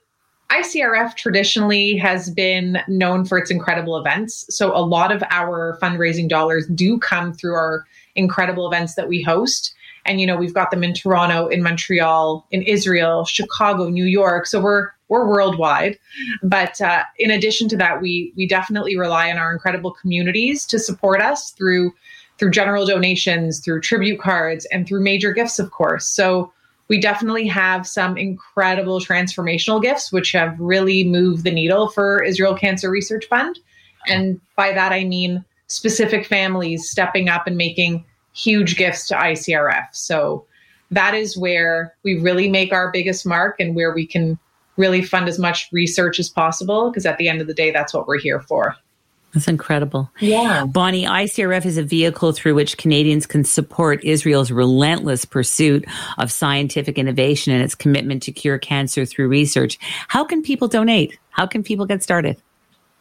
ICRF 0.51 1.17
traditionally 1.17 1.97
has 1.97 2.31
been 2.31 2.79
known 2.87 3.25
for 3.25 3.39
its 3.39 3.51
incredible 3.51 3.97
events. 3.97 4.45
So 4.55 4.77
a 4.77 4.79
lot 4.79 5.11
of 5.11 5.23
our 5.31 5.79
fundraising 5.83 6.29
dollars 6.29 6.67
do 6.69 6.99
come 6.99 7.33
through 7.33 7.55
our 7.55 7.85
incredible 8.15 8.67
events 8.67 8.95
that 8.95 9.09
we 9.09 9.23
host. 9.23 9.75
And 10.07 10.21
you 10.21 10.27
know, 10.27 10.37
we've 10.37 10.55
got 10.55 10.71
them 10.71 10.85
in 10.85 10.95
Toronto, 10.95 11.49
in 11.49 11.63
Montreal, 11.63 12.47
in 12.51 12.63
Israel, 12.63 13.25
Chicago, 13.25 13.89
New 13.89 14.05
York. 14.05 14.47
So 14.47 14.61
we're 14.61 14.91
we're 15.09 15.27
worldwide. 15.27 15.99
But 16.43 16.81
uh, 16.81 17.03
in 17.19 17.31
addition 17.31 17.69
to 17.69 17.77
that, 17.77 18.01
we 18.01 18.33
we 18.37 18.47
definitely 18.47 18.97
rely 18.97 19.31
on 19.31 19.39
our 19.39 19.53
incredible 19.53 19.93
communities 19.93 20.67
to 20.67 20.79
support 20.79 21.21
us 21.21 21.51
through 21.51 21.93
through 22.39 22.51
general 22.51 22.85
donations, 22.85 23.61
through 23.61 23.81
tribute 23.81 24.21
cards, 24.21 24.67
and 24.73 24.87
through 24.87 25.01
major 25.01 25.33
gifts, 25.33 25.59
of 25.59 25.71
course. 25.71 26.07
So 26.07 26.53
we 26.89 27.01
definitely 27.01 27.47
have 27.47 27.87
some 27.87 28.19
incredible 28.19 29.01
transformational 29.01 29.81
gifts, 29.81 30.13
which 30.13 30.33
have 30.33 30.59
really 30.59 31.05
moved 31.05 31.45
the 31.45 31.51
needle 31.51 31.89
for 31.89 32.23
Israel 32.23 32.55
Cancer 32.55 32.91
Research 32.91 33.27
Fund. 33.27 33.59
And 34.07 34.41
by 34.57 34.73
that, 34.73 34.93
I 34.93 35.05
mean 35.05 35.45
specific 35.69 36.27
families 36.27 36.91
stepping 36.91 37.29
up 37.29 37.47
and 37.47 37.57
making 37.57 38.05
huge 38.35 38.77
gifts 38.77 39.07
to 39.09 39.15
ICRF. 39.15 39.87
So 39.93 40.45
that 40.91 41.15
is 41.15 41.37
where 41.39 41.95
we 42.03 42.21
really 42.21 42.49
make 42.49 42.73
our 42.73 42.91
biggest 42.91 43.25
mark 43.25 43.57
and 43.61 43.75
where 43.75 43.95
we 43.95 44.07
can 44.07 44.39
really 44.77 45.03
fund 45.03 45.29
as 45.29 45.39
much 45.39 45.69
research 45.73 46.19
as 46.19 46.29
possible 46.29 46.91
because 46.91 47.07
at 47.07 47.19
the 47.19 47.29
end 47.29 47.41
of 47.41 47.47
the 47.47 47.55
day, 47.55 47.71
that's 47.71 47.95
what 47.95 48.07
we're 48.07 48.19
here 48.19 48.41
for. 48.41 48.77
That's 49.35 49.49
incredible. 49.49 50.11
Yeah. 50.21 50.65
Bonnie, 50.65 51.05
ICRF 51.05 51.67
is 51.67 51.77
a 51.77 51.83
vehicle 51.83 52.31
through 52.31 52.55
which 52.55 52.79
Canadians 52.79 53.27
can 53.27 53.43
support 53.43 54.05
Israel's 54.05 54.53
relentless 54.53 55.25
pursuit 55.25 55.85
of 56.19 56.31
scientific 56.31 56.99
innovation 56.99 57.53
and 57.53 57.61
its 57.61 57.75
commitment 57.75 58.23
to 58.23 58.33
cure 58.33 58.59
cancer 58.59 59.05
through 59.05 59.27
research. 59.27 59.77
How 60.07 60.25
can 60.25 60.41
people 60.41 60.69
donate? 60.69 61.19
How 61.31 61.47
can 61.47 61.65
people 61.65 61.85
get 61.85 62.01
started? 62.03 62.37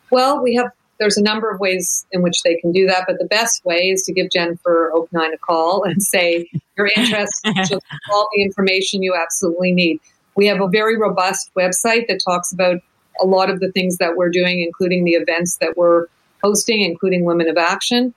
Well, 0.09 0.41
we 0.41 0.55
have 0.55 0.71
there's 0.99 1.17
a 1.17 1.23
number 1.23 1.49
of 1.49 1.59
ways 1.59 2.05
in 2.11 2.21
which 2.21 2.41
they 2.43 2.55
can 2.55 2.71
do 2.71 2.87
that, 2.87 3.03
but 3.07 3.17
the 3.19 3.25
best 3.25 3.65
way 3.65 3.89
is 3.89 4.03
to 4.03 4.13
give 4.13 4.29
Jennifer 4.31 4.91
Oaknine 4.93 5.33
a 5.33 5.37
call 5.37 5.83
and 5.83 6.01
say 6.01 6.49
you're 6.77 6.89
interested 6.95 7.57
in 7.57 7.79
all 8.11 8.27
the 8.33 8.41
information 8.41 9.03
you 9.03 9.13
absolutely 9.15 9.71
need. 9.73 9.99
We 10.35 10.47
have 10.47 10.61
a 10.61 10.67
very 10.67 10.97
robust 10.97 11.51
website 11.55 12.07
that 12.07 12.21
talks 12.23 12.51
about 12.51 12.77
a 13.21 13.25
lot 13.25 13.49
of 13.49 13.59
the 13.59 13.71
things 13.71 13.97
that 13.97 14.15
we're 14.15 14.29
doing, 14.29 14.61
including 14.61 15.03
the 15.03 15.13
events 15.13 15.57
that 15.57 15.77
we're 15.77 16.07
hosting, 16.43 16.81
including 16.81 17.25
Women 17.25 17.47
of 17.47 17.57
Action. 17.57 18.13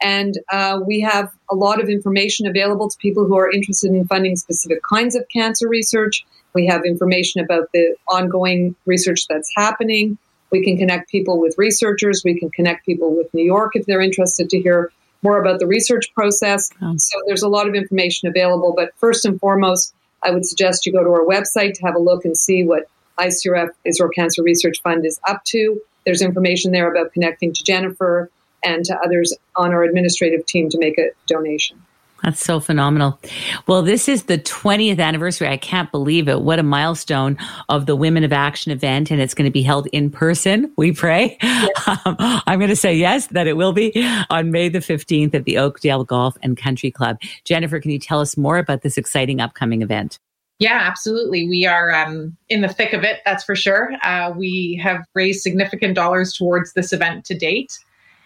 And 0.00 0.38
uh, 0.52 0.80
we 0.86 1.00
have 1.00 1.30
a 1.50 1.54
lot 1.54 1.82
of 1.82 1.88
information 1.88 2.46
available 2.46 2.88
to 2.88 2.96
people 2.98 3.26
who 3.26 3.36
are 3.36 3.50
interested 3.50 3.90
in 3.90 4.06
funding 4.06 4.36
specific 4.36 4.80
kinds 4.82 5.14
of 5.14 5.24
cancer 5.28 5.68
research. 5.68 6.24
We 6.54 6.66
have 6.66 6.84
information 6.84 7.42
about 7.42 7.70
the 7.72 7.96
ongoing 8.08 8.74
research 8.86 9.26
that's 9.28 9.52
happening. 9.56 10.16
We 10.50 10.64
can 10.64 10.78
connect 10.78 11.10
people 11.10 11.40
with 11.40 11.54
researchers. 11.58 12.22
We 12.24 12.38
can 12.38 12.50
connect 12.50 12.86
people 12.86 13.14
with 13.14 13.32
New 13.34 13.44
York 13.44 13.72
if 13.74 13.86
they're 13.86 14.00
interested 14.00 14.48
to 14.50 14.60
hear 14.60 14.90
more 15.22 15.40
about 15.40 15.58
the 15.58 15.66
research 15.66 16.06
process. 16.14 16.70
So 16.96 17.18
there's 17.26 17.42
a 17.42 17.48
lot 17.48 17.68
of 17.68 17.74
information 17.74 18.28
available. 18.28 18.72
But 18.76 18.92
first 18.96 19.24
and 19.24 19.38
foremost, 19.40 19.94
I 20.24 20.30
would 20.30 20.46
suggest 20.46 20.86
you 20.86 20.92
go 20.92 21.04
to 21.04 21.10
our 21.10 21.24
website 21.24 21.74
to 21.74 21.82
have 21.86 21.94
a 21.94 22.00
look 22.00 22.24
and 22.24 22.36
see 22.36 22.64
what 22.64 22.84
ICRF, 23.18 23.70
Israel 23.84 24.10
Cancer 24.14 24.42
Research 24.42 24.80
Fund, 24.82 25.04
is 25.04 25.20
up 25.26 25.44
to. 25.46 25.80
There's 26.04 26.22
information 26.22 26.72
there 26.72 26.90
about 26.90 27.12
connecting 27.12 27.52
to 27.52 27.64
Jennifer 27.64 28.30
and 28.64 28.84
to 28.84 28.96
others 29.04 29.36
on 29.56 29.72
our 29.72 29.84
administrative 29.84 30.46
team 30.46 30.68
to 30.70 30.78
make 30.78 30.98
a 30.98 31.10
donation. 31.26 31.82
That's 32.22 32.44
so 32.44 32.58
phenomenal. 32.58 33.18
Well, 33.66 33.82
this 33.82 34.08
is 34.08 34.24
the 34.24 34.38
20th 34.38 34.98
anniversary. 34.98 35.48
I 35.48 35.56
can't 35.56 35.90
believe 35.92 36.28
it. 36.28 36.42
What 36.42 36.58
a 36.58 36.62
milestone 36.62 37.38
of 37.68 37.86
the 37.86 37.94
Women 37.94 38.24
of 38.24 38.32
Action 38.32 38.72
event. 38.72 39.10
And 39.10 39.20
it's 39.20 39.34
going 39.34 39.44
to 39.44 39.52
be 39.52 39.62
held 39.62 39.86
in 39.88 40.10
person. 40.10 40.72
We 40.76 40.92
pray. 40.92 41.36
Yes. 41.42 41.68
Um, 42.04 42.16
I'm 42.18 42.58
going 42.58 42.68
to 42.68 42.76
say 42.76 42.94
yes, 42.94 43.28
that 43.28 43.46
it 43.46 43.56
will 43.56 43.72
be 43.72 43.92
on 44.30 44.50
May 44.50 44.68
the 44.68 44.80
15th 44.80 45.34
at 45.34 45.44
the 45.44 45.56
Oakdale 45.56 46.04
Golf 46.04 46.36
and 46.42 46.56
Country 46.56 46.90
Club. 46.90 47.18
Jennifer, 47.44 47.80
can 47.80 47.90
you 47.90 47.98
tell 47.98 48.20
us 48.20 48.36
more 48.36 48.58
about 48.58 48.82
this 48.82 48.98
exciting 48.98 49.40
upcoming 49.40 49.80
event? 49.80 50.18
Yeah, 50.58 50.80
absolutely. 50.82 51.48
We 51.48 51.66
are 51.66 51.92
um, 51.92 52.36
in 52.48 52.60
the 52.60 52.68
thick 52.68 52.92
of 52.92 53.04
it, 53.04 53.20
that's 53.24 53.42
for 53.42 53.56
sure. 53.56 53.92
Uh, 54.02 54.32
we 54.36 54.78
have 54.82 55.02
raised 55.14 55.40
significant 55.40 55.94
dollars 55.94 56.36
towards 56.36 56.74
this 56.74 56.92
event 56.92 57.24
to 57.26 57.34
date 57.38 57.78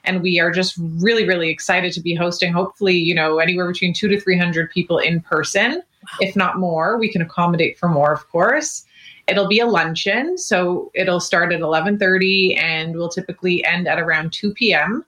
and 0.05 0.23
we 0.23 0.41
are 0.41 0.51
just 0.51 0.75
really 0.79 1.27
really 1.27 1.51
excited 1.51 1.93
to 1.93 2.01
be 2.01 2.15
hosting 2.15 2.53
hopefully 2.53 2.95
you 2.95 3.15
know 3.15 3.39
anywhere 3.39 3.71
between 3.71 3.93
2 3.93 4.09
to 4.09 4.21
300 4.21 4.71
people 4.71 4.99
in 4.99 5.21
person 5.21 5.75
wow. 5.75 6.19
if 6.21 6.37
not 6.37 6.59
more 6.59 6.99
we 6.99 7.11
can 7.11 7.23
accommodate 7.23 7.79
for 7.79 7.89
more 7.89 8.13
of 8.13 8.29
course 8.29 8.85
it'll 9.29 9.49
be 9.49 9.61
a 9.61 9.67
luncheon 9.67 10.37
so 10.37 10.91
it'll 10.95 11.21
start 11.21 11.53
at 11.53 11.61
11:30 11.61 12.61
and 12.61 12.95
will 12.95 13.09
typically 13.09 13.65
end 13.65 13.87
at 13.87 13.99
around 13.99 14.33
2 14.33 14.53
p.m. 14.55 15.05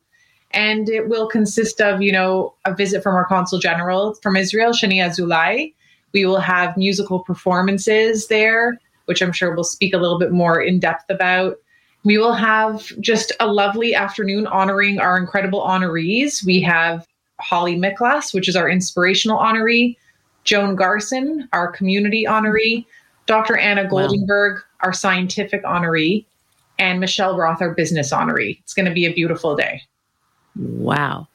and 0.53 0.89
it 0.89 1.09
will 1.09 1.29
consist 1.29 1.81
of 1.81 2.01
you 2.01 2.13
know 2.13 2.55
a 2.65 2.75
visit 2.75 3.03
from 3.03 3.15
our 3.15 3.27
consul 3.27 3.59
general 3.59 4.15
from 4.23 4.37
Israel 4.37 4.73
shania 4.73 5.09
Azoulay 5.09 5.73
we 6.13 6.25
will 6.25 6.41
have 6.41 6.77
musical 6.77 7.21
performances 7.21 8.29
there 8.29 8.79
which 9.07 9.21
I'm 9.21 9.33
sure 9.33 9.55
we'll 9.55 9.65
speak 9.65 9.93
a 9.93 9.99
little 9.99 10.19
bit 10.19 10.33
more 10.33 10.63
in 10.63 10.81
depth 10.81 11.05
about 11.11 11.57
we 12.05 12.19
will 12.19 12.35
have 12.35 12.93
just 13.01 13.33
a 13.41 13.47
lovely 13.47 13.95
afternoon 13.95 14.47
honoring 14.47 15.01
our 15.01 15.17
incredible 15.17 15.63
honorees. 15.63 16.45
We 16.45 16.61
have 16.61 17.07
Holly 17.41 17.77
Miklas, 17.77 18.35
which 18.35 18.49
is 18.49 18.57
our 18.57 18.69
inspirational 18.69 19.39
honoree, 19.39 19.97
Joan 20.45 20.77
Garson, 20.77 21.49
our 21.53 21.73
community 21.73 22.25
honoree, 22.29 22.85
Dr. 23.27 23.57
Anna 23.57 23.85
Goldenberg, 23.85 24.57
wow. 24.57 24.63
our 24.83 24.93
scientific 24.93 25.65
honoree, 25.65 26.27
and 26.79 27.01
Michelle 27.01 27.37
Roth, 27.37 27.63
our 27.63 27.75
business 27.75 28.13
honoree. 28.13 28.59
It's 28.61 28.75
going 28.75 28.87
to 28.87 28.93
be 28.93 29.07
a 29.07 29.13
beautiful 29.13 29.57
day. 29.57 29.83
Wow. 30.57 31.29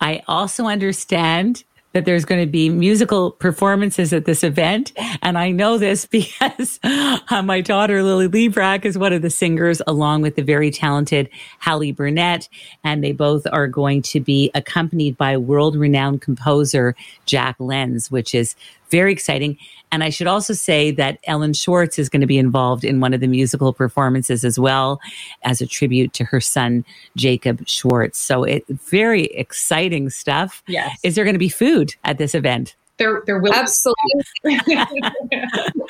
I 0.00 0.22
also 0.26 0.66
understand 0.66 1.62
that 1.92 2.04
there's 2.04 2.24
going 2.24 2.40
to 2.40 2.50
be 2.50 2.68
musical 2.68 3.32
performances 3.32 4.12
at 4.12 4.24
this 4.24 4.44
event. 4.44 4.92
And 5.22 5.36
I 5.36 5.50
know 5.50 5.78
this 5.78 6.06
because 6.10 6.78
uh, 6.82 7.42
my 7.44 7.60
daughter, 7.60 8.02
Lily 8.02 8.28
Librach, 8.28 8.84
is 8.84 8.96
one 8.96 9.12
of 9.12 9.22
the 9.22 9.30
singers 9.30 9.82
along 9.86 10.22
with 10.22 10.36
the 10.36 10.42
very 10.42 10.70
talented 10.70 11.28
Hallie 11.60 11.92
Burnett. 11.92 12.48
And 12.84 13.02
they 13.02 13.12
both 13.12 13.46
are 13.52 13.66
going 13.66 14.02
to 14.02 14.20
be 14.20 14.50
accompanied 14.54 15.16
by 15.16 15.36
world 15.36 15.76
renowned 15.76 16.22
composer 16.22 16.94
Jack 17.26 17.56
Lenz, 17.58 18.10
which 18.10 18.34
is 18.34 18.54
very 18.90 19.12
exciting. 19.12 19.56
And 19.92 20.04
I 20.04 20.10
should 20.10 20.26
also 20.26 20.52
say 20.52 20.90
that 20.92 21.18
Ellen 21.24 21.52
Schwartz 21.52 21.98
is 21.98 22.08
going 22.08 22.20
to 22.20 22.26
be 22.26 22.38
involved 22.38 22.84
in 22.84 23.00
one 23.00 23.12
of 23.12 23.20
the 23.20 23.26
musical 23.26 23.72
performances 23.72 24.44
as 24.44 24.58
well 24.58 25.00
as 25.42 25.60
a 25.60 25.66
tribute 25.66 26.12
to 26.14 26.24
her 26.24 26.40
son, 26.40 26.84
Jacob 27.16 27.66
Schwartz. 27.66 28.18
So 28.18 28.44
it's 28.44 28.70
very 28.70 29.24
exciting 29.26 30.10
stuff. 30.10 30.62
Yes. 30.68 30.98
Is 31.02 31.14
there 31.14 31.24
going 31.24 31.34
to 31.34 31.40
be 31.40 31.48
food 31.48 31.94
at 32.04 32.18
this 32.18 32.34
event? 32.34 32.76
There, 33.00 33.22
there 33.24 33.38
will 33.38 33.54
absolutely. 33.54 34.12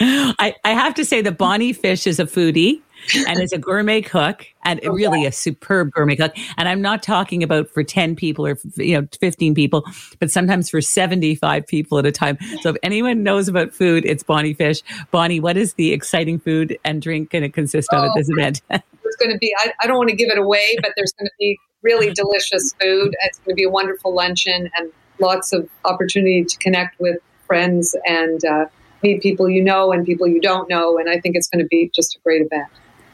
I, 0.00 0.54
I 0.64 0.70
have 0.70 0.94
to 0.94 1.04
say 1.04 1.20
that 1.22 1.36
Bonnie 1.36 1.72
Fish 1.72 2.06
is 2.06 2.20
a 2.20 2.24
foodie 2.24 2.82
and 3.26 3.42
is 3.42 3.52
a 3.52 3.58
gourmet 3.58 4.00
cook 4.00 4.46
and 4.64 4.78
oh, 4.84 4.92
really 4.92 5.26
a 5.26 5.32
superb 5.32 5.90
gourmet 5.90 6.14
cook. 6.14 6.32
And 6.56 6.68
I'm 6.68 6.80
not 6.80 7.02
talking 7.02 7.42
about 7.42 7.68
for 7.68 7.82
10 7.82 8.14
people 8.14 8.46
or, 8.46 8.56
you 8.76 9.00
know, 9.00 9.08
15 9.20 9.56
people, 9.56 9.84
but 10.20 10.30
sometimes 10.30 10.70
for 10.70 10.80
75 10.80 11.66
people 11.66 11.98
at 11.98 12.06
a 12.06 12.12
time. 12.12 12.38
So 12.60 12.70
if 12.70 12.76
anyone 12.84 13.24
knows 13.24 13.48
about 13.48 13.74
food, 13.74 14.04
it's 14.04 14.22
Bonnie 14.22 14.54
Fish. 14.54 14.80
Bonnie, 15.10 15.40
what 15.40 15.56
is 15.56 15.74
the 15.74 15.92
exciting 15.92 16.38
food 16.38 16.78
and 16.84 17.02
drink 17.02 17.30
going 17.30 17.42
to 17.42 17.48
consist 17.48 17.92
of 17.92 18.04
oh, 18.04 18.06
at 18.06 18.12
this 18.14 18.30
event? 18.30 18.62
There's 18.70 19.16
going 19.18 19.32
to 19.32 19.38
be, 19.38 19.52
I, 19.58 19.72
I 19.82 19.88
don't 19.88 19.96
want 19.96 20.10
to 20.10 20.16
give 20.16 20.28
it 20.28 20.38
away, 20.38 20.76
but 20.80 20.92
there's 20.96 21.12
going 21.18 21.26
to 21.26 21.32
be 21.40 21.58
really 21.82 22.12
delicious 22.12 22.72
food. 22.80 23.16
It's 23.22 23.38
going 23.40 23.50
to 23.50 23.54
be 23.56 23.64
a 23.64 23.68
wonderful 23.68 24.14
luncheon 24.14 24.70
and 24.76 24.92
lots 25.20 25.52
of 25.52 25.68
opportunity 25.84 26.44
to 26.44 26.56
connect 26.58 26.98
with 27.00 27.18
friends 27.46 27.96
and 28.06 28.44
uh, 28.44 28.66
meet 29.02 29.22
people 29.22 29.48
you 29.48 29.62
know 29.62 29.92
and 29.92 30.06
people 30.06 30.26
you 30.26 30.40
don't 30.40 30.68
know. 30.68 30.98
And 30.98 31.08
I 31.08 31.20
think 31.20 31.36
it's 31.36 31.48
going 31.48 31.62
to 31.64 31.68
be 31.68 31.90
just 31.94 32.16
a 32.16 32.18
great 32.20 32.42
event 32.42 32.68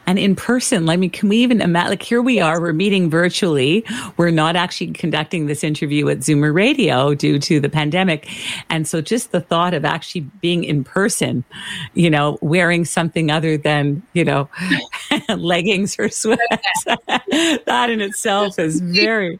and 0.07 0.17
in 0.17 0.35
person. 0.35 0.89
I 0.89 0.95
mean, 0.95 1.09
can 1.09 1.27
we 1.27 1.37
even 1.37 1.61
imagine? 1.61 1.89
Like, 1.91 2.01
here 2.01 2.21
we 2.21 2.39
are, 2.39 2.61
we're 2.61 2.71
meeting 2.71 3.09
virtually. 3.09 3.85
We're 4.15 4.31
not 4.31 4.55
actually 4.55 4.93
conducting 4.93 5.47
this 5.47 5.65
interview 5.65 6.07
at 6.07 6.19
Zoomer 6.19 6.53
Radio 6.53 7.13
due 7.13 7.37
to 7.39 7.59
the 7.59 7.67
pandemic. 7.67 8.29
And 8.69 8.87
so 8.87 9.01
just 9.01 9.33
the 9.33 9.41
thought 9.41 9.73
of 9.73 9.83
actually 9.83 10.21
being 10.21 10.63
in 10.63 10.85
person, 10.85 11.43
you 11.93 12.09
know, 12.09 12.39
wearing 12.41 12.85
something 12.85 13.29
other 13.29 13.57
than, 13.57 14.01
you 14.13 14.23
know, 14.23 14.49
leggings 15.35 15.97
or 15.99 16.07
sweats, 16.07 16.39
that 17.05 17.89
in 17.89 17.99
itself 17.99 18.57
is 18.57 18.79
very. 18.79 19.39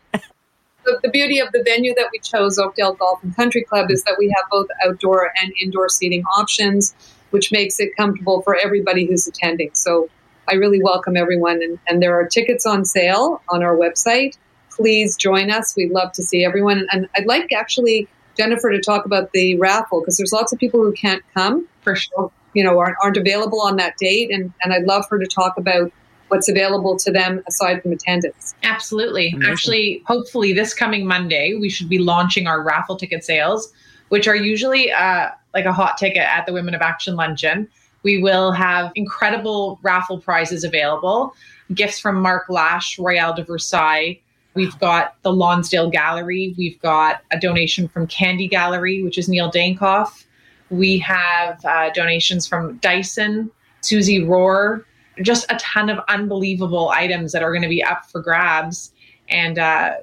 The, 0.88 0.98
the 1.04 1.10
beauty 1.10 1.40
of 1.40 1.52
the 1.52 1.62
venue 1.64 1.94
that 1.96 2.08
we 2.14 2.20
chose, 2.20 2.58
Oakdale 2.58 2.94
Golf 2.94 3.22
and 3.22 3.36
Country 3.36 3.62
Club, 3.62 3.92
is 3.92 4.06
that 4.06 4.16
we 4.18 4.34
have 4.38 4.50
both 4.50 4.68
outdoor 4.86 5.34
and 5.42 5.52
indoor 5.62 5.90
seating 5.90 6.24
options, 6.38 6.96
which 7.32 7.52
makes 7.52 7.78
it 7.82 7.94
comfortable 7.98 8.42
for 8.42 8.56
everybody 8.56 9.06
who's 9.06 9.28
attending. 9.28 9.70
So 9.74 10.10
I 10.48 10.56
really 10.56 10.82
welcome 10.82 11.18
everyone. 11.18 11.62
And, 11.62 11.78
and 11.90 12.02
there 12.02 12.18
are 12.18 12.26
tickets 12.26 12.66
on 12.66 12.86
sale 12.86 13.42
on 13.50 13.64
our 13.64 13.76
website. 13.76 14.38
Please 14.70 15.18
join 15.18 15.52
us. 15.52 15.76
We'd 15.76 15.92
love 15.92 16.14
to 16.14 16.24
see 16.24 16.46
everyone. 16.46 16.88
And 16.90 17.10
I'd 17.18 17.26
like 17.26 17.52
actually 17.52 18.08
Jennifer 18.38 18.72
to 18.72 18.80
talk 18.80 19.06
about 19.06 19.34
the 19.34 19.58
raffle 19.58 20.00
because 20.00 20.16
there's 20.16 20.32
lots 20.32 20.54
of 20.54 20.60
people 20.60 20.80
who 20.80 20.94
can't 20.94 21.24
come 21.34 21.68
for 21.82 21.98
sure. 21.98 22.32
You 22.54 22.64
know, 22.64 22.80
aren't, 22.80 22.96
aren't 23.04 23.18
available 23.18 23.60
on 23.60 23.76
that 23.76 23.98
date. 23.98 24.32
And, 24.32 24.54
and 24.64 24.72
I'd 24.72 24.86
love 24.86 25.04
her 25.10 25.20
to 25.20 25.28
talk 25.28 25.58
about 25.58 25.92
what's 26.30 26.50
available 26.50 26.98
to 26.98 27.12
them 27.12 27.44
aside 27.48 27.82
from 27.82 27.92
attendance. 27.92 28.54
Absolutely. 28.64 29.30
Amazing. 29.30 29.52
Actually, 29.52 30.04
hopefully 30.06 30.54
this 30.54 30.74
coming 30.74 31.06
Monday, 31.06 31.56
we 31.56 31.70
should 31.70 31.90
be 31.90 32.00
launching 32.00 32.48
our 32.48 32.62
raffle 32.62 32.98
ticket 32.98 33.24
sales, 33.24 33.72
which 34.10 34.28
are 34.28 34.36
usually 34.36 34.92
uh, 34.92 35.30
like 35.54 35.66
a 35.66 35.74
hot 35.74 35.98
ticket 35.98 36.24
at 36.24 36.46
the 36.46 36.54
Women 36.54 36.76
of 36.76 36.82
Action 36.82 37.16
Luncheon. 37.16 37.68
We 38.04 38.22
will 38.22 38.52
have 38.52 38.92
incredible 38.96 39.80
raffle 39.82 40.20
prizes 40.20 40.64
available, 40.64 41.34
gifts 41.74 42.00
from 42.00 42.22
Mark 42.22 42.48
Lash, 42.50 42.98
Royale 43.00 43.34
de 43.34 43.44
Versailles. 43.44 44.20
We've 44.54 44.78
got 44.80 45.16
the 45.22 45.32
Lonsdale 45.32 45.90
Gallery. 45.90 46.56
We've 46.58 46.80
got 46.82 47.22
a 47.32 47.40
donation 47.40 47.88
from 47.88 48.08
Candy 48.08 48.48
Gallery, 48.48 49.04
which 49.04 49.18
is 49.18 49.30
Neil 49.30 49.52
Dankoff. 49.52 50.26
We 50.70 50.98
have 51.00 51.64
uh, 51.64 51.92
donations 51.92 52.48
from 52.48 52.78
Dyson, 52.78 53.52
Susie 53.82 54.20
Rohr, 54.20 54.84
just 55.22 55.46
a 55.50 55.56
ton 55.56 55.90
of 55.90 56.00
unbelievable 56.08 56.90
items 56.90 57.32
that 57.32 57.44
are 57.44 57.52
going 57.52 57.64
to 57.64 57.70
be 57.70 57.84
up 57.84 58.06
for 58.10 58.22
grabs. 58.22 58.92
And 59.30 59.60
uh, 59.60 59.96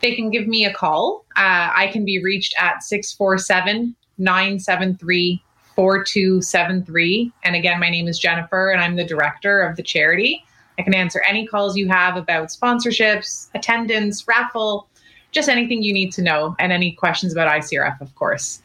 They 0.00 0.14
can 0.14 0.30
give 0.30 0.46
me 0.46 0.64
a 0.64 0.72
call. 0.72 1.24
Uh, 1.36 1.70
I 1.74 1.88
can 1.92 2.04
be 2.04 2.22
reached 2.22 2.54
at 2.58 2.82
647 2.82 3.94
973 4.18 5.42
4273. 5.76 7.32
And 7.44 7.56
again, 7.56 7.80
my 7.80 7.90
name 7.90 8.08
is 8.08 8.18
Jennifer, 8.18 8.70
and 8.70 8.82
I'm 8.82 8.96
the 8.96 9.04
director 9.04 9.60
of 9.60 9.76
the 9.76 9.82
charity. 9.82 10.44
I 10.78 10.82
can 10.82 10.94
answer 10.94 11.22
any 11.28 11.46
calls 11.46 11.76
you 11.76 11.88
have 11.88 12.16
about 12.16 12.48
sponsorships, 12.48 13.48
attendance, 13.54 14.26
raffle, 14.26 14.88
just 15.32 15.48
anything 15.48 15.82
you 15.82 15.92
need 15.92 16.12
to 16.12 16.22
know, 16.22 16.56
and 16.58 16.72
any 16.72 16.92
questions 16.92 17.32
about 17.32 17.48
ICRF, 17.48 18.00
of 18.00 18.14
course. 18.14 18.62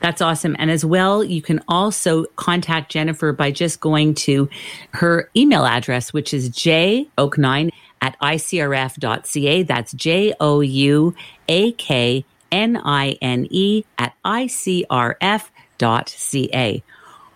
That's 0.00 0.20
awesome. 0.22 0.54
And 0.58 0.70
as 0.70 0.84
well, 0.84 1.24
you 1.24 1.42
can 1.42 1.60
also 1.68 2.24
contact 2.36 2.92
Jennifer 2.92 3.32
by 3.32 3.50
just 3.50 3.80
going 3.80 4.14
to 4.14 4.48
her 4.94 5.28
email 5.36 5.64
address, 5.64 6.12
which 6.12 6.32
is 6.32 6.50
jouk9 6.50 7.70
at 8.00 8.18
icrf.ca. 8.20 9.62
That's 9.64 9.92
J 9.92 10.34
O 10.38 10.60
U 10.60 11.14
A 11.48 11.72
K 11.72 12.24
N 12.52 12.76
I 12.76 13.18
N 13.20 13.48
E 13.50 13.84
at 13.98 14.14
icrf.ca. 14.24 15.14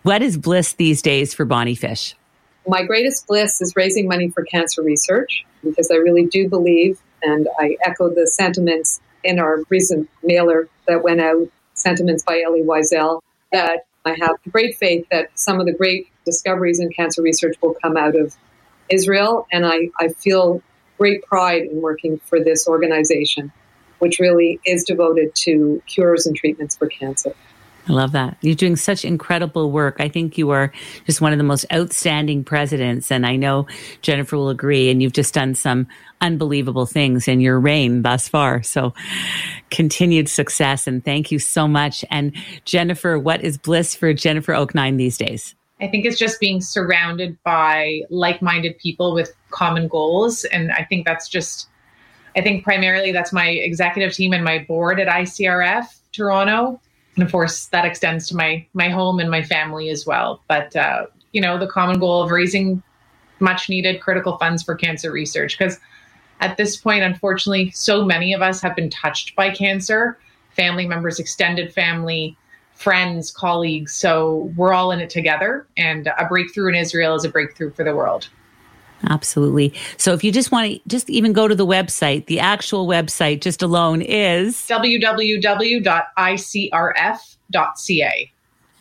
What 0.02 0.22
is 0.22 0.36
bliss 0.36 0.72
these 0.74 1.02
days 1.02 1.34
for 1.34 1.44
Bonnie 1.44 1.74
Fish? 1.74 2.14
My 2.66 2.84
greatest 2.84 3.26
bliss 3.26 3.60
is 3.60 3.74
raising 3.74 4.06
money 4.06 4.30
for 4.30 4.44
cancer 4.44 4.82
research 4.82 5.44
because 5.64 5.90
I 5.90 5.96
really 5.96 6.26
do 6.26 6.48
believe, 6.48 7.00
and 7.22 7.48
I 7.58 7.76
echo 7.84 8.08
the 8.08 8.26
sentiments 8.26 9.00
in 9.24 9.38
our 9.38 9.62
recent 9.68 10.08
mailer 10.22 10.68
that 10.86 11.02
went 11.02 11.20
out 11.20 11.48
sentiments 11.82 12.22
by 12.24 12.40
Elie 12.40 12.62
Wiesel 12.62 13.20
that 13.52 13.86
I 14.04 14.16
have 14.20 14.36
great 14.50 14.76
faith 14.76 15.06
that 15.10 15.28
some 15.38 15.60
of 15.60 15.66
the 15.66 15.72
great 15.72 16.08
discoveries 16.24 16.80
in 16.80 16.90
cancer 16.90 17.22
research 17.22 17.56
will 17.62 17.74
come 17.82 17.96
out 17.96 18.16
of 18.16 18.36
Israel. 18.88 19.46
And 19.52 19.66
I, 19.66 19.90
I 20.00 20.08
feel 20.08 20.62
great 20.98 21.22
pride 21.24 21.62
in 21.62 21.80
working 21.80 22.18
for 22.26 22.42
this 22.42 22.66
organization, 22.66 23.52
which 23.98 24.18
really 24.18 24.60
is 24.66 24.84
devoted 24.84 25.34
to 25.34 25.82
cures 25.86 26.26
and 26.26 26.36
treatments 26.36 26.76
for 26.76 26.86
cancer. 26.86 27.34
I 27.88 27.92
love 27.92 28.12
that. 28.12 28.36
You're 28.42 28.54
doing 28.54 28.76
such 28.76 29.04
incredible 29.04 29.72
work. 29.72 29.96
I 29.98 30.08
think 30.08 30.38
you 30.38 30.50
are 30.50 30.72
just 31.04 31.20
one 31.20 31.32
of 31.32 31.38
the 31.38 31.44
most 31.44 31.66
outstanding 31.72 32.44
presidents. 32.44 33.10
And 33.10 33.26
I 33.26 33.34
know 33.34 33.66
Jennifer 34.02 34.36
will 34.36 34.50
agree. 34.50 34.88
And 34.88 35.02
you've 35.02 35.12
just 35.12 35.34
done 35.34 35.54
some 35.56 35.88
unbelievable 36.20 36.86
things 36.86 37.26
in 37.26 37.40
your 37.40 37.58
reign 37.58 38.02
thus 38.02 38.28
far. 38.28 38.62
So 38.62 38.94
continued 39.70 40.28
success. 40.28 40.86
And 40.86 41.04
thank 41.04 41.32
you 41.32 41.40
so 41.40 41.66
much. 41.66 42.04
And 42.08 42.32
Jennifer, 42.64 43.18
what 43.18 43.42
is 43.42 43.58
bliss 43.58 43.96
for 43.96 44.12
Jennifer 44.14 44.52
Oaknine 44.52 44.96
these 44.96 45.18
days? 45.18 45.56
I 45.80 45.88
think 45.88 46.06
it's 46.06 46.18
just 46.18 46.38
being 46.38 46.60
surrounded 46.60 47.36
by 47.42 48.02
like 48.10 48.40
minded 48.40 48.78
people 48.78 49.12
with 49.12 49.34
common 49.50 49.88
goals. 49.88 50.44
And 50.44 50.70
I 50.70 50.84
think 50.84 51.04
that's 51.04 51.28
just, 51.28 51.68
I 52.36 52.42
think 52.42 52.62
primarily 52.62 53.10
that's 53.10 53.32
my 53.32 53.48
executive 53.48 54.12
team 54.12 54.32
and 54.32 54.44
my 54.44 54.60
board 54.60 55.00
at 55.00 55.08
ICRF 55.08 55.86
Toronto 56.12 56.80
and 57.14 57.24
of 57.24 57.30
course 57.30 57.66
that 57.66 57.84
extends 57.84 58.26
to 58.28 58.36
my 58.36 58.66
my 58.74 58.88
home 58.88 59.18
and 59.18 59.30
my 59.30 59.42
family 59.42 59.88
as 59.90 60.06
well. 60.06 60.42
But 60.48 60.74
uh, 60.76 61.06
you 61.32 61.40
know 61.40 61.58
the 61.58 61.66
common 61.66 61.98
goal 61.98 62.22
of 62.22 62.30
raising 62.30 62.82
much 63.40 63.68
needed 63.68 64.00
critical 64.00 64.38
funds 64.38 64.62
for 64.62 64.74
cancer 64.74 65.10
research 65.10 65.58
because 65.58 65.78
at 66.40 66.56
this 66.56 66.76
point 66.76 67.02
unfortunately 67.02 67.70
so 67.72 68.04
many 68.04 68.32
of 68.32 68.42
us 68.42 68.60
have 68.62 68.76
been 68.76 68.90
touched 68.90 69.34
by 69.34 69.50
cancer 69.50 70.18
family 70.50 70.86
members 70.86 71.18
extended 71.18 71.72
family 71.72 72.36
friends 72.74 73.30
colleagues. 73.30 73.94
So 73.94 74.52
we're 74.56 74.72
all 74.72 74.90
in 74.92 75.00
it 75.00 75.10
together 75.10 75.66
and 75.76 76.08
a 76.18 76.26
breakthrough 76.28 76.68
in 76.68 76.74
israel 76.74 77.14
is 77.14 77.24
a 77.24 77.28
breakthrough 77.28 77.72
for 77.72 77.84
the 77.84 77.94
world 77.94 78.28
Absolutely. 79.08 79.74
So 79.96 80.12
if 80.12 80.22
you 80.24 80.32
just 80.32 80.52
want 80.52 80.72
to 80.72 80.80
just 80.86 81.10
even 81.10 81.32
go 81.32 81.48
to 81.48 81.54
the 81.54 81.66
website, 81.66 82.26
the 82.26 82.40
actual 82.40 82.86
website 82.86 83.40
just 83.40 83.62
alone 83.62 84.02
is 84.02 84.56
www.icrf.ca. 84.68 85.82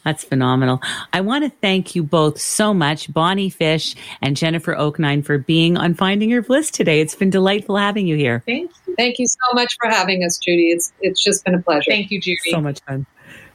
That's 0.03 0.23
phenomenal. 0.23 0.81
I 1.13 1.21
want 1.21 1.43
to 1.43 1.51
thank 1.61 1.95
you 1.95 2.01
both 2.03 2.39
so 2.39 2.73
much, 2.73 3.13
Bonnie 3.13 3.51
Fish 3.51 3.95
and 4.21 4.35
Jennifer 4.35 4.73
Oaknine, 4.73 5.23
for 5.23 5.37
being 5.37 5.77
on 5.77 5.93
Finding 5.93 6.29
Your 6.29 6.41
Bliss 6.41 6.71
today. 6.71 7.01
It's 7.01 7.13
been 7.13 7.29
delightful 7.29 7.77
having 7.77 8.07
you 8.07 8.15
here. 8.15 8.41
Thank 8.47 8.71
you. 8.87 8.95
Thank 8.95 9.19
you 9.19 9.27
so 9.27 9.53
much 9.53 9.77
for 9.79 9.89
having 9.89 10.23
us, 10.23 10.39
Judy. 10.39 10.71
It's 10.71 10.91
it's 11.01 11.23
just 11.23 11.45
been 11.45 11.55
a 11.55 11.61
pleasure. 11.61 11.91
Thank 11.91 12.11
you, 12.11 12.19
Judy. 12.19 12.49
So 12.49 12.61
much 12.61 12.81
fun. 12.87 13.05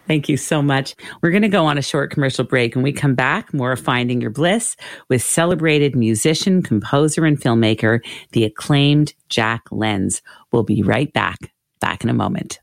Thank 0.07 0.29
you 0.29 0.37
so 0.37 0.63
much. 0.63 0.95
We're 1.23 1.31
going 1.31 1.43
to 1.43 1.49
go 1.49 1.67
on 1.67 1.79
a 1.79 1.83
short 1.83 2.11
commercial 2.11 2.45
break. 2.45 2.75
and 2.75 2.85
we 2.85 2.93
come 2.93 3.15
back, 3.15 3.53
more 3.53 3.73
of 3.73 3.81
Finding 3.81 4.21
Your 4.21 4.31
Bliss 4.31 4.77
with 5.09 5.23
celebrated 5.23 5.97
musician, 5.97 6.63
composer, 6.63 7.25
and 7.25 7.41
filmmaker, 7.41 8.01
the 8.33 8.45
acclaimed 8.45 9.15
Jack 9.29 9.63
Lenz. 9.71 10.23
We'll 10.53 10.63
be 10.63 10.83
right 10.83 11.13
back. 11.13 11.53
Back 11.81 12.05
in 12.05 12.11
a 12.11 12.15
moment. 12.15 12.61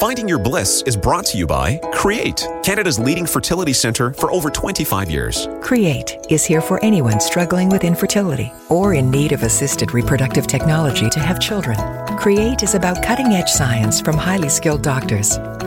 Finding 0.00 0.28
Your 0.28 0.38
Bliss 0.38 0.82
is 0.82 0.96
brought 0.96 1.26
to 1.26 1.38
you 1.38 1.46
by 1.46 1.78
Create, 1.92 2.46
Canada's 2.64 2.98
leading 2.98 3.24
fertility 3.24 3.72
center 3.72 4.12
for 4.14 4.32
over 4.32 4.50
25 4.50 5.10
years. 5.10 5.48
Create 5.60 6.16
is 6.28 6.44
here 6.44 6.60
for 6.60 6.82
anyone 6.84 7.20
struggling 7.20 7.68
with 7.68 7.84
infertility 7.84 8.50
or 8.68 8.94
in 8.94 9.10
need 9.10 9.30
of 9.32 9.44
assisted 9.44 9.94
reproductive 9.94 10.46
technology 10.46 11.08
to 11.10 11.20
have 11.20 11.38
children. 11.38 11.78
Create 12.16 12.62
is 12.64 12.74
about 12.74 13.02
cutting 13.02 13.28
edge 13.28 13.48
science 13.48 14.00
from 14.00 14.16
highly 14.16 14.48
skilled 14.48 14.82
doctors. 14.82 15.38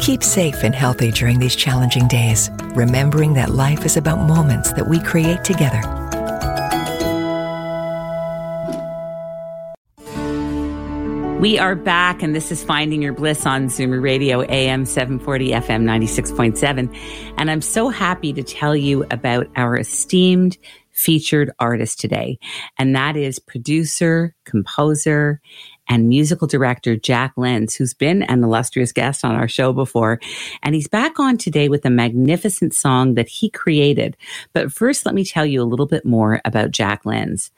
Keep 0.00 0.22
safe 0.22 0.62
and 0.62 0.74
healthy 0.74 1.10
during 1.10 1.38
these 1.38 1.56
challenging 1.56 2.06
days, 2.08 2.50
remembering 2.74 3.34
that 3.34 3.50
life 3.50 3.84
is 3.84 3.96
about 3.96 4.26
moments 4.26 4.72
that 4.72 4.88
we 4.88 5.00
create 5.00 5.42
together. 5.42 5.80
We 11.40 11.58
are 11.58 11.74
back, 11.74 12.22
and 12.22 12.34
this 12.34 12.50
is 12.50 12.64
Finding 12.64 13.02
Your 13.02 13.12
Bliss 13.12 13.46
on 13.46 13.66
Zoomer 13.66 14.02
Radio, 14.02 14.42
AM 14.42 14.84
740, 14.84 15.50
FM 15.50 15.84
96.7. 15.84 17.34
And 17.36 17.50
I'm 17.50 17.60
so 17.60 17.88
happy 17.88 18.32
to 18.32 18.42
tell 18.42 18.74
you 18.74 19.04
about 19.10 19.46
our 19.54 19.76
esteemed 19.76 20.56
featured 20.92 21.50
artist 21.58 22.00
today. 22.00 22.38
And 22.78 22.96
that 22.96 23.16
is 23.16 23.38
producer, 23.38 24.34
composer, 24.44 25.40
and 25.88 26.08
musical 26.08 26.46
director 26.46 26.96
Jack 26.96 27.32
Lenz, 27.36 27.74
who's 27.74 27.94
been 27.94 28.22
an 28.24 28.42
illustrious 28.42 28.92
guest 28.92 29.24
on 29.24 29.34
our 29.34 29.48
show 29.48 29.72
before. 29.72 30.20
And 30.62 30.74
he's 30.74 30.88
back 30.88 31.18
on 31.18 31.36
today 31.36 31.68
with 31.68 31.84
a 31.84 31.90
magnificent 31.90 32.74
song 32.74 33.14
that 33.14 33.28
he 33.28 33.50
created. 33.50 34.16
But 34.52 34.72
first, 34.72 35.06
let 35.06 35.14
me 35.14 35.24
tell 35.24 35.46
you 35.46 35.62
a 35.62 35.64
little 35.64 35.86
bit 35.86 36.04
more 36.04 36.40
about 36.44 36.70
Jack 36.70 37.04
Lenz. 37.04 37.50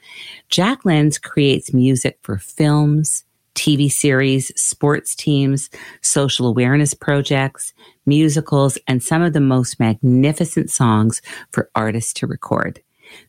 Jack 0.49 0.85
Lenz 0.85 1.17
creates 1.17 1.73
music 1.73 2.19
for 2.21 2.37
films, 2.37 3.23
TV 3.55 3.91
series, 3.91 4.53
sports 4.59 5.15
teams, 5.15 5.69
social 6.01 6.47
awareness 6.47 6.93
projects, 6.93 7.73
musicals, 8.05 8.77
and 8.87 9.03
some 9.03 9.21
of 9.21 9.33
the 9.33 9.41
most 9.41 9.79
magnificent 9.79 10.71
songs 10.71 11.21
for 11.51 11.69
artists 11.75 12.13
to 12.13 12.27
record. 12.27 12.81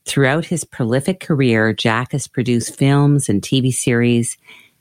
Throughout 0.05 0.47
his 0.47 0.65
prolific 0.65 1.21
career, 1.21 1.73
Jack 1.73 2.13
has 2.13 2.29
produced 2.29 2.77
films 2.77 3.29
and 3.29 3.43
TV 3.43 3.73
series 3.73 4.37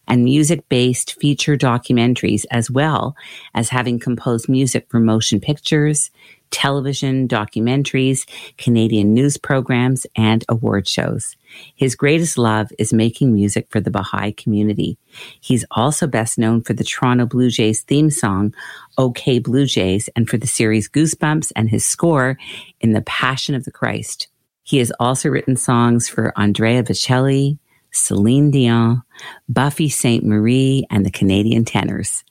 and 0.09 0.23
music 0.23 0.67
based 0.67 1.13
feature 1.19 1.55
documentaries, 1.55 2.45
as 2.51 2.69
well 2.69 3.15
as 3.53 3.69
having 3.69 3.99
composed 3.99 4.49
music 4.49 4.87
for 4.89 4.99
motion 4.99 5.39
pictures, 5.39 6.11
television, 6.51 7.27
documentaries, 7.27 8.27
Canadian 8.57 9.13
news 9.13 9.37
programs, 9.37 10.05
and 10.15 10.43
award 10.49 10.87
shows. 10.87 11.35
His 11.75 11.95
greatest 11.95 12.37
love 12.37 12.71
is 12.79 12.91
making 12.91 13.33
music 13.33 13.67
for 13.69 13.79
the 13.79 13.91
Baha'i 13.91 14.31
community. 14.31 14.97
He's 15.39 15.65
also 15.71 16.07
best 16.07 16.37
known 16.37 16.61
for 16.61 16.73
the 16.73 16.83
Toronto 16.83 17.25
Blue 17.25 17.49
Jays 17.49 17.83
theme 17.83 18.09
song, 18.09 18.53
OK 18.97 19.39
Blue 19.39 19.65
Jays, 19.65 20.09
and 20.15 20.29
for 20.29 20.37
the 20.37 20.47
series 20.47 20.89
Goosebumps 20.89 21.51
and 21.55 21.69
his 21.69 21.85
score 21.85 22.37
in 22.81 22.93
The 22.93 23.01
Passion 23.01 23.55
of 23.55 23.65
the 23.65 23.71
Christ. 23.71 24.27
He 24.63 24.77
has 24.77 24.91
also 24.99 25.29
written 25.29 25.55
songs 25.55 26.07
for 26.07 26.33
Andrea 26.37 26.83
Bocelli, 26.83 27.57
Celine 27.91 28.51
Dion, 28.51 29.03
Buffy 29.47 29.89
Sainte-Marie, 29.89 30.85
and 30.89 31.05
the 31.05 31.11
Canadian 31.11 31.65
Tenors. 31.65 32.23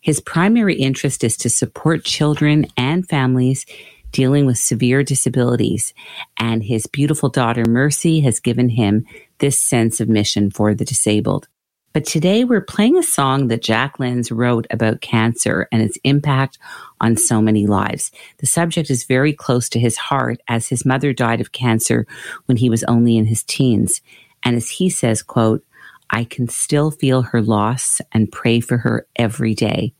His 0.00 0.20
primary 0.20 0.74
interest 0.76 1.24
is 1.24 1.36
to 1.38 1.50
support 1.50 2.04
children 2.04 2.66
and 2.76 3.08
families 3.08 3.64
dealing 4.10 4.44
with 4.46 4.58
severe 4.58 5.02
disabilities. 5.02 5.94
And 6.36 6.62
his 6.62 6.86
beautiful 6.86 7.30
daughter, 7.30 7.64
Mercy, 7.66 8.20
has 8.20 8.40
given 8.40 8.68
him 8.68 9.06
this 9.38 9.58
sense 9.58 10.00
of 10.00 10.08
mission 10.08 10.50
for 10.50 10.74
the 10.74 10.84
disabled. 10.84 11.48
But 11.94 12.06
today 12.06 12.44
we're 12.44 12.62
playing 12.62 12.96
a 12.96 13.02
song 13.02 13.48
that 13.48 13.62
Jack 13.62 13.98
Lenz 13.98 14.32
wrote 14.32 14.66
about 14.70 15.02
cancer 15.02 15.68
and 15.70 15.82
its 15.82 15.98
impact 16.04 16.58
on 17.02 17.18
so 17.18 17.42
many 17.42 17.66
lives. 17.66 18.10
The 18.38 18.46
subject 18.46 18.88
is 18.88 19.04
very 19.04 19.34
close 19.34 19.68
to 19.70 19.78
his 19.78 19.98
heart 19.98 20.40
as 20.48 20.68
his 20.68 20.86
mother 20.86 21.12
died 21.12 21.42
of 21.42 21.52
cancer 21.52 22.06
when 22.46 22.56
he 22.56 22.70
was 22.70 22.82
only 22.84 23.18
in 23.18 23.26
his 23.26 23.42
teens. 23.42 24.00
And 24.44 24.56
as 24.56 24.68
he 24.70 24.90
says, 24.90 25.22
quote, 25.22 25.64
I 26.10 26.24
can 26.24 26.48
still 26.48 26.90
feel 26.90 27.22
her 27.22 27.40
loss 27.40 28.00
and 28.12 28.30
pray 28.30 28.60
for 28.60 28.76
her 28.78 29.06
every 29.16 29.54
day. 29.54 29.94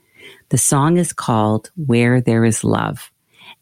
The 0.51 0.59
song 0.59 0.99
is 0.99 1.13
called 1.13 1.71
Where 1.75 2.21
There 2.21 2.45
Is 2.45 2.63
Love, 2.63 3.11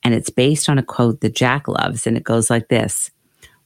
and 0.02 0.14
it's 0.14 0.30
based 0.30 0.68
on 0.68 0.78
a 0.78 0.82
quote 0.82 1.20
that 1.20 1.34
Jack 1.34 1.68
loves, 1.68 2.06
and 2.06 2.16
it 2.16 2.24
goes 2.24 2.50
like 2.50 2.68
this 2.68 3.10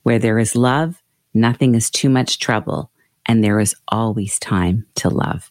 Where 0.03 0.19
there 0.19 0.39
is 0.39 0.55
love, 0.55 1.03
nothing 1.33 1.75
is 1.75 1.91
too 1.91 2.11
much 2.11 2.39
trouble, 2.39 2.91
and 3.27 3.43
there 3.43 3.59
is 3.59 3.75
always 3.89 4.39
time 4.39 4.87
to 4.97 5.09
love. 5.09 5.51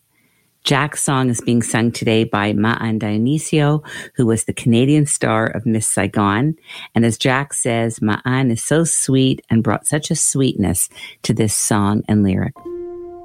Jack's 0.64 1.03
song 1.03 1.30
is 1.30 1.41
being 1.41 1.61
sung 1.61 1.91
today 1.91 2.24
by 2.24 2.53
Ma-Anne 2.53 2.97
Dionisio, 2.97 3.86
who 4.16 4.26
was 4.26 4.45
the 4.45 4.53
Canadian 4.53 5.05
star 5.05 5.47
of 5.47 5.66
Miss 5.66 5.86
Saigon. 5.86 6.55
And 6.95 7.05
as 7.05 7.18
Jack 7.18 7.53
says, 7.53 8.01
Ma-Anne 8.01 8.49
is 8.49 8.64
so 8.64 8.86
sweet 8.86 9.45
and 9.49 9.61
brought 9.61 9.86
such 9.86 10.09
a 10.09 10.16
sweetness 10.16 10.88
to 11.24 11.34
this 11.34 11.53
song 11.53 12.03
and 12.07 12.24
lyric. 12.24 12.53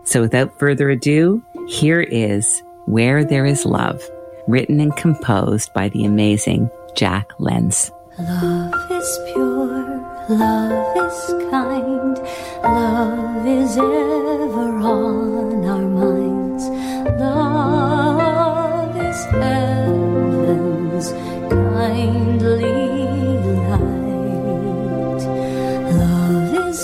So 0.02 0.20
without 0.20 0.58
further 0.58 0.90
ado, 0.90 1.40
here 1.68 2.00
is 2.00 2.60
Where 2.86 3.24
There 3.24 3.46
Is 3.46 3.64
Love 3.64 4.02
written 4.48 4.80
and 4.80 4.96
composed 4.96 5.72
by 5.74 5.90
the 5.90 6.04
amazing 6.04 6.68
Jack 6.96 7.30
Lenz. 7.38 7.92
Love 8.18 8.90
is 8.90 9.18
pure, 9.32 10.26
love 10.28 10.96
is 10.96 11.50
kind, 11.50 12.18
love 12.64 13.46
is 13.46 13.76
ever 13.76 14.78
on 14.80 15.27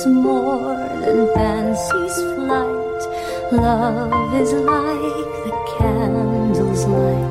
more 0.07 0.77
than 1.05 1.33
fancy's 1.35 2.17
flight. 2.35 3.53
Love 3.53 4.35
is 4.35 4.53
like 4.53 5.33
the 5.45 5.75
candle's 5.79 6.85
light. 6.87 7.24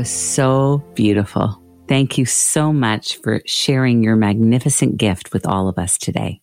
Was 0.00 0.08
so 0.08 0.82
beautiful. 0.94 1.60
Thank 1.86 2.16
you 2.16 2.24
so 2.24 2.72
much 2.72 3.18
for 3.18 3.42
sharing 3.44 4.02
your 4.02 4.16
magnificent 4.16 4.96
gift 4.96 5.34
with 5.34 5.46
all 5.46 5.68
of 5.68 5.78
us 5.78 5.98
today. 5.98 6.40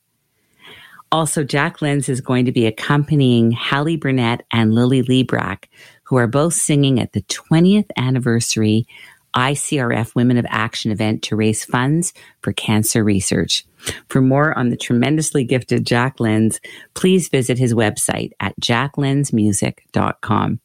Also, 1.11 1.43
Jack 1.43 1.81
Lenz 1.81 2.07
is 2.07 2.21
going 2.21 2.45
to 2.45 2.51
be 2.51 2.67
accompanying 2.67 3.51
Hallie 3.51 3.97
Burnett 3.97 4.45
and 4.51 4.75
Lily 4.75 5.01
Librach, 5.01 5.63
who 6.03 6.17
are 6.17 6.27
both 6.27 6.53
singing 6.53 6.99
at 6.99 7.13
the 7.13 7.23
20th 7.23 7.89
anniversary 7.97 8.85
ICRF 9.35 10.13
Women 10.13 10.37
of 10.37 10.45
Action 10.49 10.91
event 10.91 11.23
to 11.23 11.35
raise 11.35 11.65
funds 11.65 12.13
for 12.41 12.53
cancer 12.53 13.03
research. 13.03 13.65
For 14.07 14.21
more 14.21 14.55
on 14.55 14.69
the 14.69 14.77
tremendously 14.77 15.43
gifted 15.43 15.83
Jack 15.83 16.19
Lenz, 16.19 16.61
please 16.93 17.27
visit 17.27 17.57
his 17.57 17.73
website 17.73 18.33
at 18.39 18.53
jacklenzmusic.com. 18.61 20.59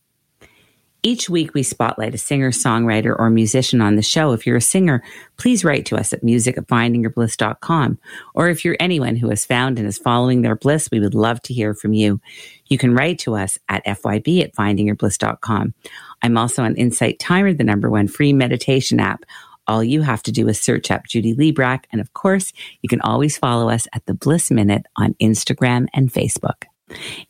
Each 1.05 1.29
week, 1.29 1.53
we 1.53 1.65
spotlight 1.65 2.15
a 2.15 2.19
singer, 2.19 2.53
songwriter, 2.53 3.19
or 3.19 3.29
musician 3.29 3.81
on 3.81 3.97
the 3.97 4.03
show. 4.03 4.31
If 4.33 4.47
you're 4.47 4.59
a 4.59 4.61
singer, 4.61 5.03
please 5.37 5.65
write 5.65 5.85
to 5.87 5.97
us 5.97 6.13
at 6.13 6.23
music 6.23 6.57
at 6.57 6.69
findingyourbliss.com. 6.69 7.99
Or 8.35 8.49
if 8.49 8.65
you're 8.65 8.77
anyone 8.79 9.17
who 9.17 9.29
has 9.31 9.45
found 9.45 9.81
and 9.81 9.89
is 9.89 9.99
following 9.99 10.43
their 10.43 10.55
bliss, 10.55 10.91
we 10.93 11.01
would 11.01 11.15
love 11.15 11.43
to 11.43 11.55
hear 11.55 11.75
from 11.75 11.93
you. 11.93 12.21
You 12.67 12.79
can 12.79 12.95
write 12.95 13.19
to 13.21 13.35
us 13.35 13.59
at 13.69 13.85
fyb 13.85 14.45
at 14.45 14.55
findingyourbliss.com. 14.55 15.75
I'm 16.23 16.39
also 16.39 16.63
on 16.63 16.77
Insight 16.77 17.19
Timer, 17.19 17.53
the 17.53 17.65
number 17.65 17.91
one 17.91 18.07
free 18.07 18.33
meditation 18.33 19.01
app. 19.01 19.25
All 19.67 19.83
you 19.83 20.03
have 20.03 20.23
to 20.25 20.33
do 20.33 20.47
is 20.47 20.61
search 20.61 20.93
up 20.93 21.07
Judy 21.09 21.35
Librach. 21.35 21.83
And 21.91 22.01
of 22.01 22.13
course, 22.13 22.53
you 22.81 22.89
can 22.89 23.01
always 23.01 23.37
follow 23.37 23.69
us 23.69 23.89
at 23.93 24.07
the 24.07 24.15
Bliss 24.15 24.53
Minute 24.53 24.87
on 24.97 25.15
Instagram 25.15 25.89
and 25.95 26.13
Facebook. 26.13 26.67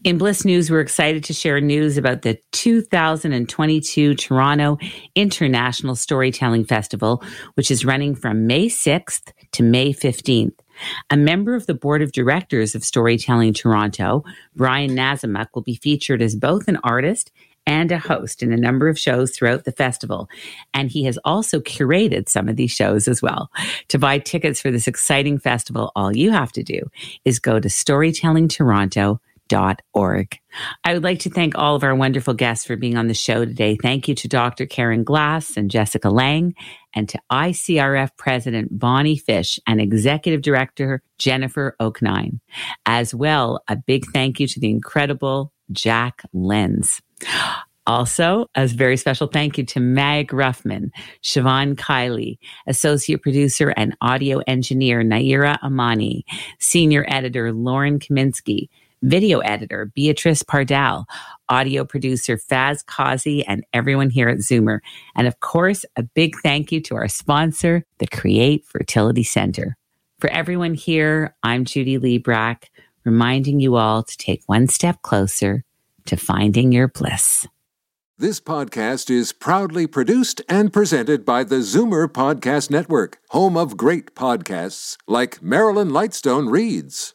In 0.05 0.19
Bliss 0.19 0.45
News, 0.45 0.71
we're 0.71 0.81
excited 0.81 1.23
to 1.25 1.33
share 1.33 1.61
news 1.61 1.97
about 1.97 2.23
the 2.23 2.39
2022 2.53 4.15
Toronto 4.17 4.79
International 5.15 5.95
Storytelling 5.95 6.65
Festival, 6.65 7.23
which 7.55 7.71
is 7.71 7.85
running 7.85 8.15
from 8.15 8.47
May 8.47 8.67
6th 8.67 9.33
to 9.53 9.63
May 9.63 9.93
15th. 9.93 10.59
A 11.11 11.17
member 11.17 11.55
of 11.55 11.67
the 11.67 11.75
board 11.75 12.03
of 12.03 12.13
directors 12.13 12.75
of 12.75 12.85
Storytelling 12.85 13.55
Toronto, 13.55 14.25
Brian 14.57 14.91
Nazimuk, 14.91 15.49
will 15.55 15.63
be 15.63 15.77
featured 15.77 16.23
as 16.23 16.35
both 16.35 16.67
an 16.67 16.79
artist 16.83 17.31
and 17.65 17.93
a 17.93 17.99
host 17.99 18.43
in 18.43 18.53
a 18.53 18.57
number 18.57 18.89
of 18.89 18.99
shows 18.99 19.31
throughout 19.31 19.65
the 19.65 19.71
festival. 19.71 20.29
And 20.75 20.91
he 20.91 21.05
has 21.05 21.17
also 21.25 21.61
curated 21.61 22.29
some 22.29 22.49
of 22.49 22.57
these 22.57 22.73
shows 22.73 23.07
as 23.07 23.23
well. 23.23 23.53
To 23.89 24.01
buy 24.01 24.19
tickets 24.19 24.61
for 24.61 24.73
this 24.73 24.89
exciting 24.89 25.39
festival, 25.39 25.93
all 25.95 26.17
you 26.17 26.33
have 26.33 26.51
to 26.53 26.65
do 26.65 26.91
is 27.25 27.39
go 27.39 27.61
to 27.61 27.69
storytellingtoronto.com 27.69 29.21
org. 29.93 30.39
I 30.85 30.95
would 30.95 31.03
like 31.03 31.21
to 31.21 31.31
thank 31.31 31.57
all 31.57 31.75
of 31.75 31.83
our 31.83 31.95
wonderful 31.95 32.35
guests 32.35 32.65
for 32.65 32.77
being 32.77 32.97
on 32.97 33.09
the 33.09 33.15
show 33.15 33.45
today. 33.45 33.77
Thank 33.81 34.09
you 34.09 34.15
to 34.15 34.29
Dr. 34.29 34.67
Karen 34.67 35.05
Glass 35.05 35.57
and 35.57 35.71
Jessica 35.71 36.11
Lang, 36.11 36.55
and 36.95 37.09
to 37.09 37.19
ICRF 37.31 38.11
President 38.17 38.79
Bonnie 38.79 39.17
Fish 39.17 39.59
and 39.67 39.81
Executive 39.81 40.43
Director 40.43 41.03
Jennifer 41.19 41.77
Oaknine. 41.81 42.41
As 42.87 43.15
well, 43.15 43.63
a 43.69 43.77
big 43.77 44.05
thank 44.13 44.41
you 44.41 44.47
to 44.47 44.61
the 44.61 44.71
incredible 44.71 45.53
Jack 45.73 46.23
Lenz. 46.33 47.01
Also, 47.85 48.47
a 48.55 48.67
very 48.69 48.97
special 48.97 49.27
thank 49.27 49.59
you 49.59 49.65
to 49.65 49.81
Mag 49.81 50.29
Ruffman, 50.29 50.91
Siobhan 51.23 51.75
Kiley, 51.75 52.39
Associate 52.69 53.21
Producer 53.21 53.71
and 53.77 53.97
Audio 54.01 54.41
Engineer 54.47 55.03
Naira 55.03 55.59
Amani, 55.65 56.25
Senior 56.61 57.05
Editor 57.09 57.53
Lauren 57.53 57.99
Kaminsky, 57.99 58.69
video 59.03 59.41
editor 59.41 59.91
Beatrice 59.95 60.43
Pardal, 60.43 61.05
audio 61.49 61.85
producer 61.85 62.37
Faz 62.37 62.85
Kazi, 62.87 63.45
and 63.47 63.65
everyone 63.73 64.11
here 64.11 64.29
at 64.29 64.39
Zoomer. 64.39 64.79
And 65.15 65.27
of 65.27 65.41
course, 65.41 65.85
a 65.97 66.03
big 66.03 66.37
thank 66.43 66.73
you 66.73 66.81
to 66.83 66.95
our 66.95 67.09
sponsor, 67.09 67.85
the 67.99 68.07
Create 68.07 68.65
Fertility 68.65 69.25
Center. 69.25 69.77
For 70.19 70.31
everyone 70.31 70.75
here, 70.75 71.35
I'm 71.43 71.65
Judy 71.65 71.99
Librach, 71.99 72.65
reminding 73.05 73.61
you 73.61 73.77
all 73.77 74.03
to 74.05 74.17
take 74.17 74.43
one 74.47 74.69
step 74.69 75.03
closer 75.03 75.65
to 76.07 76.17
finding 76.17 76.73
your 76.73 76.89
bliss. 76.89 77.47
This 78.19 78.41
podcast 78.41 79.11
is 79.11 79.33
proudly 79.33 79.89
produced 79.89 80.43
and 80.49 80.73
presented 80.73 81.25
by 81.25 81.43
the 81.43 81.57
Zoomer 81.57 82.07
Podcast 82.07 82.71
Network, 82.71 83.19
home 83.31 83.57
of 83.57 83.77
great 83.77 84.15
podcasts 84.15 84.97
like 85.09 85.43
Marilyn 85.43 85.89
Lightstone 85.89 86.49
Reads. 86.49 87.15